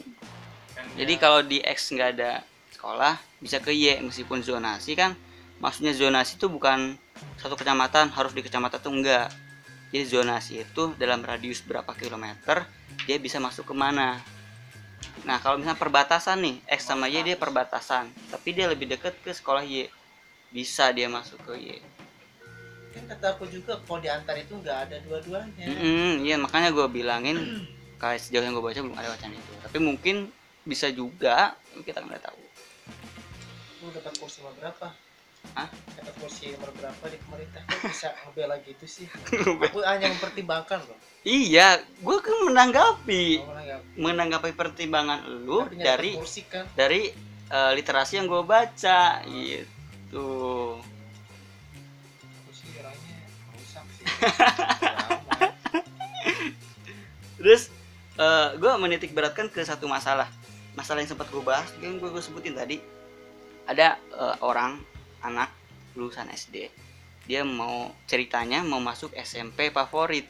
kan 0.74 0.84
Jadi 0.98 1.14
kalau 1.22 1.40
di 1.46 1.58
X 1.62 1.94
nggak 1.94 2.10
ada 2.18 2.42
sekolah 2.74 3.14
bisa 3.38 3.62
ke 3.62 3.70
Y 3.72 4.02
meskipun 4.02 4.42
zonasi 4.42 4.98
kan 4.98 5.14
maksudnya 5.62 5.94
zonasi 5.96 6.36
itu 6.36 6.50
bukan 6.50 6.98
satu 7.40 7.56
kecamatan 7.56 8.12
harus 8.12 8.34
di 8.36 8.42
kecamatan 8.44 8.78
itu 8.82 8.90
enggak. 8.90 9.28
Jadi 9.94 10.04
zonasi 10.04 10.52
itu 10.66 10.92
dalam 10.98 11.22
radius 11.22 11.62
berapa 11.62 11.88
kilometer 11.94 12.66
dia 13.06 13.16
bisa 13.22 13.38
masuk 13.38 13.70
ke 13.70 13.74
mana. 13.74 14.18
Nah 15.24 15.38
kalau 15.40 15.56
misalnya 15.56 15.78
perbatasan 15.78 16.42
nih 16.42 16.56
X 16.66 16.90
sama 16.90 17.06
Y 17.06 17.22
dia 17.22 17.38
perbatasan 17.38 18.10
tapi 18.28 18.52
dia 18.52 18.66
lebih 18.66 18.90
dekat 18.90 19.14
ke 19.22 19.30
sekolah 19.32 19.62
Y 19.62 19.88
bisa 20.50 20.90
dia 20.94 21.06
masuk 21.10 21.38
ke 21.46 21.52
Y. 21.58 21.70
kan 22.96 23.04
kata 23.12 23.36
aku 23.36 23.44
juga 23.52 23.76
kalau 23.84 24.00
diantar 24.00 24.32
itu 24.40 24.56
nggak 24.56 24.88
ada 24.88 24.96
dua-duanya 25.04 25.68
Mm 25.68 26.24
iya 26.24 26.40
makanya 26.40 26.72
gue 26.72 26.86
bilangin 26.88 27.36
kayak 27.96 28.20
sejauh 28.20 28.42
yang 28.42 28.52
gue 28.52 28.62
baca 28.62 28.78
belum 28.78 28.94
ada 28.94 29.08
wacana 29.10 29.32
itu. 29.32 29.52
Tapi 29.60 29.78
mungkin 29.78 30.16
bisa 30.62 30.88
juga 30.88 31.54
kita 31.78 32.00
nggak 32.00 32.22
tahu. 32.22 32.40
lu 33.78 33.92
dapat 33.92 34.18
kursi 34.18 34.42
nomor 34.42 34.56
berapa 34.58 34.88
Hah? 35.54 35.68
dapat 35.94 36.14
kursi 36.18 36.50
nomor 36.50 36.74
berapa 36.74 37.04
di 37.06 37.22
pemerintah 37.22 37.62
kok 37.62 37.86
bisa 37.86 38.08
ngebela 38.18 38.58
gitu 38.60 38.82
sih 38.82 39.06
aku 39.62 39.78
hanya 39.80 40.10
mempertimbangkan 40.10 40.82
loh 40.82 40.98
Iya, 41.22 41.82
gue 41.98 42.16
kan 42.18 42.34
menanggapi 42.46 43.24
Kalau 43.36 43.50
menanggap 43.50 43.80
menanggapi 43.94 44.50
pertimbangan 44.54 45.22
lu 45.22 45.62
artinya 45.62 45.84
dari 45.86 46.10
kursi 46.14 46.42
kan 46.46 46.66
dari 46.74 47.14
eh, 47.46 47.70
literasi 47.74 48.18
yang 48.18 48.26
gue 48.26 48.42
baca 48.42 49.22
gitu. 49.22 50.26
rusak 53.54 53.86
sih 53.92 54.04
Lama. 54.98 55.38
Terus 58.16 58.56
gue 58.56 58.72
menitik 58.80 59.12
beratkan 59.12 59.52
ke 59.52 59.60
satu 59.60 59.84
masalah. 59.84 60.32
Masalah 60.72 61.04
yang 61.04 61.12
sempat 61.12 61.28
gue 61.28 61.44
bahas, 61.44 61.68
yang 61.84 62.00
gue 62.00 62.08
sebutin 62.20 62.56
tadi. 62.56 62.80
Ada 63.68 64.00
eh, 64.00 64.36
orang 64.40 64.80
anak 65.20 65.52
lulusan 65.92 66.32
SD. 66.32 66.72
Dia 67.28 67.44
mau 67.44 67.92
ceritanya 68.08 68.64
mau 68.64 68.80
masuk 68.80 69.12
SMP 69.20 69.68
favorit. 69.68 70.24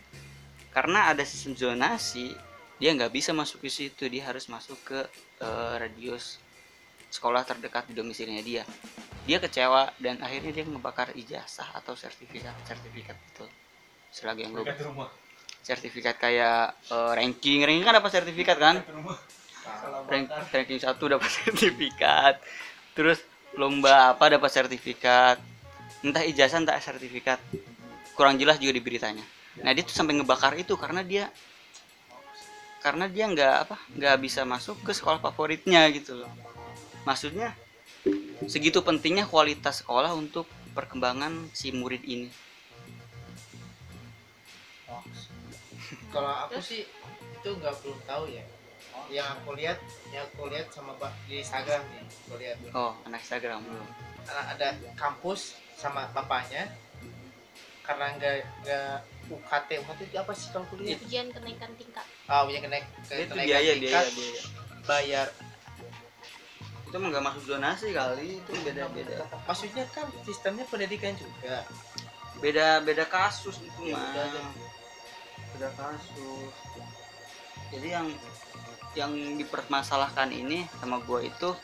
Karena 0.75 1.09
ada 1.09 1.25
sistem 1.25 1.57
zonasi, 1.57 2.35
dia 2.77 2.93
nggak 2.93 3.15
bisa 3.15 3.31
masuk 3.31 3.63
ke 3.63 3.71
situ. 3.71 4.11
Dia 4.11 4.35
harus 4.35 4.51
masuk 4.51 4.79
ke 4.83 4.99
eh, 5.43 5.75
radius 5.79 6.43
sekolah 7.07 7.47
terdekat 7.47 7.87
di 7.87 7.95
domisilinya 7.95 8.43
dia. 8.43 8.63
Dia 9.31 9.39
kecewa 9.39 9.95
dan 10.03 10.19
akhirnya 10.23 10.51
dia 10.51 10.65
ngebakar 10.67 11.15
ijazah 11.15 11.71
atau 11.75 11.95
sertifikat 11.95 12.55
sertifikat 12.67 13.15
itu. 13.15 13.47
Selagi 14.11 14.47
yang 14.47 14.59
gue 14.59 14.67
sertifikat 15.67 16.15
kayak 16.23 16.79
eh, 16.95 17.13
ranking. 17.19 17.67
Ranking 17.67 17.83
kan 17.83 17.99
dapat 17.99 18.11
sertifikat 18.15 18.57
kan? 18.63 18.77
Rank, 20.07 20.31
ranking 20.55 20.79
satu 20.79 21.11
dapat 21.11 21.27
sertifikat. 21.43 22.39
Terus 22.95 23.19
lomba 23.59 24.15
apa 24.15 24.31
dapat 24.31 24.47
sertifikat? 24.55 25.43
Entah 26.07 26.23
ijazah 26.23 26.63
entah 26.63 26.79
sertifikat. 26.79 27.43
Kurang 28.15 28.39
jelas 28.39 28.63
juga 28.63 28.79
di 28.79 28.83
beritanya. 28.83 29.27
Nah 29.67 29.75
dia 29.75 29.83
tuh 29.83 29.93
sampai 29.93 30.15
ngebakar 30.15 30.55
itu 30.55 30.79
karena 30.79 31.03
dia 31.03 31.27
karena 32.79 33.11
dia 33.11 33.27
nggak 33.27 33.55
apa 33.67 33.77
nggak 33.99 34.17
bisa 34.23 34.47
masuk 34.47 34.79
ke 34.87 34.95
sekolah 34.95 35.19
favoritnya 35.19 35.91
gitu 35.91 36.23
loh. 36.23 36.31
Maksudnya 37.03 37.51
segitu 38.47 38.79
pentingnya 38.87 39.27
kualitas 39.27 39.83
sekolah 39.83 40.15
untuk 40.15 40.47
perkembangan 40.71 41.51
si 41.51 41.75
murid 41.75 42.07
ini 42.07 42.31
kalau 46.13 46.33
aku 46.47 46.59
sih 46.61 46.83
itu 47.37 47.49
nggak 47.53 47.75
belum 47.83 47.99
tahu 48.07 48.25
ya. 48.31 48.45
Yang 49.13 49.29
aku 49.39 49.51
lihat 49.55 49.79
yang 50.11 50.25
aku 50.27 50.51
lihat 50.51 50.67
sama 50.71 50.93
Pak 50.99 51.13
di 51.27 51.39
Instagram 51.39 51.83
nih 51.95 52.03
aku 52.07 52.35
lihat. 52.39 52.57
Oh 52.75 52.93
anak 53.07 53.21
Instagram. 53.23 53.61
Belum 53.63 53.87
Ada- 54.27 54.47
ada 54.59 54.69
kampus 54.99 55.55
sama 55.79 56.11
bapaknya. 56.11 56.67
Karena 57.87 58.11
nggak 58.19 58.35
nggak 58.67 58.95
UKT 59.31 59.69
UKT 59.83 60.01
itu 60.11 60.17
apa 60.19 60.33
sih 60.35 60.51
kalau 60.51 60.67
kuliah 60.71 60.99
ujian 60.99 61.31
kenaikan 61.31 61.71
tingkat. 61.79 62.07
Ah 62.27 62.43
punya 62.43 62.59
kenaik 62.59 62.87
itu 62.91 62.99
kenaikan 63.11 63.37
biaya 63.47 63.73
tingkat, 63.79 64.05
biaya 64.07 64.11
biaya. 64.11 64.43
bayar. 64.83 65.29
Itu 66.87 66.97
nggak 66.99 67.23
masuk 67.23 67.43
zonasi 67.47 67.95
kali 67.95 68.43
itu 68.43 68.51
beda 68.67 68.91
beda. 68.91 69.17
maksudnya 69.47 69.85
kan 69.95 70.07
sistemnya 70.27 70.67
pendidikan 70.67 71.15
juga. 71.15 71.63
Beda 72.43 72.83
beda 72.83 73.07
kasus 73.07 73.63
itu 73.63 73.81
Ya, 73.87 73.97
mah 73.97 74.66
beda 75.57 75.73
kasus 75.73 76.53
jadi 77.73 77.97
yang 77.97 78.09
yang 78.93 79.13
dipermasalahkan 79.41 80.29
ini 80.29 80.69
sama 80.77 81.01
gua 81.01 81.25
itu 81.25 81.57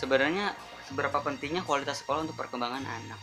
sebenarnya 0.00 0.56
seberapa 0.88 1.20
pentingnya 1.20 1.60
kualitas 1.60 2.00
sekolah 2.00 2.24
untuk 2.24 2.40
perkembangan 2.40 2.80
anak 2.80 3.20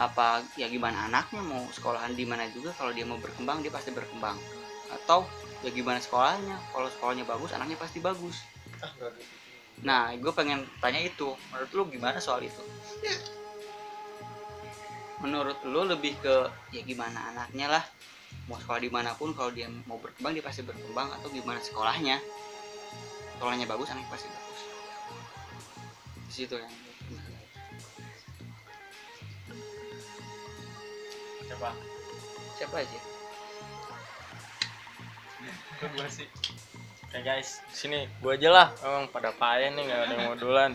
apa 0.00 0.40
ya 0.56 0.72
gimana 0.72 1.04
anaknya 1.06 1.44
mau 1.44 1.68
sekolahan 1.68 2.16
di 2.16 2.24
mana 2.24 2.48
juga 2.48 2.72
kalau 2.72 2.96
dia 2.96 3.04
mau 3.04 3.20
berkembang 3.20 3.60
dia 3.60 3.68
pasti 3.68 3.92
berkembang 3.92 4.40
atau 4.88 5.28
ya 5.60 5.68
gimana 5.68 6.00
sekolahnya 6.00 6.56
kalau 6.72 6.88
sekolahnya 6.88 7.28
bagus 7.28 7.52
anaknya 7.52 7.76
pasti 7.76 8.00
bagus 8.00 8.40
ah 8.80 8.88
gitu 8.88 9.42
Nah, 9.82 10.14
gue 10.14 10.30
pengen 10.30 10.62
tanya 10.78 11.02
itu. 11.02 11.34
Menurut 11.50 11.70
lu 11.74 11.82
gimana 11.90 12.22
soal 12.22 12.46
itu? 12.46 12.62
Menurut 15.22 15.58
lu 15.62 15.86
lebih 15.86 16.18
ke 16.18 16.50
ya 16.74 16.82
gimana 16.82 17.30
anaknya 17.30 17.78
lah 17.78 17.84
mau 18.50 18.58
sekolah 18.58 18.82
di 18.82 18.90
mana 18.90 19.14
pun 19.14 19.30
kalau 19.32 19.54
dia 19.54 19.70
mau 19.86 19.96
berkembang 20.02 20.34
dia 20.34 20.42
pasti 20.42 20.66
berkembang 20.66 21.14
atau 21.14 21.30
gimana 21.30 21.62
sekolahnya 21.62 22.18
sekolahnya 23.38 23.66
bagus 23.70 23.88
anaknya 23.94 24.10
pasti 24.10 24.28
bagus 24.28 24.60
di 26.26 26.32
situ 26.34 26.56
yang 26.58 26.74
Coba. 31.52 31.76
siapa 32.56 32.80
aja 32.80 33.12
Gue 35.82 36.06
sih. 36.06 36.30
Oke 37.10 37.18
guys, 37.26 37.58
sini 37.74 38.06
gua 38.22 38.38
aja 38.38 38.48
lah. 38.54 38.68
Emang 38.86 39.10
pada 39.10 39.34
payah 39.34 39.74
nih 39.74 39.82
nggak 39.82 40.00
ada 40.06 40.14
yang 40.14 40.26
modulan. 40.30 40.70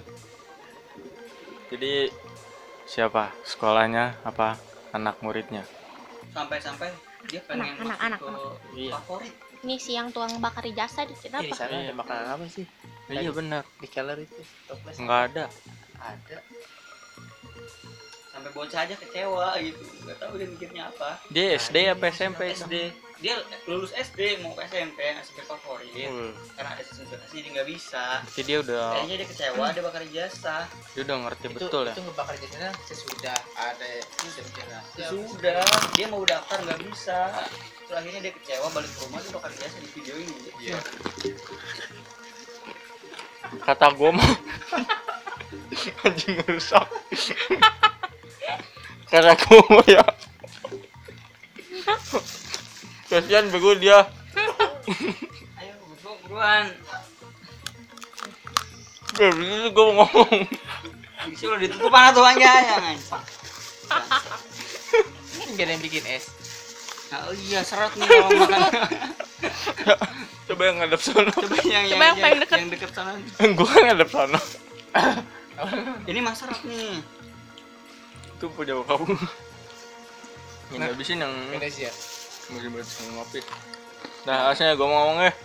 Jadi 1.72 2.12
siapa 2.88 3.36
sekolahnya 3.44 4.16
apa 4.24 4.56
anak 4.90 5.20
muridnya? 5.20 5.64
sampai-sampai 6.28 6.92
dia 7.26 7.42
pengen 7.44 7.76
Anak, 7.78 7.98
masuk 7.98 8.06
anak, 8.06 8.20
ke 8.20 8.32
Iya. 8.78 8.92
favorit 8.96 9.34
Ini 9.58 9.76
siang 9.76 10.08
tuang 10.10 10.38
bakar 10.38 10.64
jasa 10.70 11.02
di 11.02 11.12
sini 11.12 11.34
Ini 11.34 11.42
di 11.42 11.50
apa? 11.50 11.56
sana 11.58 11.74
Iya. 11.74 11.82
ada 11.84 11.94
makanan 11.96 12.26
apa 12.30 12.46
sih? 12.48 12.66
Iya 13.10 13.32
benar. 13.32 13.64
Di 13.76 13.88
Keller 13.88 14.20
itu. 14.20 14.38
Toples. 14.66 14.96
Nggak 14.98 15.22
ada. 15.28 15.46
Ada. 15.98 16.38
sampai 18.30 18.54
bocah 18.54 18.86
aja 18.86 18.94
kecewa 18.94 19.58
gitu 19.58 19.82
nggak 20.06 20.18
tahu 20.22 20.38
dia 20.38 20.46
mikirnya 20.46 20.84
apa 20.88 21.10
Dia 21.28 21.58
SD 21.58 21.90
apa 21.90 22.06
SMP? 22.08 22.54
SD 22.54 22.76
dia 23.18 23.34
lulus 23.66 23.90
SD 23.92 24.46
mau 24.46 24.54
ke 24.54 24.62
SMP 24.66 25.02
ngasih 25.02 25.34
ke 25.34 25.44
favorit 25.44 25.90
Hmm. 25.90 26.30
karena 26.54 26.70
ada 26.78 26.84
sensasi 26.86 27.38
dia 27.42 27.52
nggak 27.52 27.68
bisa 27.68 28.22
Berarti 28.22 28.42
dia 28.46 28.58
udah 28.62 28.86
kayaknya 28.94 29.16
dia 29.18 29.28
kecewa 29.28 29.66
dia 29.74 29.84
bakal 29.84 30.04
jasa 30.08 30.56
dia 30.94 31.02
udah 31.02 31.18
ngerti 31.26 31.46
Itu, 31.46 31.56
betul 31.58 31.84
ya. 31.84 31.94
itu 31.94 32.02
ngebakar 32.06 32.36
jasanya 32.38 32.70
sesudah 32.86 33.38
ada 33.58 33.90
sejarah. 34.22 34.82
sudah 35.10 35.62
dia 35.98 36.06
mau 36.08 36.22
daftar 36.22 36.58
nggak 36.62 36.80
bisa 36.86 37.20
Terus 37.88 37.98
akhirnya 37.98 38.20
dia 38.20 38.34
kecewa 38.36 38.68
balik 38.70 38.92
ke 38.92 39.00
rumah 39.02 39.20
dia 39.20 39.32
bakal 39.34 39.52
jasa 39.56 39.78
di 39.80 39.90
video 39.92 40.16
ini 40.20 40.36
Iya. 40.62 40.78
Kata 43.64 43.88
gua 43.96 44.12
mah 44.12 44.28
anjing 46.04 46.36
rusak. 46.44 46.84
Kata 49.08 49.34
mah 49.72 49.86
ya. 49.88 50.04
Kasihan 53.08 53.48
bego 53.48 53.72
dia. 53.74 54.04
ayo 55.58 55.74
buruan 56.24 56.66
begitu 59.18 59.68
gua 59.72 59.84
mau 59.88 60.06
ngomong. 60.06 60.44
bisa 61.28 61.44
udah 61.50 61.60
ditutup 61.60 61.90
mana 61.90 62.14
tuh 62.14 62.22
aja 62.22 62.52
ya 62.54 62.78
Ini 65.34 65.52
gak 65.56 65.66
ada 65.66 65.72
yang 65.74 65.82
bikin 65.82 66.04
es. 66.06 66.30
oh 67.10 67.34
iya 67.34 67.64
seret 67.64 67.96
nih 67.96 68.06
kalau 68.06 68.30
makan 68.38 68.62
Coba 70.46 70.62
yang 70.64 70.78
ngadep 70.78 71.02
sana. 71.02 71.32
coba 71.32 71.56
yang 71.64 71.86
Coba 71.90 72.04
yang 72.06 72.18
paling 72.18 72.40
deket. 72.44 72.58
yang 72.60 72.70
deket 72.70 72.92
sana 72.94 73.12
gua 73.56 73.68
kan 73.68 73.82
ngadep 73.88 74.10
sana. 74.10 74.40
ini 76.06 76.20
mas 76.20 76.38
seret 76.38 76.60
nih 76.64 77.00
Itu 78.38 78.52
punya 78.54 78.78
kamu. 78.78 79.18
Yang 80.68 80.78
Nah. 80.78 80.88
habisin 80.88 81.18
yang 81.18 81.34
Indonesia. 81.50 81.90
Masih 82.52 82.70
buat 82.72 82.86
sama 82.88 83.10
ngopi. 83.20 83.40
Nah, 84.24 84.52
aslinya 84.52 84.76
gua 84.76 84.88
mau 84.88 84.98
ngomong 85.04 85.20
eh. 85.28 85.36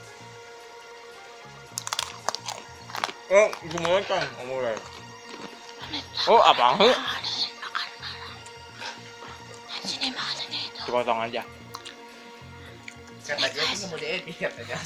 Oh, 3.33 3.49
gimana 3.65 4.05
kan 4.05 4.23
ngomongnya? 4.39 4.77
Oh, 6.29 6.41
apa 6.45 6.79
sih? 6.79 6.97
Dipotong 10.85 11.21
aja. 11.25 11.43
Kata 13.23 13.47
dia 13.55 13.63
tuh 13.73 13.87
mau 13.89 13.99
diedit 13.99 14.37
katanya. 14.37 14.77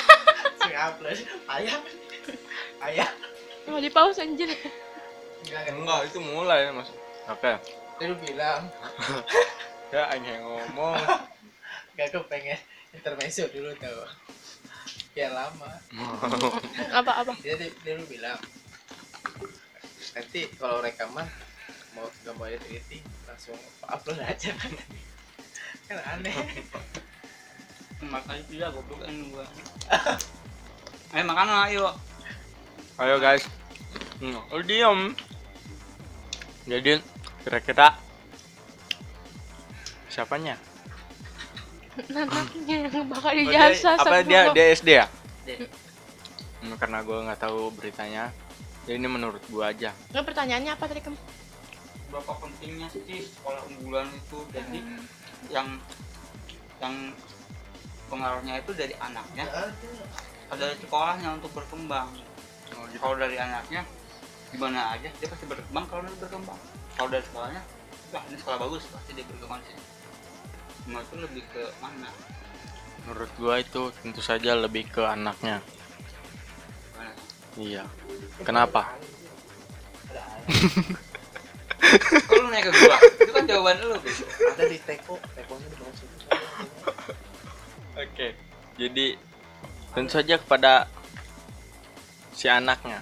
Sing 0.60 0.74
upload. 0.76 1.18
Ayah. 1.48 1.78
Ayah. 2.84 3.08
Mau 3.66 3.80
di 3.80 3.90
pause 3.90 4.20
anjir. 4.20 4.52
Kan. 5.48 5.72
Enggak, 5.72 6.12
itu 6.12 6.18
mulai 6.20 6.68
mas. 6.70 6.92
Oke, 7.28 7.56
Dia 7.98 8.06
lu 8.12 8.16
bilang. 8.22 8.68
ya 9.92 10.12
yang 10.14 10.44
ngomong. 10.44 11.00
Gak 11.98 12.14
aku 12.14 12.30
pengen 12.30 12.54
intermezzo 12.94 13.50
dulu 13.50 13.74
tau. 13.82 14.06
Ya 15.18 15.34
lama. 15.34 15.82
Apa 16.94 17.26
apa? 17.26 17.34
Dia, 17.42 17.58
dia, 17.58 17.74
dia 17.82 17.98
lu 17.98 18.06
bilang. 18.06 18.38
Nanti 20.14 20.46
kalau 20.62 20.78
rekaman 20.78 21.26
mau 21.98 22.06
gak 22.22 22.38
mau 22.38 22.46
editing 22.46 23.02
langsung 23.26 23.58
upload 23.82 24.22
aja 24.22 24.54
kan. 24.54 24.70
Kan 25.90 25.98
aneh. 26.06 26.38
makanya 27.98 28.46
dia 28.46 28.66
goblok 28.70 29.02
kan 29.02 29.10
gua 29.34 29.42
ayo 31.10 31.22
makan 31.26 31.46
lah 31.50 31.66
ayo 31.66 31.90
Ayo 32.98 33.22
guys. 33.22 33.46
Hmm, 34.18 34.42
lu 34.50 34.62
diem. 34.66 35.14
Jadi 36.66 36.98
kira-kira 37.46 37.94
siapanya? 40.10 40.58
Anaknya 42.00 42.76
yang 42.86 43.06
bakal 43.12 43.28
Oh, 43.28 43.34
dia- 43.34 43.44
dijasa 43.44 43.88
apa 43.94 44.06
sama 44.06 44.18
dia 44.22 44.40
lo. 44.44 44.52
dia 44.52 44.66
SD 44.72 44.88
ya? 44.94 45.06
Hmm, 46.58 46.74
karena 46.74 46.98
gue 47.00 47.16
nggak 47.20 47.40
tahu 47.40 47.70
beritanya. 47.72 48.30
Jadi 48.82 48.96
ini 48.96 49.08
menurut 49.08 49.42
gua 49.46 49.68
aja. 49.68 49.92
Nggak, 50.08 50.24
pertanyaannya 50.24 50.72
apa 50.72 50.84
tadi 50.84 51.00
kamu? 51.00 51.18
berapa 52.08 52.32
pentingnya 52.40 52.88
sih 52.88 53.04
sekolah 53.20 53.60
unggulan 53.68 54.08
itu 54.08 54.40
jadi 54.48 54.80
yang 55.50 55.76
yang 56.78 57.12
pengaruhnya 58.08 58.56
itu 58.56 58.72
dari 58.72 58.96
anaknya 58.96 59.44
atau 60.48 60.56
dari 60.56 60.72
sekolahnya 60.78 61.28
untuk 61.34 61.52
berkembang 61.52 62.08
Oh, 62.70 62.84
kalau 62.94 63.12
dari 63.14 63.36
anaknya 63.36 63.84
gimana 64.48 64.92
aja 64.92 65.08
dia 65.10 65.24
pasti 65.26 65.44
berkembang 65.44 65.84
kalau 65.84 66.00
dia 66.02 66.16
berkembang 66.18 66.56
kalau 66.96 67.08
dari 67.08 67.20
sekolahnya 67.22 67.60
wah 68.08 68.22
ini 68.24 68.36
sekolah 68.38 68.56
bagus 68.58 68.88
pasti 68.88 69.10
dia 69.12 69.24
berkembang 69.26 69.60
sih 69.62 69.76
menurut 70.88 71.04
itu 71.04 71.16
lebih 71.20 71.44
ke 71.52 71.62
mana 71.84 72.08
Menurut 73.04 73.30
gua 73.40 73.54
itu 73.56 73.82
tentu 74.04 74.20
saja 74.20 74.52
lebih 74.52 74.84
ke 74.92 75.00
anaknya. 75.00 75.64
Gimana? 76.92 77.12
Iya. 77.56 77.84
Kenapa? 78.44 79.00
Kok 82.28 82.36
lu 82.36 82.52
nanya 82.52 82.68
ke 82.68 82.72
gua 82.76 82.96
itu 83.00 83.32
kan 83.32 83.44
jawaban 83.48 83.76
lu. 83.80 83.96
Ada 83.96 84.64
di 84.68 84.78
teko, 84.84 85.16
tekonya 85.32 85.66
di 85.72 85.76
bawah 85.80 85.94
situ. 85.96 86.16
Oke. 87.96 88.28
Jadi 88.76 89.06
tentu 89.96 90.12
saja 90.12 90.34
kepada 90.36 90.72
si 92.36 92.44
anaknya. 92.52 93.00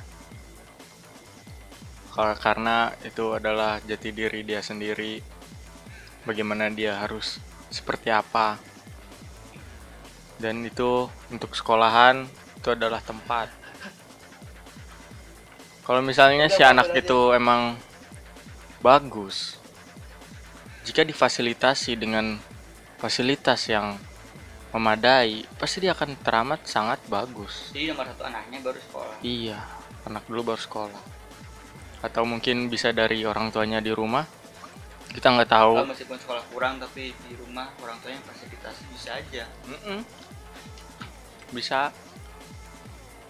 Kar- 2.14 2.38
Karena 2.38 2.94
itu 3.02 3.34
adalah 3.34 3.82
jati 3.82 4.14
diri 4.14 4.46
dia 4.46 4.62
sendiri. 4.62 5.18
Bagaimana 6.22 6.70
dia 6.70 6.94
harus 7.02 7.42
seperti 7.70 8.12
apa. 8.12 8.58
Dan 10.36 10.64
itu 10.66 11.08
untuk 11.32 11.56
sekolahan 11.56 12.28
itu 12.56 12.68
adalah 12.72 13.00
tempat. 13.00 13.48
Kalau 15.86 16.02
misalnya 16.02 16.50
si 16.50 16.66
anak 16.66 16.90
itu 16.98 17.30
emang 17.30 17.78
bagus, 18.82 19.54
jika 20.82 21.06
difasilitasi 21.06 21.94
dengan 21.94 22.38
fasilitas 22.98 23.70
yang 23.70 23.94
memadai, 24.74 25.46
pasti 25.56 25.82
dia 25.82 25.94
akan 25.94 26.18
teramat 26.20 26.66
sangat 26.68 27.00
bagus. 27.08 27.72
jadi 27.72 27.94
nomor 27.94 28.06
satu 28.12 28.22
anaknya 28.28 28.58
baru 28.60 28.80
sekolah 28.82 29.14
Iya, 29.24 29.58
anak 30.04 30.22
dulu 30.28 30.52
baru 30.52 30.60
sekolah. 30.60 31.02
Atau 32.04 32.28
mungkin 32.28 32.68
bisa 32.68 32.92
dari 32.92 33.24
orang 33.24 33.48
tuanya 33.50 33.80
di 33.80 33.94
rumah. 33.94 34.28
Kita 35.12 35.32
nggak 35.32 35.48
tahu. 35.48 35.72
kalau 35.76 35.90
meskipun 35.90 36.18
sekolah 36.18 36.44
kurang 36.50 36.74
tapi 36.76 37.10
di 37.14 37.32
rumah 37.36 37.70
orang 37.80 37.96
tuanya 38.00 38.20
fasilitas 38.22 38.74
bisa 38.90 39.10
aja 39.14 39.44
Mm-mm. 39.64 40.00
Bisa. 41.50 41.90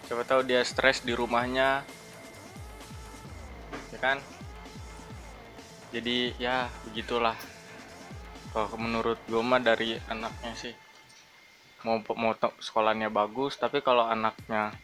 Siapa 0.07 0.23
tahu 0.23 0.47
dia 0.47 0.63
stres 0.63 1.03
di 1.03 1.13
rumahnya. 1.13 1.83
Ya 3.93 3.99
kan? 3.99 4.19
Jadi 5.91 6.35
ya 6.37 6.67
begitulah. 6.85 7.37
Kalau 8.51 8.73
menurut 8.77 9.21
gue 9.27 9.43
mah 9.43 9.61
dari 9.61 10.01
anaknya 10.09 10.53
sih 10.57 10.75
mau 11.85 12.03
mau 12.19 12.35
to- 12.35 12.57
sekolahnya 12.59 13.07
bagus, 13.07 13.55
tapi 13.55 13.79
kalau 13.79 14.03
anaknya 14.03 14.75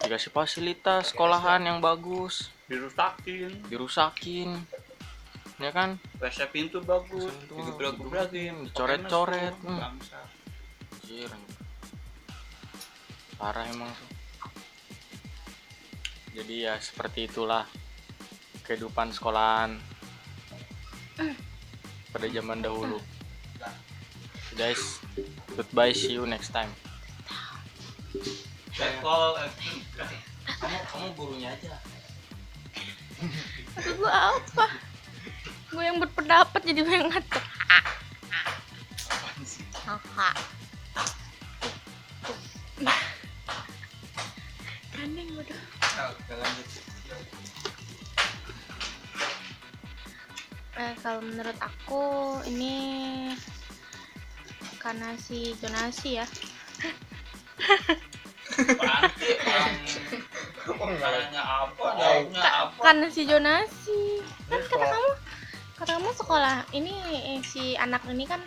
dikasih 0.00 0.32
fasilitas 0.32 1.12
sekolahan 1.12 1.60
yang 1.60 1.76
bagus, 1.76 2.48
dirusakin 2.72 3.52
dirusakin, 3.68 4.64
ya 5.60 5.70
kan? 5.70 6.00
WC 6.18 6.48
pintu 6.50 6.80
bagus 6.80 7.28
dicoret-coret, 7.52 8.72
pakai 8.72 9.68
hmm. 9.68 9.68
mesum, 9.68 9.76
bangsa. 9.76 10.20
Anjir. 10.96 11.30
Parah 13.36 13.64
emang 13.68 13.92
tuh. 13.92 14.10
Jadi 16.40 16.64
ya 16.64 16.74
seperti 16.80 17.28
itulah 17.28 17.68
kehidupan 18.64 19.12
sekolahan. 19.12 19.76
pada 22.10 22.26
zaman 22.26 22.58
dahulu 22.58 22.98
guys 24.58 24.98
goodbye 25.54 25.94
see 25.94 26.18
you 26.18 26.26
next 26.26 26.50
time 26.50 26.70
Kalau 28.80 29.36
kamu 29.94 30.78
kamu 30.88 31.08
gurunya 31.14 31.52
aja 31.54 31.76
gue 33.80 34.10
apa? 34.10 34.66
Gue 35.70 35.82
yang 35.86 36.02
berpendapat 36.02 36.60
jadi 36.66 36.82
gue 36.82 36.94
yang 36.94 37.08
ngatur. 37.10 37.44
Gandeng 44.94 45.28
bodoh. 45.34 45.60
lanjut. 46.30 46.68
Eh, 50.80 50.94
kalau 51.04 51.20
menurut 51.20 51.58
aku 51.60 52.04
ini 52.48 52.76
karena 54.80 55.12
si 55.20 55.52
zonasi 55.60 56.22
ya. 56.22 56.26
Nanya 62.00 62.48
apa? 62.64 62.80
Karena 62.80 63.06
si 63.12 63.22
zonasi. 63.28 64.24
Kan 64.48 64.60
kata 64.66 64.86
kamu, 64.88 65.10
kamu 65.84 66.12
sekolah 66.12 66.68
ini 66.76 66.92
eh, 67.12 67.40
si 67.40 67.76
anak 67.76 68.04
ini 68.08 68.28
kan 68.28 68.40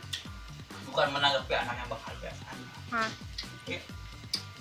Bukan 0.93 1.09
menanggapi 1.09 1.57
anak 1.57 1.73
yang 1.73 1.89
bekerja. 1.89 2.29
Hah. 2.93 3.09
Oke. 3.65 3.81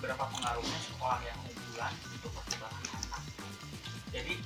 Berapa 0.01 0.25
pengaruhnya 0.33 0.79
sekolah 0.81 1.21
yang 1.21 1.37
unggulan 1.45 1.93
untuk 2.09 2.33
perkembangan 2.33 2.83
anak? 2.97 3.21
Jadi 4.09 4.41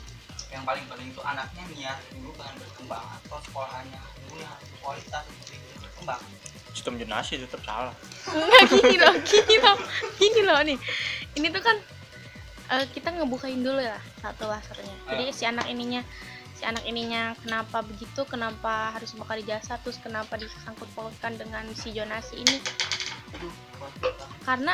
yang 0.51 0.63
paling 0.67 0.83
penting 0.91 1.15
itu 1.15 1.21
anaknya 1.23 1.63
niat 1.71 1.97
dulu 2.11 2.35
pengen 2.35 2.55
berkembang 2.59 3.05
atau 3.23 3.39
sekolahnya 3.43 3.99
dulu 4.27 4.35
yang 4.43 4.51
harus 4.51 4.69
kualitas 4.83 5.23
untuk 5.31 5.47
ikut 5.55 5.79
berkembang. 5.83 6.21
sistem 6.77 6.93
jonasi 7.01 7.41
tetap 7.41 7.61
salah 7.65 7.95
Enggak 8.29 8.63
gini 8.69 8.95
loh, 9.01 9.15
gini 9.25 9.55
loh, 9.57 9.77
gini 10.19 10.41
loh 10.45 10.59
nih. 10.61 10.77
Ini 11.35 11.47
tuh 11.49 11.61
kan 11.65 11.77
eh, 12.75 12.85
kita 12.91 13.15
ngebukain 13.17 13.63
dulu 13.63 13.81
ya 13.81 13.97
satu 14.21 14.45
lasernya. 14.45 14.93
Jadi 15.09 15.23
si 15.33 15.43
anak 15.47 15.65
ininya, 15.71 16.05
si 16.57 16.65
anak 16.65 16.81
ininya 16.89 17.37
kenapa 17.37 17.85
begitu, 17.85 18.25
kenapa 18.25 18.97
harus 18.97 19.13
bakal 19.13 19.37
jasa, 19.45 19.77
terus 19.85 20.01
kenapa 20.01 20.41
disangkut 20.41 20.89
pautkan 20.97 21.37
dengan 21.37 21.69
si 21.77 21.93
Jonasi 21.93 22.41
ini? 22.41 22.57
Karena 24.41 24.73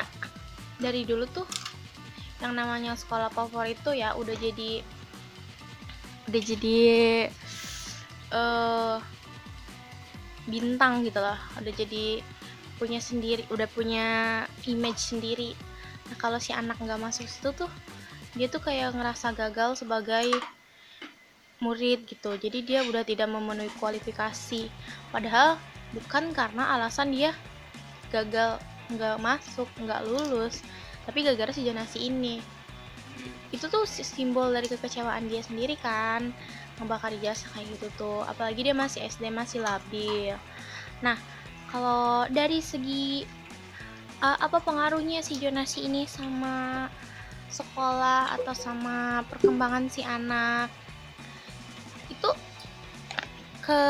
dari 0.79 1.03
dulu 1.03 1.27
tuh 1.27 1.47
yang 2.39 2.55
namanya 2.55 2.95
sekolah 2.95 3.27
favorit 3.31 3.75
tuh 3.83 3.95
ya 3.95 4.15
udah 4.15 4.35
jadi 4.35 4.83
udah 6.31 6.41
jadi 6.41 6.77
eh 8.33 8.97
bintang 10.47 11.03
gitu 11.03 11.19
loh, 11.23 11.39
udah 11.59 11.73
jadi 11.75 12.23
punya 12.83 12.99
sendiri 12.99 13.47
udah 13.47 13.67
punya 13.71 14.07
image 14.67 14.99
sendiri 15.13 15.55
nah 16.11 16.19
kalau 16.19 16.35
si 16.35 16.51
anak 16.51 16.75
nggak 16.83 16.99
masuk 16.99 17.23
situ 17.31 17.55
tuh 17.55 17.71
dia 18.35 18.51
tuh 18.51 18.59
kayak 18.59 18.91
ngerasa 18.91 19.31
gagal 19.31 19.79
sebagai 19.79 20.33
murid 21.63 22.03
gitu. 22.03 22.35
Jadi 22.35 22.59
dia 22.67 22.83
udah 22.83 23.07
tidak 23.07 23.31
memenuhi 23.31 23.71
kualifikasi. 23.79 24.67
Padahal 25.15 25.55
bukan 25.95 26.35
karena 26.35 26.75
alasan 26.75 27.15
dia 27.15 27.31
gagal 28.11 28.59
nggak 28.91 29.17
masuk 29.23 29.65
nggak 29.79 30.03
lulus 30.05 30.59
tapi 31.07 31.23
gara-gara 31.23 31.55
si 31.55 31.63
jonasi 31.63 32.11
ini. 32.11 32.43
Itu 33.55 33.71
tuh 33.71 33.87
si- 33.87 34.03
simbol 34.03 34.51
dari 34.51 34.67
kekecewaan 34.67 35.31
dia 35.31 35.39
sendiri 35.39 35.79
kan. 35.79 36.35
Ngebakar 36.77 37.15
jasa 37.23 37.47
kayak 37.55 37.79
gitu 37.79 37.87
tuh. 37.95 38.21
Apalagi 38.27 38.67
dia 38.67 38.75
masih 38.75 39.07
SD 39.07 39.31
masih 39.31 39.63
labil. 39.63 40.35
Nah 40.99 41.15
kalau 41.71 42.27
dari 42.27 42.59
segi 42.59 43.23
uh, 44.21 44.37
apa 44.39 44.59
pengaruhnya 44.63 45.19
si 45.19 45.39
jonasi 45.39 45.87
ini 45.87 46.07
sama 46.07 46.87
sekolah 47.53 48.33
atau 48.41 48.55
sama 48.57 49.21
perkembangan 49.29 49.85
si 49.85 50.01
anak 50.01 50.73
itu 52.09 52.29
ke 53.63 53.81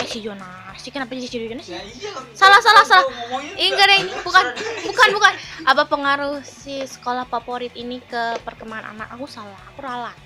eh 0.00 0.08
si 0.08 0.18
jonasi 0.24 0.88
kenapa 0.88 1.12
jadi 1.12 1.28
si 1.28 1.36
jonasi 1.38 1.76
iya. 1.76 2.10
salah 2.32 2.58
salah 2.64 2.82
salah. 2.82 3.06
enggak 3.54 4.02
ini 4.02 4.12
bukan 4.24 4.44
bukan 4.88 5.08
bukan. 5.14 5.32
Apa 5.62 5.86
pengaruh 5.86 6.42
si 6.42 6.82
sekolah 6.82 7.28
favorit 7.28 7.70
ini 7.78 8.02
ke 8.02 8.40
perkembangan 8.42 8.96
anak? 8.96 9.08
Aku 9.14 9.30
salah 9.30 9.60
aku 9.70 9.84
ralat. 9.84 10.16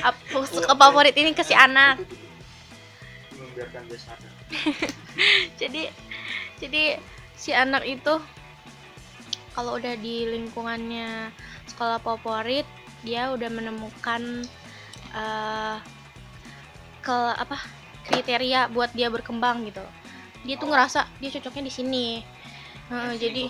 Apa 0.00 0.46
sekolah 0.48 0.78
favorit 0.78 1.14
ini 1.18 1.36
ke 1.36 1.44
si 1.44 1.52
anak. 1.52 2.00
Membiarkan 3.36 3.82
dia 3.90 3.98
sadar. 4.00 4.32
Jadi 5.60 5.90
jadi 6.62 6.96
si 7.34 7.50
anak 7.52 7.84
itu 7.84 8.14
kalau 9.52 9.76
udah 9.78 9.94
di 9.98 10.26
lingkungannya 10.30 11.30
sekolah 11.68 12.00
favorit 12.02 12.66
dia 13.04 13.30
udah 13.30 13.50
menemukan 13.52 14.48
eh, 15.14 15.76
ke 17.04 17.18
apa 17.38 17.56
kriteria 18.04 18.68
buat 18.68 18.92
dia 18.92 19.08
berkembang 19.08 19.64
gitu 19.68 19.84
dia 20.44 20.60
tuh 20.60 20.68
ngerasa 20.68 21.08
dia 21.22 21.30
cocoknya 21.32 21.64
di 21.68 21.72
sini 21.72 22.06
Heeh, 22.84 23.16
jadi 23.16 23.44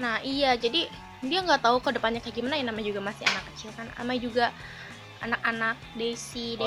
nah 0.00 0.16
iya 0.24 0.56
jadi 0.56 0.88
dia 1.20 1.38
nggak 1.44 1.60
tahu 1.60 1.80
ke 1.84 1.92
depannya 1.92 2.24
kayak 2.24 2.40
gimana 2.40 2.56
ya 2.56 2.64
namanya 2.64 2.88
juga 2.88 3.00
masih 3.04 3.24
anak 3.28 3.44
kecil 3.52 3.70
kan 3.76 3.88
namanya 4.00 4.20
juga 4.24 4.46
anak-anak 5.24 5.76
Daisy 5.96 6.60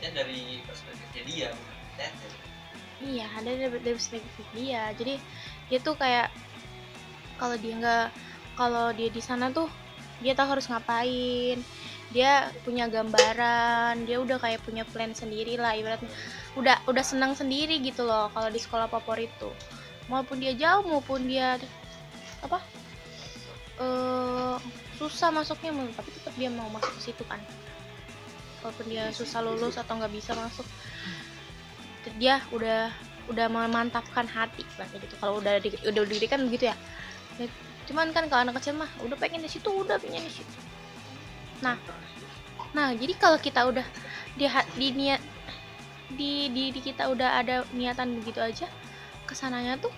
Kita 0.00 0.08
dari 0.16 0.64
perspektifnya 0.64 1.22
dia. 1.28 1.48
Iya, 3.02 3.26
ada 3.34 3.50
dari, 3.50 3.78
dari 3.82 3.96
perspektif 3.98 4.46
dia. 4.54 4.82
Jadi 4.96 5.14
dia 5.68 5.78
tuh 5.82 5.94
kayak 5.98 6.32
kalau 7.36 7.56
dia 7.58 7.74
nggak 7.76 8.06
kalau 8.56 8.86
dia 8.94 9.08
di 9.10 9.22
sana 9.22 9.50
tuh 9.50 9.68
dia 10.22 10.32
tahu 10.32 10.56
harus 10.56 10.66
ngapain. 10.70 11.58
Dia 12.12 12.52
punya 12.62 12.86
gambaran, 12.86 14.04
dia 14.04 14.20
udah 14.20 14.36
kayak 14.36 14.60
punya 14.62 14.84
plan 14.84 15.16
sendiri 15.16 15.56
lah 15.56 15.72
ibaratnya. 15.72 16.08
Udah 16.54 16.76
udah 16.84 17.04
senang 17.04 17.32
sendiri 17.32 17.80
gitu 17.80 18.04
loh 18.04 18.28
kalau 18.36 18.52
di 18.52 18.60
sekolah 18.60 18.86
favorit 18.92 19.32
tuh. 19.40 19.52
Maupun 20.12 20.38
dia 20.38 20.52
jauh 20.52 20.84
maupun 20.84 21.24
dia 21.26 21.56
apa? 22.44 22.60
eh 23.80 24.56
susah 25.00 25.32
masuknya 25.32 25.72
tapi 25.96 26.12
tetap 26.12 26.34
dia 26.36 26.52
mau 26.52 26.68
masuk 26.68 26.92
ke 27.00 27.10
situ 27.10 27.24
kan. 27.24 27.40
Walaupun 28.60 28.86
dia 28.92 29.08
susah 29.10 29.40
lulus 29.42 29.80
atau 29.80 29.96
nggak 29.96 30.12
bisa 30.12 30.36
masuk 30.36 30.68
dia 32.18 32.42
udah 32.50 32.90
udah 33.30 33.46
memantapkan 33.46 34.26
hati 34.26 34.66
lah 34.74 34.86
kayak 34.90 35.06
gitu 35.06 35.14
kalau 35.22 35.38
udah 35.38 35.62
di, 35.62 35.70
udah 35.86 36.02
diri 36.02 36.26
kan 36.26 36.42
begitu 36.42 36.70
ya 36.72 36.76
Ya, 37.40 37.48
cuman 37.88 38.12
kan 38.12 38.28
kalau 38.28 38.44
anak 38.44 38.60
kecil 38.60 38.76
mah 38.76 38.92
udah 39.00 39.16
pengen 39.16 39.40
di 39.40 39.48
situ 39.48 39.64
udah 39.72 39.96
pengen 39.96 40.20
di 40.20 40.28
situ 40.28 40.52
nah 41.62 41.78
nah 42.76 42.90
jadi 42.92 43.14
kalau 43.16 43.38
kita 43.38 43.64
udah 43.68 43.86
di 44.36 44.48
di 44.80 44.88
niat 44.96 45.20
di 46.12 46.52
di, 46.52 46.64
di 46.74 46.80
kita 46.84 47.08
udah 47.08 47.40
ada 47.40 47.64
niatan 47.72 48.20
begitu 48.20 48.40
aja 48.40 48.66
ke 49.24 49.32
sananya 49.32 49.80
tuh 49.80 49.92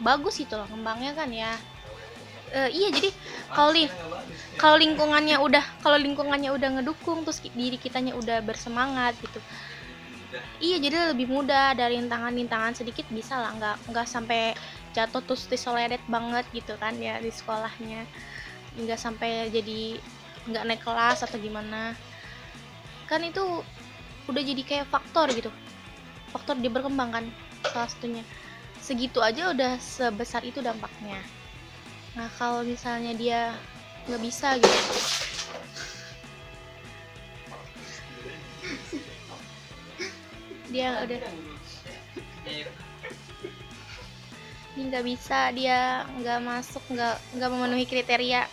bagus 0.00 0.40
gitu 0.40 0.56
loh 0.56 0.64
kembangnya 0.64 1.12
kan 1.12 1.28
ya. 1.28 1.52
Eh, 2.50 2.70
iya 2.72 2.88
jadi 2.88 3.12
kalau 3.52 3.70
li- 3.76 3.92
kalau 4.56 4.76
lingkungannya 4.80 5.36
udah 5.38 5.64
kalau 5.84 6.00
lingkungannya 6.00 6.50
udah 6.56 6.80
ngedukung 6.80 7.22
terus 7.22 7.44
diri 7.44 7.76
kitanya 7.76 8.16
udah 8.16 8.40
bersemangat 8.40 9.14
gitu. 9.20 9.38
Iya 10.60 10.76
jadi 10.80 10.96
lebih 11.12 11.28
mudah 11.28 11.72
dari 11.76 12.00
rintangan-rintangan 12.00 12.76
sedikit 12.80 13.06
bisa 13.12 13.36
lah 13.40 13.52
nggak 13.56 13.76
nggak 13.92 14.06
sampai 14.08 14.56
jatuh 14.96 15.22
terus 15.24 15.46
disoledet 15.48 16.00
banget 16.08 16.44
gitu 16.52 16.74
kan 16.80 16.96
ya 16.96 17.20
di 17.20 17.28
sekolahnya. 17.32 18.08
Nggak 18.80 18.98
sampai 19.00 19.52
jadi 19.52 20.00
nggak 20.48 20.64
naik 20.64 20.82
kelas 20.84 21.26
atau 21.26 21.36
gimana. 21.36 21.92
Kan 23.10 23.26
itu 23.26 23.42
udah 24.30 24.42
jadi 24.42 24.62
kayak 24.62 24.86
faktor 24.88 25.28
gitu. 25.34 25.50
Faktor 26.30 26.56
dia 26.62 26.70
berkembang 26.70 27.10
kan 27.10 27.24
salah 27.66 27.90
satunya. 27.90 28.24
Segitu 28.80 29.20
aja 29.20 29.52
udah 29.52 29.76
sebesar 29.82 30.40
itu 30.46 30.62
dampaknya. 30.62 31.20
Nah 32.16 32.30
kalau 32.38 32.64
misalnya 32.64 33.12
dia 33.12 33.52
nggak 34.08 34.22
bisa 34.22 34.56
gitu. 34.56 34.80
Dia 40.70 41.02
udah 41.02 41.18
nggak 44.80 45.04
bisa 45.04 45.52
dia 45.52 46.08
nggak 46.22 46.40
masuk 46.40 46.80
nggak 46.88 47.16
nggak 47.36 47.50
memenuhi 47.52 47.84
kriteria 47.84 48.48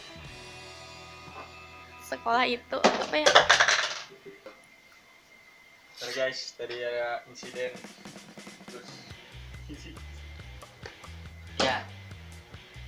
sekolah 2.08 2.48
itu 2.48 2.78
apa 2.80 3.16
ya? 3.20 3.32
Sorry 6.00 6.14
guys, 6.16 6.56
tadi 6.56 6.80
ada 6.80 7.20
insiden. 7.28 7.76
Terus 8.72 8.88
ya 11.60 11.84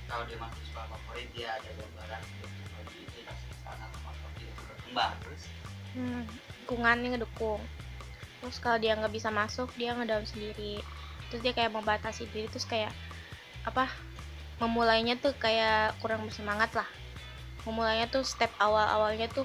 kalau 0.08 0.24
dia 0.24 0.40
masuk 0.40 0.62
sekolah 0.72 0.88
favorit 0.88 1.28
dia 1.36 1.52
ada 1.52 1.68
gambaran 1.76 2.22
bagi 2.80 3.00
dia 3.12 3.28
sana 3.60 3.84
sama 3.92 4.10
dia 4.40 4.48
berkembang 4.56 5.12
terus? 5.20 5.42
Hmm, 5.92 6.24
lingkungannya 6.64 7.08
ngedukung. 7.12 7.60
Terus 8.40 8.56
kalau 8.56 8.80
dia 8.80 8.96
nggak 8.96 9.12
bisa 9.12 9.28
masuk 9.28 9.68
dia 9.76 9.92
ngedown 9.92 10.24
sendiri. 10.24 10.80
Terus 11.28 11.44
dia 11.44 11.52
kayak 11.52 11.76
membatasi 11.76 12.24
diri 12.32 12.48
terus 12.48 12.64
kayak 12.64 12.90
apa 13.68 13.92
memulainya 14.64 15.20
tuh 15.20 15.36
kayak 15.36 15.92
kurang 16.00 16.24
bersemangat 16.24 16.72
lah 16.72 16.88
memulainya 17.68 18.06
tuh 18.08 18.24
step 18.24 18.50
awal 18.60 18.82
awalnya 18.82 19.26
tuh 19.30 19.44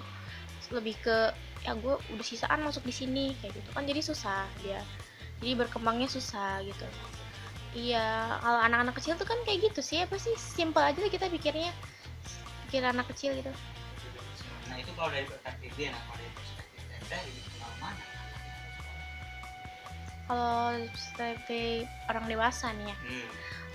lebih 0.74 0.96
ke 1.04 1.18
ya 1.66 1.74
gue 1.74 1.98
udah 1.98 2.26
sisaan 2.26 2.62
masuk 2.62 2.86
di 2.86 2.94
sini 2.94 3.26
kayak 3.42 3.58
gitu. 3.58 3.70
Kan 3.74 3.90
jadi 3.90 4.02
susah 4.02 4.46
dia. 4.62 4.82
Jadi 5.42 5.52
berkembangnya 5.58 6.10
susah 6.10 6.62
gitu. 6.64 6.86
Iya 7.76 8.40
kalau 8.40 8.60
anak-anak 8.64 8.96
kecil 8.96 9.20
tuh 9.20 9.28
kan 9.28 9.38
kayak 9.44 9.72
gitu 9.72 9.82
sih. 9.82 10.06
Apa 10.06 10.16
sih? 10.16 10.34
Simple 10.38 10.82
aja 10.82 10.98
kita 10.98 11.28
pikirnya. 11.28 11.74
Pikir 12.70 12.86
anak 12.86 13.10
kecil 13.14 13.36
gitu. 13.36 13.52
Nah 14.70 14.76
itu 14.80 14.92
kalau 14.94 15.10
dari 15.12 15.26
perspektif 15.28 15.70
dia 15.76 15.90
nah 15.94 16.02
kalau 16.08 16.18
dari 16.22 16.32
perspektif 16.34 16.82
teteh 16.90 17.20
lebih 17.30 17.44
kenal 17.54 17.74
mana 17.82 18.06
kalau 20.26 20.74
sebagai 20.98 21.86
orang 22.10 22.26
dewasa 22.26 22.74
nih 22.74 22.90
ya. 22.90 22.98
Hmm. 22.98 23.28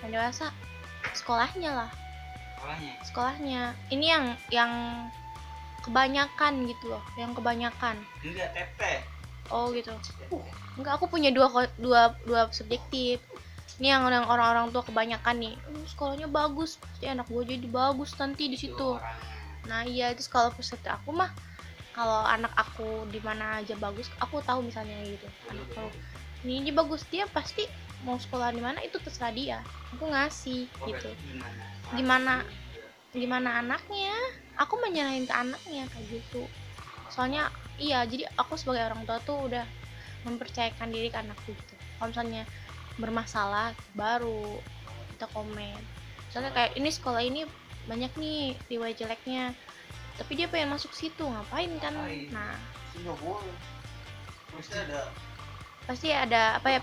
orang 0.03 0.13
dewasa 0.19 0.47
sekolahnya 1.15 1.71
lah 1.71 1.91
sekolahnya. 2.61 2.93
Sekolahnya. 3.09 3.63
Ini 3.89 4.07
yang 4.07 4.25
yang 4.53 4.73
kebanyakan 5.81 6.69
gitu 6.69 6.93
loh 6.93 7.01
yang 7.17 7.33
kebanyakan. 7.33 7.97
Enggak 8.21 8.53
teteh 8.53 9.01
oh 9.49 9.73
gitu. 9.73 9.91
Enggak 10.77 11.01
aku 11.01 11.09
punya 11.09 11.33
dua 11.33 11.49
dua 11.81 12.13
dua 12.29 12.53
subjektif. 12.53 13.25
Ini 13.81 13.97
yang 13.97 14.05
orang-orang 14.05 14.69
tua 14.69 14.85
kebanyakan 14.85 15.41
nih. 15.41 15.55
"Hmm, 15.57 15.85
sekolahnya 15.89 16.29
bagus 16.29 16.77
pasti 16.77 17.09
anak 17.09 17.25
gue 17.33 17.43
jadi 17.49 17.65
bagus 17.65 18.13
nanti 18.21 18.53
di 18.53 18.57
Itu 18.61 18.77
situ. 18.77 18.91
nah 19.69 19.85
iya 19.85 20.09
terus 20.17 20.25
kalau 20.29 20.49
peserta 20.57 20.97
aku 20.97 21.13
mah 21.13 21.29
kalau 21.93 22.25
anak 22.25 22.49
aku 22.57 23.05
di 23.13 23.21
mana 23.21 23.61
aja 23.61 23.77
bagus 23.77 24.09
aku 24.21 24.41
tahu 24.45 24.61
misalnya 24.65 25.01
gitu. 25.05 25.25
Anak 25.49 25.65
aku 25.73 25.89
ini 26.45 26.61
aja 26.65 26.73
bagus 26.77 27.03
dia 27.09 27.25
pasti 27.29 27.65
mau 28.05 28.17
sekolah 28.17 28.53
di 28.53 28.61
mana 28.61 28.81
itu 28.85 28.97
terserah 29.01 29.33
dia. 29.33 29.59
Aku 29.97 30.09
ngasih 30.09 30.69
Oh, 30.81 30.89
gitu. 30.89 31.09
gimana 31.25 31.65
Gimana? 31.95 32.47
gimana 33.11 33.59
anaknya? 33.59 34.15
Aku 34.61 34.79
menyerahin 34.79 35.27
ke 35.27 35.35
anaknya 35.35 35.89
kayak 35.91 36.07
gitu. 36.15 36.47
Soalnya 37.11 37.51
iya 37.81 38.07
jadi 38.07 38.29
aku 38.39 38.55
sebagai 38.55 38.87
orang 38.87 39.03
tua 39.09 39.19
tuh 39.25 39.51
udah 39.51 39.67
mempercayakan 40.23 40.95
diri 40.95 41.11
ke 41.11 41.19
anakku 41.19 41.51
gitu. 41.51 41.75
Kalau 41.99 42.13
misalnya 42.13 42.43
bermasalah 43.01 43.75
baru 43.97 44.61
kita 45.17 45.27
komen. 45.33 45.81
Soalnya 46.31 46.53
kayak 46.55 46.79
ini 46.79 46.91
sekolah 46.93 47.23
ini 47.25 47.43
banyak 47.89 48.13
nih 48.15 48.55
riwayat 48.71 49.01
jeleknya. 49.01 49.57
Tapi 50.21 50.33
dia 50.37 50.47
pengen 50.47 50.77
masuk 50.77 50.93
situ 50.95 51.25
ngapain 51.25 51.73
kan? 51.81 51.97
Nah. 52.31 52.55
Pasti 54.55 54.77
ada 54.77 55.01
pasti 55.89 56.09
ada 56.15 56.63
apa 56.63 56.69
ya 56.71 56.81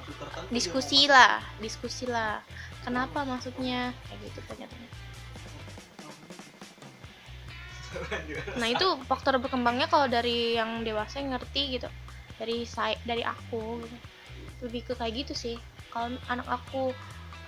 diskusi 0.52 1.08
lah 1.08 1.40
diskusi 1.64 2.04
lah. 2.10 2.44
Kenapa 2.84 3.24
maksudnya? 3.24 3.96
Kayak 4.10 4.20
gitu 4.28 4.40
tanya-tanya 4.50 4.87
nah 8.60 8.68
itu 8.68 8.88
faktor 9.08 9.40
berkembangnya 9.40 9.88
kalau 9.88 10.08
dari 10.12 10.60
yang 10.60 10.84
dewasa 10.84 11.20
yang 11.24 11.38
ngerti 11.38 11.80
gitu. 11.80 11.90
Dari 12.38 12.68
saya 12.68 12.96
dari 13.08 13.26
aku 13.26 13.82
gitu. 13.82 13.98
lebih 14.68 14.82
ke 14.90 14.94
kayak 14.98 15.14
gitu 15.26 15.34
sih. 15.34 15.56
Kalau 15.94 16.14
anak 16.30 16.48
aku 16.50 16.92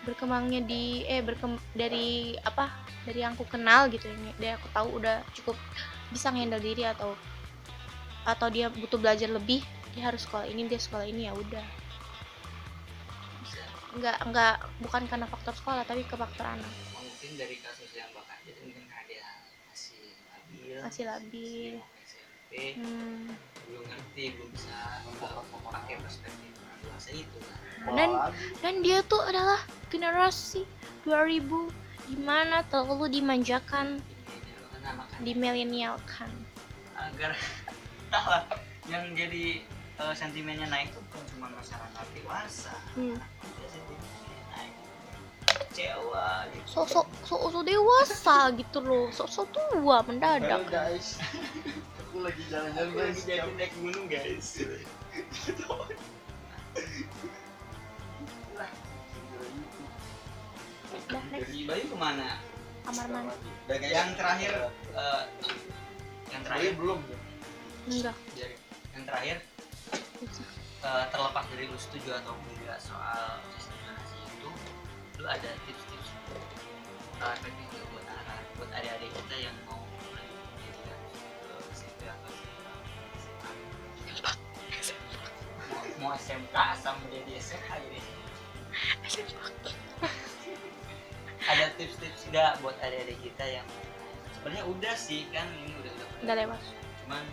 berkembangnya 0.08 0.64
di 0.64 1.04
eh 1.06 1.20
berkem 1.20 1.60
dari 1.76 2.34
apa 2.48 2.72
dari 3.04 3.20
yang 3.20 3.36
aku 3.36 3.46
kenal 3.46 3.92
gitu 3.92 4.08
ini 4.08 4.32
dari 4.40 4.56
aku 4.56 4.68
tahu 4.72 5.02
udah 5.02 5.22
cukup 5.36 5.60
bisa 6.10 6.32
ngendal 6.32 6.64
diri 6.64 6.88
atau 6.88 7.14
atau 8.24 8.48
dia 8.48 8.72
butuh 8.72 8.96
belajar 8.96 9.28
lebih 9.28 9.60
dia 9.94 10.10
harus 10.10 10.24
sekolah 10.24 10.46
ini 10.48 10.70
dia 10.70 10.80
sekolah 10.80 11.06
ini 11.06 11.28
ya 11.30 11.34
udah. 11.34 11.66
Nggak 13.98 14.18
nggak 14.30 14.56
bukan 14.86 15.04
karena 15.10 15.26
faktor 15.26 15.54
sekolah 15.58 15.84
tapi 15.86 16.06
ke 16.06 16.16
faktor 16.16 16.46
anak. 16.46 16.74
Mungkin 16.94 17.32
dari 17.36 17.58
kasus 17.60 17.90
yang 17.98 18.10
bakal 18.14 18.38
jadi 18.46 18.60
mungkin 18.64 18.86
labil. 20.70 20.86
Masih 20.86 21.06
labil 21.10 21.74
SMP 22.50 22.82
hmm. 22.82 23.30
belum 23.70 23.84
ngerti 23.86 24.24
belum 24.34 24.50
bisa 24.54 24.78
pakai 25.70 25.96
perspektif. 26.02 26.52
Dewasa 26.80 27.12
itu 27.14 27.38
kan 27.44 27.58
dan 27.96 28.10
dan 28.60 28.74
dia 28.84 29.00
tuh 29.08 29.22
adalah 29.24 29.60
generasi 29.88 30.64
2000 31.08 31.44
di 32.10 32.18
mana 32.20 32.66
terlalu 32.68 33.20
dimanjakan 33.20 34.02
kan 34.82 35.22
di 35.22 35.32
milenial 35.36 35.96
kan 36.08 36.32
agar 36.98 37.36
entahlah 38.08 38.44
yang 38.90 39.12
jadi 39.16 39.64
uh, 40.02 40.12
sentimennya 40.12 40.68
naik 40.68 40.92
itu 40.92 41.00
bukan 41.08 41.24
cuma 41.36 41.48
masyarakat 41.56 42.06
dewasa 42.16 42.74
hmm. 42.98 43.20
Kecewa 45.70 46.50
gitu. 46.50 46.68
Sosok 46.82 47.06
sosok 47.24 47.62
dewasa 47.62 48.50
gitu 48.58 48.80
loh. 48.82 49.06
Sosok 49.14 49.46
tua 49.54 50.02
mendadak. 50.04 50.66
Guys. 50.68 51.22
Aku 52.10 52.26
lagi 52.26 52.42
jalan-jalan 52.50 52.90
Aku 52.90 52.98
lagi 52.98 53.14
guys. 53.14 53.30
jadi 53.30 53.50
naik 53.54 53.74
gunung 53.78 54.06
guys. 54.10 54.48
Udah 60.90 61.22
next. 61.34 61.50
Jadi 61.50 61.62
Bayu 61.66 61.86
ke 61.90 61.98
mana? 61.98 62.38
kamar 62.90 63.06
mandi. 63.14 63.50
guys. 63.70 63.86
Yang 63.86 64.10
terakhir, 64.18 64.54
eh, 64.98 65.24
yang 66.34 66.42
terakhir? 66.42 66.72
Belum? 66.74 67.00
Enggak. 67.86 68.16
Biar 68.34 68.50
yang 68.98 69.06
terakhir? 69.06 69.36
Eh, 70.80 71.06
terlepas 71.12 71.46
dari 71.54 71.68
lu 71.68 71.78
setuju 71.78 72.10
atau 72.18 72.34
enggak 72.56 72.80
soal 72.82 73.38
sistem 73.60 73.69
lu 75.20 75.28
ada 75.28 75.52
tips-tips 75.68 76.10
uh, 77.20 77.36
nggak 77.36 77.86
buat 77.92 78.06
anak, 78.08 78.40
buat 78.56 78.72
adik-adik 78.72 79.12
kita 79.12 79.36
yang 79.52 79.56
mau 79.68 79.84
pendidikan 80.00 80.96
eh, 80.96 81.76
SMP 81.76 82.08
atau 82.08 82.32
SMA? 84.16 84.32
Mau, 85.68 85.84
mau 86.00 86.12
SMK 86.16 86.56
sama 86.80 87.04
jadi 87.12 87.36
SMA 87.44 87.76
ini. 87.92 88.02
ada 91.52 91.66
tips-tips 91.76 92.32
nggak 92.32 92.64
buat 92.64 92.80
adik-adik 92.80 93.20
kita 93.20 93.60
yang 93.60 93.68
sebenarnya 94.40 94.64
udah 94.72 94.96
sih 94.96 95.28
kan 95.36 95.52
ini 95.52 95.76
udah 95.84 95.92
udah 96.00 96.08
udah 96.24 96.36
lewat 96.48 96.62
cuman 97.04 97.24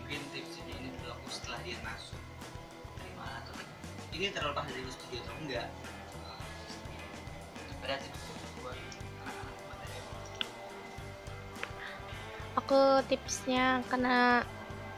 mungkin 0.00 0.20
tipsnya 0.32 0.64
ini 0.80 0.88
berlaku 1.04 1.28
setelah 1.28 1.60
dia 1.66 1.76
masuk 1.84 2.16
terima 2.96 3.44
atau 3.44 3.52
ini 4.16 4.32
terlepas 4.32 4.64
dari 4.70 4.80
lu 4.80 4.92
setuju 4.94 5.20
atau 5.26 5.34
enggak 5.44 5.68
Buat 7.84 8.00
anak-anak 8.00 8.24
aku 12.54 12.80
tipsnya 13.10 13.84
karena 13.92 14.40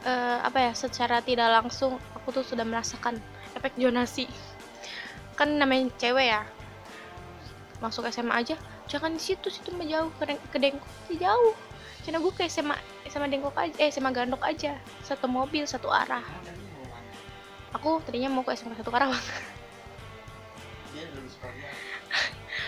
eh, 0.07 0.39
apa 0.39 0.71
ya 0.71 0.71
secara 0.71 1.19
tidak 1.19 1.51
langsung 1.51 1.99
aku 2.15 2.31
tuh 2.31 2.45
sudah 2.47 2.63
merasakan 2.63 3.19
efek 3.57 3.75
zonasi 3.75 4.29
kan 5.35 5.51
namanya 5.57 5.91
cewek 5.99 6.31
ya 6.31 6.47
masuk 7.83 8.07
SMA 8.09 8.33
aja 8.33 8.55
jangan 8.87 9.13
di 9.13 9.21
situ 9.21 9.51
situ 9.51 9.69
mah 9.75 9.85
jauh 9.85 10.09
ke, 10.15 10.23
ke 10.49 10.57
Dengkok 10.57 10.87
jauh. 11.19 11.53
Karena 12.07 12.23
gue 12.23 12.31
ke 12.31 12.47
SMA 12.47 12.75
SMA 13.11 13.27
Dengkok 13.27 13.51
aja 13.59 13.75
eh 13.83 13.91
SMA 13.91 14.15
Gandok 14.15 14.39
aja 14.47 14.79
satu 15.03 15.27
mobil 15.27 15.67
satu 15.67 15.91
arah. 15.91 16.23
Aku 17.75 17.99
tadinya 18.07 18.31
mau 18.31 18.47
ke 18.47 18.55
SMA 18.55 18.79
satu 18.79 18.89
Karawang 18.89 19.19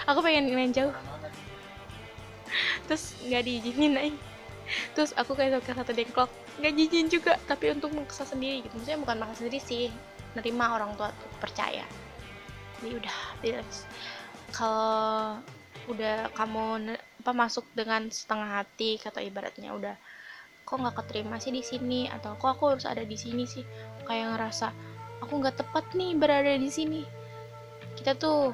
aku 0.06 0.20
pengen 0.24 0.52
main 0.54 0.72
jauh. 0.72 0.94
Terus 2.88 3.18
nggak 3.26 3.44
diizinin 3.46 3.96
aja 3.98 4.30
terus 4.94 5.18
aku 5.18 5.34
kayak 5.34 5.66
ke 5.66 5.74
satu 5.74 5.92
dengklok. 5.92 6.30
Nggak 6.62 6.74
diizinin 6.78 7.10
juga 7.10 7.34
tapi 7.50 7.74
untuk 7.74 7.94
maksa 7.96 8.24
sendiri 8.26 8.66
gitu. 8.66 8.74
Maksudnya 8.78 9.00
bukan 9.02 9.18
maksa 9.26 9.36
sendiri 9.42 9.60
sih 9.62 9.84
nerima 10.38 10.78
orang 10.78 10.94
tua 10.94 11.10
tuh 11.10 11.32
percaya. 11.42 11.86
Jadi 12.80 12.90
udah 12.96 13.18
kalau 14.54 15.42
udah 15.90 16.30
kamu 16.38 16.96
apa 16.96 17.32
masuk 17.34 17.66
dengan 17.74 18.08
setengah 18.14 18.62
hati 18.62 19.02
kata 19.02 19.26
ibaratnya 19.26 19.74
udah 19.74 19.96
kok 20.64 20.78
nggak 20.78 20.96
keterima 21.02 21.42
sih 21.42 21.50
di 21.50 21.66
sini? 21.66 22.06
Atau 22.08 22.38
kok 22.38 22.50
aku 22.58 22.78
harus 22.78 22.86
ada 22.86 23.02
di 23.02 23.18
sini 23.18 23.50
sih? 23.50 23.66
Kayak 24.06 24.38
ngerasa 24.38 24.70
aku 25.26 25.34
nggak 25.42 25.58
tepat 25.60 25.86
nih 25.98 26.14
berada 26.14 26.54
di 26.56 26.70
sini. 26.70 27.02
Kita 27.98 28.16
tuh 28.16 28.54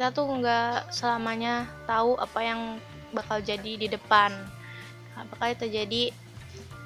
kita 0.00 0.16
tuh 0.16 0.32
nggak 0.32 0.96
selamanya 0.96 1.68
tahu 1.84 2.16
apa 2.16 2.40
yang 2.40 2.80
bakal 3.12 3.36
jadi 3.36 3.76
di 3.76 3.84
depan. 3.84 4.32
Bakal 5.12 5.60
terjadi 5.60 6.08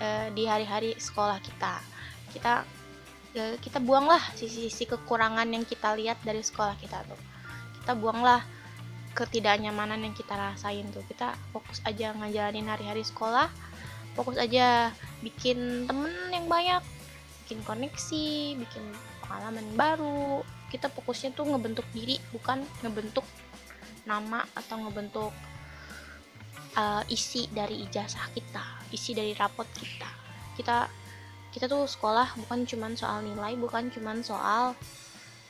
eh, 0.03 0.27
di 0.35 0.43
hari-hari 0.51 0.99
sekolah 0.99 1.39
kita. 1.39 1.79
Kita 2.35 2.67
eh, 3.39 3.55
kita 3.63 3.79
buanglah 3.79 4.19
sisi-sisi 4.35 4.91
kekurangan 4.91 5.47
yang 5.47 5.63
kita 5.63 5.95
lihat 5.95 6.19
dari 6.27 6.43
sekolah 6.43 6.75
kita 6.83 7.07
tuh. 7.07 7.21
Kita 7.79 7.95
buanglah 7.95 8.43
ketidaknyamanan 9.15 10.03
yang 10.03 10.15
kita 10.19 10.35
rasain 10.35 10.91
tuh. 10.91 11.07
Kita 11.07 11.39
fokus 11.55 11.79
aja 11.87 12.19
ngejalanin 12.19 12.67
hari-hari 12.67 13.07
sekolah 13.07 13.47
fokus 14.19 14.43
aja 14.43 14.91
bikin 15.23 15.87
temen 15.87 16.11
yang 16.35 16.51
banyak 16.51 16.83
bikin 17.47 17.63
koneksi 17.63 18.59
bikin 18.59 18.85
pengalaman 19.23 19.67
baru 19.79 20.43
kita 20.73 20.91
fokusnya 20.91 21.37
tuh 21.37 21.49
ngebentuk 21.49 21.87
diri 21.95 22.19
bukan 22.35 22.63
ngebentuk 22.83 23.25
nama 24.05 24.45
atau 24.53 24.85
ngebentuk 24.85 25.33
uh, 26.77 27.03
isi 27.09 27.49
dari 27.51 27.85
ijazah 27.89 28.29
kita 28.35 28.85
isi 28.95 29.11
dari 29.13 29.35
rapot 29.35 29.67
kita. 29.75 30.11
Kita 30.55 30.87
kita 31.51 31.67
tuh 31.71 31.87
sekolah 31.87 32.35
bukan 32.47 32.67
cuman 32.67 32.95
soal 32.99 33.23
nilai 33.23 33.55
bukan 33.59 33.91
cuman 33.91 34.23
soal 34.23 34.75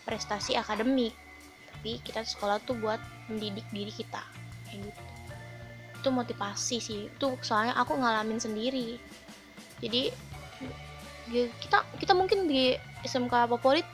prestasi 0.04 0.56
akademik 0.56 1.16
tapi 1.72 2.00
kita 2.00 2.24
sekolah 2.24 2.60
tuh 2.64 2.80
buat 2.80 2.96
mendidik 3.28 3.68
diri 3.68 3.92
kita 3.92 4.24
kayak 4.68 4.88
gitu. 4.88 5.02
Itu 6.00 6.08
motivasi 6.12 6.76
sih 6.80 7.00
itu 7.12 7.26
soalnya 7.44 7.76
aku 7.76 7.96
ngalamin 7.96 8.40
sendiri. 8.40 8.96
Jadi 9.84 10.08
ya 11.28 11.44
kita 11.60 11.84
kita 12.00 12.12
mungkin 12.16 12.48
di 12.48 12.76
SMK 13.04 13.48
favorit 13.48 13.84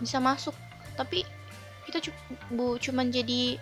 bisa 0.00 0.18
masuk. 0.18 0.54
Tapi 0.96 1.22
kita 1.86 2.02
bu 2.50 2.76
cuman 2.82 3.08
jadi 3.12 3.60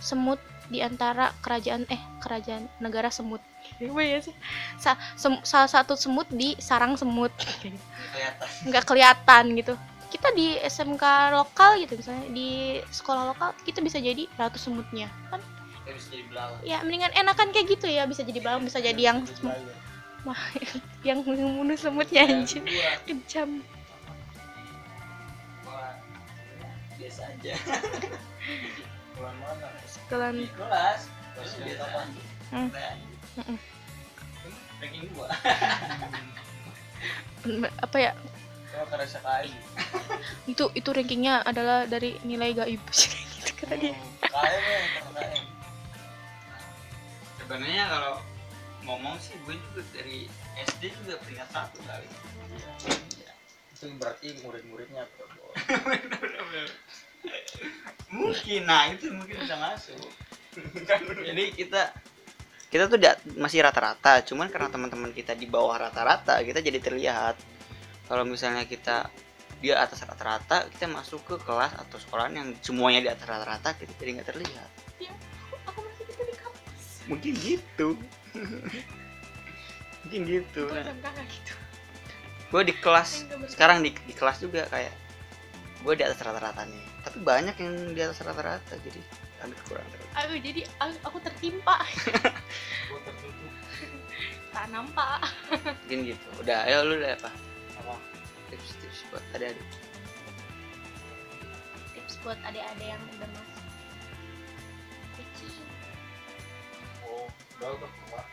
semut 0.00 0.40
di 0.70 0.78
antara 0.80 1.34
kerajaan 1.42 1.82
eh 1.90 1.98
kerajaan 2.22 2.66
negara 2.78 3.10
semut. 3.10 3.42
Gimana 3.76 4.06
ya 4.06 4.18
sih. 4.22 4.34
Sa- 4.78 4.98
sem- 5.18 5.42
salah 5.42 5.70
satu 5.70 5.98
semut 5.98 6.26
di 6.30 6.54
sarang 6.62 6.94
semut. 6.94 7.34
Kelihatan. 7.60 8.48
Nggak 8.70 8.84
kelihatan 8.86 9.44
gitu. 9.58 9.74
Kita 10.10 10.34
di 10.34 10.58
SMK 10.58 11.04
lokal 11.30 11.78
gitu 11.78 11.94
misalnya 11.94 12.26
di 12.34 12.82
sekolah 12.90 13.30
lokal 13.30 13.54
kita 13.62 13.78
bisa 13.78 14.02
jadi 14.02 14.26
ratu 14.34 14.58
semutnya 14.58 15.06
kan? 15.30 15.38
Kayak 15.86 15.94
bisa 15.98 16.08
jadi 16.10 16.24
belalang. 16.26 16.60
Ya 16.66 16.78
mendingan 16.82 17.12
enakan 17.14 17.54
kayak 17.54 17.66
gitu 17.78 17.86
ya 17.86 18.06
bisa 18.10 18.26
jadi 18.26 18.40
bawang 18.42 18.66
bisa 18.66 18.82
jadi 18.82 18.98
yang 18.98 19.22
Wah, 20.20 20.36
yang 21.08 21.24
membunuh 21.24 21.78
semutnya 21.80 22.28
anjir 22.28 22.60
kejam 23.08 23.64
biasa 27.00 27.20
aja 27.26 27.54
Bulan 29.16 29.34
mana? 29.36 29.68
sekalian 29.84 30.34
di 30.36 30.46
kelas? 30.52 31.00
Hmm. 32.50 32.68
Keren. 32.68 32.98
Mm-mm. 33.40 33.58
ranking 34.80 35.04
dua 35.12 35.28
apa 37.80 37.96
ya 37.96 38.12
Kau 38.70 38.86
kerasa 38.86 39.18
kali. 39.20 39.50
itu 40.46 40.64
itu 40.72 40.88
rankingnya 40.88 41.42
adalah 41.42 41.84
dari 41.84 42.16
nilai 42.22 42.54
gaib 42.54 42.82
gitu 43.40 43.50
kata 43.56 43.74
dia 43.76 43.94
KM 44.20 44.62
ya, 44.62 44.80
sebenarnya 47.36 47.84
kalau 47.88 48.14
ngomong 48.86 49.18
sih 49.18 49.34
gue 49.42 49.58
juga 49.58 49.82
dari 49.92 50.30
SD 50.60 50.94
juga 51.02 51.18
peringkat 51.20 51.48
satu 51.50 51.78
kali 51.82 52.06
Itu 53.74 53.88
berarti 53.96 54.36
murid-muridnya. 54.44 55.08
Mungkin 58.10 58.60
nah 58.66 58.90
itu 58.90 59.06
mungkin 59.14 59.36
bisa 59.40 59.56
masuk. 59.56 60.10
Jadi 61.28 61.44
kita 61.54 61.94
kita 62.70 62.86
tuh 62.86 62.98
masih 63.38 63.66
rata-rata. 63.66 64.22
Cuman 64.22 64.46
karena 64.46 64.70
teman-teman 64.70 65.10
kita 65.10 65.34
di 65.34 65.46
bawah 65.50 65.90
rata-rata 65.90 66.38
kita 66.46 66.62
jadi 66.62 66.78
terlihat. 66.78 67.34
Kalau 68.06 68.22
misalnya 68.22 68.62
kita 68.62 69.10
di 69.58 69.74
atas 69.74 70.06
rata-rata 70.06 70.70
kita 70.70 70.86
masuk 70.86 71.20
ke 71.26 71.36
kelas 71.42 71.74
atau 71.76 71.98
sekolahan 71.98 72.32
yang 72.32 72.48
semuanya 72.62 73.02
di 73.02 73.10
atas 73.10 73.26
rata-rata 73.26 73.74
kita 73.74 73.90
jadi 73.98 74.22
nggak 74.22 74.28
terlihat. 74.30 74.70
Aku 75.66 75.82
masih 75.82 76.06
di 76.06 76.34
kampus. 76.38 76.84
Mungkin 77.10 77.32
gitu. 77.42 77.88
Mungkin 80.06 80.20
gitu. 80.30 80.62
Itu 80.70 80.74
nah, 80.74 81.26
gitu. 81.26 81.54
Gue 82.50 82.62
di 82.66 82.74
kelas 82.74 83.26
sekarang 83.50 83.82
di, 83.82 83.90
di 84.06 84.14
kelas 84.14 84.42
juga 84.42 84.70
kayak 84.70 84.94
gue 85.80 85.94
di 85.96 86.04
atas 86.04 86.20
rata-rata 86.20 86.62
nih. 86.64 86.84
Tapi 87.00 87.18
banyak 87.20 87.56
yang 87.56 87.74
di 87.92 88.00
atas 88.00 88.20
rata-rata 88.20 88.74
jadi 88.80 89.00
agak 89.40 89.60
kurang. 89.64 89.86
Aduh 90.14 90.36
jadi 90.36 90.68
aku- 90.76 91.00
aku 91.02 91.18
tertimpa. 91.24 91.80
Gua 92.90 93.00
tertutup. 93.02 93.52
tak 94.50 94.66
nampak. 94.68 95.24
Mungkin 95.86 95.98
gitu. 96.12 96.26
Udah 96.42 96.66
ayo 96.68 96.84
lu 96.84 96.98
udah 96.98 97.14
apa 97.16 97.30
Apa? 97.80 97.94
tips-tips 98.50 99.06
buat 99.08 99.24
adik-adik. 99.32 99.68
Tips 101.94 102.14
buat 102.20 102.36
adik-adik 102.44 102.86
yang 102.86 103.02
udah 103.16 103.28
masuk 103.30 103.64
Kecil. 105.16 105.52
Oh, 107.06 107.26
udah 107.56 107.68
udah 107.72 107.88
keluar. 107.88 108.26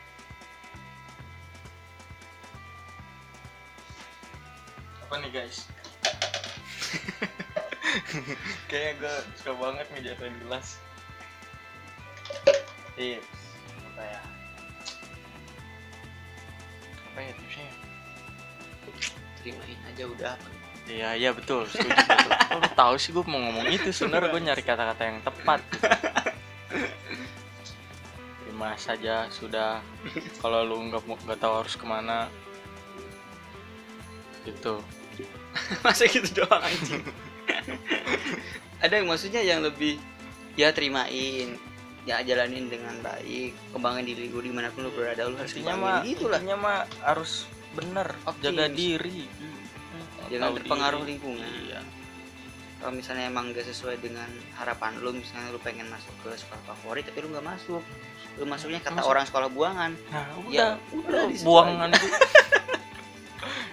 apa 4.99 5.23
nih 5.23 5.31
guys 5.31 5.63
kayaknya 8.69 8.93
gue 9.01 9.15
suka 9.39 9.53
banget 9.57 9.85
ngejatuhin 9.95 10.35
gelas. 10.45 10.67
Tips 12.97 13.41
apa 13.93 14.03
ya? 14.03 14.21
Apa 17.11 17.19
ya 17.23 17.31
tipsnya 17.37 17.69
terimain 19.39 19.79
aja 19.87 20.03
udah. 20.07 20.35
Iya 20.87 21.09
iya 21.19 21.29
betul 21.35 21.67
setuju 21.67 21.91
betul. 21.91 22.31
Lu 22.63 22.69
tahu 22.75 22.95
sih 22.95 23.11
gue 23.11 23.25
mau 23.27 23.39
ngomong 23.39 23.67
itu? 23.71 23.89
Sebenarnya 23.91 24.31
gue 24.31 24.41
nyari 24.43 24.63
kata-kata 24.63 25.01
yang 25.03 25.19
tepat. 25.23 25.59
Terima 28.43 28.73
saja 28.79 29.27
sudah. 29.29 29.83
Kalau 30.39 30.65
lu 30.65 30.89
nggak 30.89 31.03
mau 31.05 31.19
nggak 31.19 31.39
tahu 31.39 31.53
harus 31.61 31.75
ke 31.75 31.85
mana 31.85 32.31
gitu 34.47 34.79
masa 35.85 36.03
gitu 36.05 36.27
doang 36.37 36.61
anjing. 36.61 37.03
Ada 38.83 38.93
yang 39.01 39.07
maksudnya 39.09 39.41
yang 39.41 39.59
lebih 39.61 39.97
ya 40.53 40.69
terimain 40.69 41.57
ya 42.07 42.23
jalanin 42.23 42.71
dengan 42.71 42.95
baik 43.03 43.51
kembangin 43.75 44.07
diri 44.07 44.31
lu 44.31 44.39
di 44.39 44.49
mana 44.49 44.71
pun 44.71 44.87
lu 44.87 44.91
berada 44.91 45.27
lu 45.27 45.35
harus 45.35 45.51
kembangin 45.51 46.07
gitu 46.07 46.31
lah 46.31 46.39
mah 46.55 46.87
harus 47.03 47.43
bener 47.73 48.15
Optimis. 48.23 48.43
jaga 48.47 48.65
diri. 48.71 49.21
Jangan 50.27 50.47
Tahu 50.49 50.57
terpengaruh 50.57 51.01
diri. 51.01 51.09
lingkungan. 51.13 51.51
Iya. 51.63 51.81
Kalau 52.77 52.93
misalnya 52.93 53.25
emang 53.25 53.51
gak 53.51 53.65
sesuai 53.65 53.97
dengan 53.97 54.29
harapan 54.53 55.01
lu 55.01 55.09
misalnya 55.11 55.49
lu 55.49 55.59
pengen 55.59 55.89
masuk 55.89 56.13
ke 56.21 56.29
sekolah 56.37 56.61
favorit 56.67 57.03
tapi 57.03 57.25
lu 57.25 57.33
nggak 57.33 57.43
masuk. 57.43 57.81
Lu 58.37 58.45
masuknya 58.45 58.77
kata 58.77 59.01
Masuk. 59.01 59.09
orang 59.09 59.25
sekolah 59.25 59.49
buangan. 59.49 59.91
Nah 60.07 60.25
Ya, 60.47 60.77
udah 60.93 61.25
udah 61.25 61.41
buangan 61.41 61.89
itu 61.89 62.07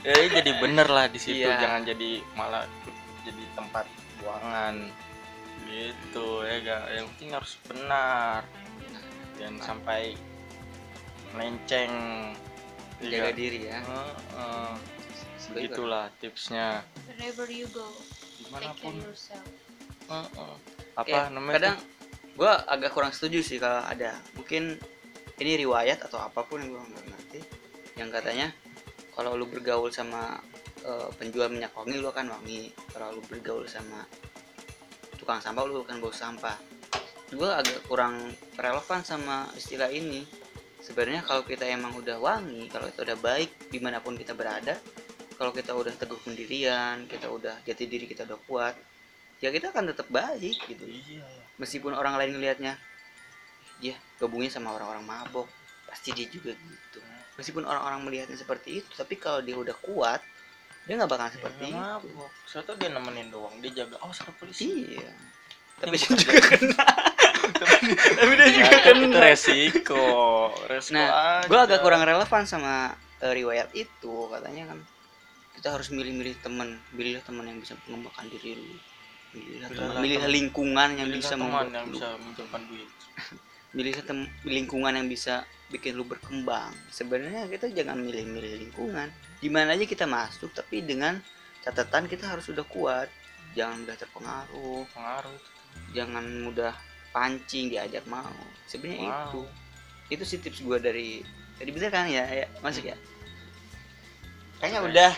ya 0.04 0.14
jadi 0.40 0.50
bener 0.60 0.86
lah 0.86 1.08
di 1.08 1.18
situ. 1.18 1.48
Iya. 1.48 1.58
jangan 1.58 1.82
jadi 1.88 2.10
malah 2.36 2.64
jadi 3.24 3.44
tempat 3.56 3.86
buangan. 4.20 4.92
Gitu 5.64 6.28
ya 6.44 6.54
gak 6.62 6.82
yang 6.92 7.06
penting 7.16 7.30
harus 7.32 7.52
benar. 7.66 8.44
Jangan 9.40 9.56
sampai 9.64 10.14
melenceng. 11.34 11.92
Jaga 13.02 13.32
Iya. 13.32 13.34
diri 13.34 13.60
ya. 13.68 13.80
Heeh. 13.82 14.72
Sebagai 15.40 15.76
begitulah 15.76 16.06
tipsnya. 16.22 16.86
Wherever 17.04 17.48
you 17.50 17.66
go 17.74 17.84
take 17.90 18.00
care 18.16 18.38
di 18.38 18.44
mana 18.52 18.70
pun 18.78 18.94
yourself. 19.02 19.46
Heeh. 20.08 20.54
apa 20.94 21.10
Ya, 21.10 21.26
namanya 21.26 21.54
kadang 21.58 21.76
gue 22.38 22.52
agak 22.70 22.90
kurang 22.94 23.10
setuju 23.10 23.42
sih 23.42 23.58
kalau 23.58 23.82
ada. 23.82 24.14
Mungkin 24.38 24.78
ini 25.42 25.52
riwayat 25.66 26.06
atau 26.06 26.22
apa 26.22 26.46
pun 26.46 26.62
yang 26.62 26.70
gue 26.70 26.82
nggak 26.86 27.04
ngerti. 27.10 27.40
Yang 27.98 28.08
katanya 28.14 28.46
kalau 29.14 29.38
lu 29.38 29.46
bergaul 29.46 29.90
sama 29.94 30.42
eh, 30.82 31.08
penjual 31.16 31.46
minyak 31.48 31.70
wangi 31.72 32.02
lu 32.02 32.10
akan 32.10 32.34
wangi. 32.34 32.74
Kalau 32.90 33.14
lu 33.14 33.22
bergaul 33.24 33.64
sama 33.70 34.02
tukang 35.16 35.38
sampah 35.38 35.62
lu 35.64 35.86
akan 35.86 36.02
bau 36.02 36.10
sampah. 36.10 36.58
Gue 37.30 37.50
agak 37.50 37.86
kurang 37.86 38.34
relevan 38.58 39.00
sama 39.06 39.48
istilah 39.54 39.88
ini. 39.88 40.26
Sebenarnya 40.84 41.24
kalau 41.24 41.46
kita 41.48 41.64
emang 41.64 41.96
udah 41.96 42.20
wangi 42.20 42.68
kalau 42.68 42.90
kita 42.92 43.00
udah 43.08 43.18
baik 43.22 43.72
di 43.72 43.80
mana 43.80 44.04
pun 44.04 44.20
kita 44.20 44.36
berada 44.36 44.76
kalau 45.40 45.48
kita 45.50 45.72
udah 45.72 45.96
teguh 45.96 46.20
pendirian 46.20 47.08
kita 47.08 47.32
udah 47.32 47.56
jati 47.64 47.88
diri 47.88 48.04
kita 48.04 48.28
udah 48.28 48.36
kuat 48.44 48.76
ya 49.40 49.48
kita 49.48 49.72
akan 49.72 49.96
tetap 49.96 50.12
baik 50.12 50.60
gitu. 50.68 50.84
Iya. 50.84 51.24
meskipun 51.56 51.96
orang 51.96 52.20
lain 52.20 52.36
ngelihatnya 52.36 52.76
dia 53.80 53.96
gabungnya 54.20 54.52
sama 54.52 54.76
orang-orang 54.76 55.08
mabok. 55.08 55.48
Pasti 55.88 56.12
dia 56.12 56.28
juga 56.28 56.52
gitu 56.52 57.00
meskipun 57.34 57.64
orang-orang 57.64 58.00
melihatnya 58.02 58.38
seperti 58.38 58.82
itu 58.82 58.90
tapi 58.94 59.14
kalau 59.16 59.42
dia 59.42 59.54
udah 59.54 59.74
kuat 59.76 60.22
dia 60.84 60.94
nggak 60.94 61.10
bakalan 61.10 61.32
seperti 61.32 61.72
Ya, 61.72 61.96
itu. 61.96 62.08
Soalnya 62.44 62.74
dia 62.76 62.90
nemenin 62.92 63.28
doang 63.32 63.56
dia 63.58 63.72
jaga. 63.72 63.96
Oh 64.04 64.12
ada 64.12 64.32
polisi. 64.36 64.92
Iya. 64.92 65.08
Tapi 65.80 65.96
dia 65.96 66.08
juga 66.12 66.38
kena. 66.44 66.84
Tapi 68.20 68.32
dia 68.36 68.48
juga 68.52 68.68
Ya, 68.68 68.80
kan 68.84 68.94
itu 68.94 69.06
kena 69.08 69.18
resiko. 69.24 70.04
Resiko 70.68 70.92
Nah, 70.94 71.08
aja. 71.40 71.48
gue 71.48 71.58
agak 71.58 71.80
kurang 71.80 72.04
relevan 72.04 72.44
sama 72.44 72.92
eh, 73.24 73.32
riwayat 73.32 73.72
itu 73.72 74.28
katanya 74.28 74.76
kan. 74.76 74.78
Kita 75.56 75.72
harus 75.72 75.88
milih-milih 75.88 76.36
teman 76.44 76.76
milih 76.92 77.24
teman 77.24 77.48
yang 77.48 77.58
bisa 77.64 77.80
mengembangkan 77.88 78.28
diri 78.28 78.52
lu. 78.60 78.76
Milih 80.04 80.20
lingkungan 80.28 81.00
yang 81.00 81.08
bisa 81.08 81.34
membuat 81.34 81.72
yang 81.72 81.88
bisa 81.88 82.12
menjauhkan 82.20 82.60
duit 82.70 82.86
milih 83.74 83.92
setem- 83.92 84.30
lingkungan 84.42 84.94
yang 84.94 85.06
bisa 85.06 85.42
bikin 85.66 85.94
lu 85.94 86.02
berkembang. 86.02 86.70
Sebenarnya 86.88 87.50
kita 87.50 87.66
jangan 87.68 87.98
milih-milih 87.98 88.62
lingkungan. 88.62 89.10
Di 89.38 89.50
mana 89.50 89.74
aja 89.74 89.82
kita 89.82 90.06
masuk 90.06 90.54
tapi 90.54 90.80
dengan 90.80 91.18
catatan 91.60 92.06
kita 92.06 92.30
harus 92.30 92.46
sudah 92.46 92.62
kuat. 92.64 93.10
Jangan 93.54 93.82
mudah 93.82 93.96
terpengaruh. 93.96 94.82
Pengaruh. 94.90 95.38
Jangan 95.90 96.24
mudah 96.42 96.74
pancing 97.10 97.68
diajak 97.68 98.06
mau. 98.06 98.30
Sebenarnya 98.64 99.04
Wow. 99.04 99.22
itu. 99.26 99.42
Itu 100.10 100.22
sih 100.24 100.38
tips 100.38 100.60
gue 100.60 100.78
dari 100.78 101.22
tadi 101.54 101.70
bener 101.70 101.90
kan 101.90 102.06
ya, 102.06 102.22
ya? 102.24 102.46
Masuk 102.60 102.86
ya? 102.86 102.94
Kayaknya 104.58 104.80
Oke. 104.80 104.88
udah. 104.90 105.12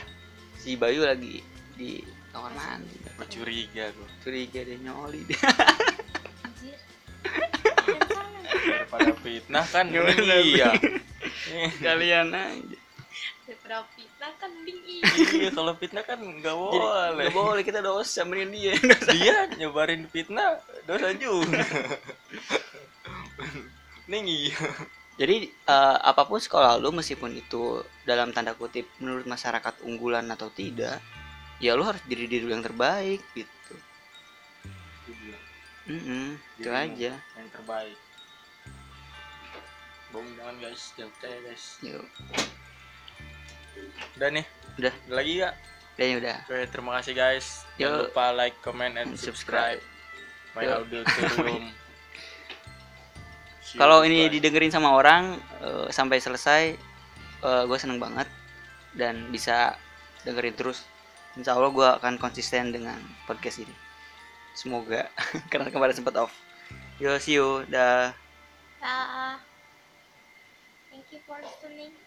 Si 0.56 0.74
Bayu 0.74 1.04
lagi 1.04 1.44
di 1.76 2.00
kamar 2.32 2.52
mandi. 2.52 2.96
Curiga 3.28 3.92
gue 3.92 4.08
curiga 4.20 4.60
dia 4.60 4.76
nyoli. 4.78 5.24
Dia. 5.24 5.40
daripada 8.66 9.12
fitnah 9.22 9.64
kan 9.70 9.86
iya 9.90 10.70
kalian 11.84 12.34
aja. 12.34 12.78
Daripada 13.46 13.86
fitnah 13.94 14.32
kan 14.42 14.50
mending 14.50 14.80
iya. 14.90 15.50
kalau 15.54 15.72
fitnah 15.78 16.02
kan 16.02 16.18
nggak 16.18 16.54
jadi 16.54 16.78
boleh. 16.82 17.14
nggak 17.14 17.34
boleh 17.34 17.62
kita 17.62 17.80
dosa 17.80 18.26
mending 18.26 18.50
dia. 18.50 18.74
Dia 19.14 19.36
nyebarin 19.54 20.04
fitnah 20.10 20.58
dosa 20.84 21.14
juga. 21.14 21.62
Ning 24.10 24.26
iya. 24.26 24.58
Jadi 25.16 25.48
eh, 25.48 25.98
apa 26.02 26.28
pun 26.28 26.42
sekolah 26.42 26.76
lu 26.76 26.92
meskipun 26.92 27.32
itu 27.38 27.80
dalam 28.04 28.34
tanda 28.34 28.52
kutip 28.52 28.84
menurut 29.00 29.24
masyarakat 29.24 29.86
unggulan 29.86 30.28
atau 30.28 30.52
tidak 30.52 31.00
ya 31.56 31.72
lu 31.72 31.88
harus 31.88 32.02
diri 32.04 32.28
diri 32.28 32.50
yang 32.50 32.60
terbaik 32.60 33.22
gitu. 33.32 33.74
Mm-mm, 35.86 36.34
itu 36.58 36.66
Dirimu. 36.66 36.82
aja. 36.98 37.14
yang 37.38 37.48
terbaik 37.54 37.94
Bong 40.16 40.28
jangan 40.32 40.56
guys 40.64 40.82
jauh 40.96 41.12
ya 41.20 41.38
guys 41.44 41.64
Yuk. 41.84 42.04
udah 44.16 44.28
nih 44.32 44.46
Udah. 44.80 44.92
Ada 44.92 45.12
lagi 45.12 45.32
ya 45.44 45.50
Dan 45.96 46.04
ya 46.08 46.16
udah 46.24 46.36
Oke, 46.48 46.64
terima 46.72 46.90
kasih 47.00 47.12
guys. 47.12 47.68
Jangan 47.76 47.92
Yuk. 48.00 48.00
lupa 48.08 48.24
like, 48.32 48.56
comment, 48.64 48.96
and 48.96 49.12
subscribe. 49.16 49.80
subscribe. 49.80 50.56
My. 50.56 50.64
See 53.64 53.76
you, 53.76 53.76
Kalau 53.80 54.04
ini 54.04 54.28
bye. 54.28 54.32
didengerin 54.32 54.72
sama 54.72 54.92
orang 54.96 55.36
eh, 55.60 55.88
sampai 55.92 56.20
selesai, 56.20 56.76
gue 57.44 57.78
seneng 57.80 58.00
banget 58.00 58.28
dan 58.96 59.28
bisa 59.32 59.76
dengerin 60.24 60.56
terus. 60.56 60.84
Insya 61.36 61.56
Allah 61.56 61.72
gue 61.72 61.88
akan 62.00 62.16
konsisten 62.16 62.72
dengan 62.72 62.96
podcast 63.28 63.60
ini. 63.64 63.72
Semoga 64.56 65.12
karena 65.52 65.68
kemarin 65.68 65.96
sempat 65.96 66.16
off. 66.16 66.32
Yo, 67.00 67.16
see 67.20 67.36
you, 67.36 67.64
dah. 67.68 68.12
Dah. 68.80 69.55
for 71.26 71.38
listening. 71.42 72.05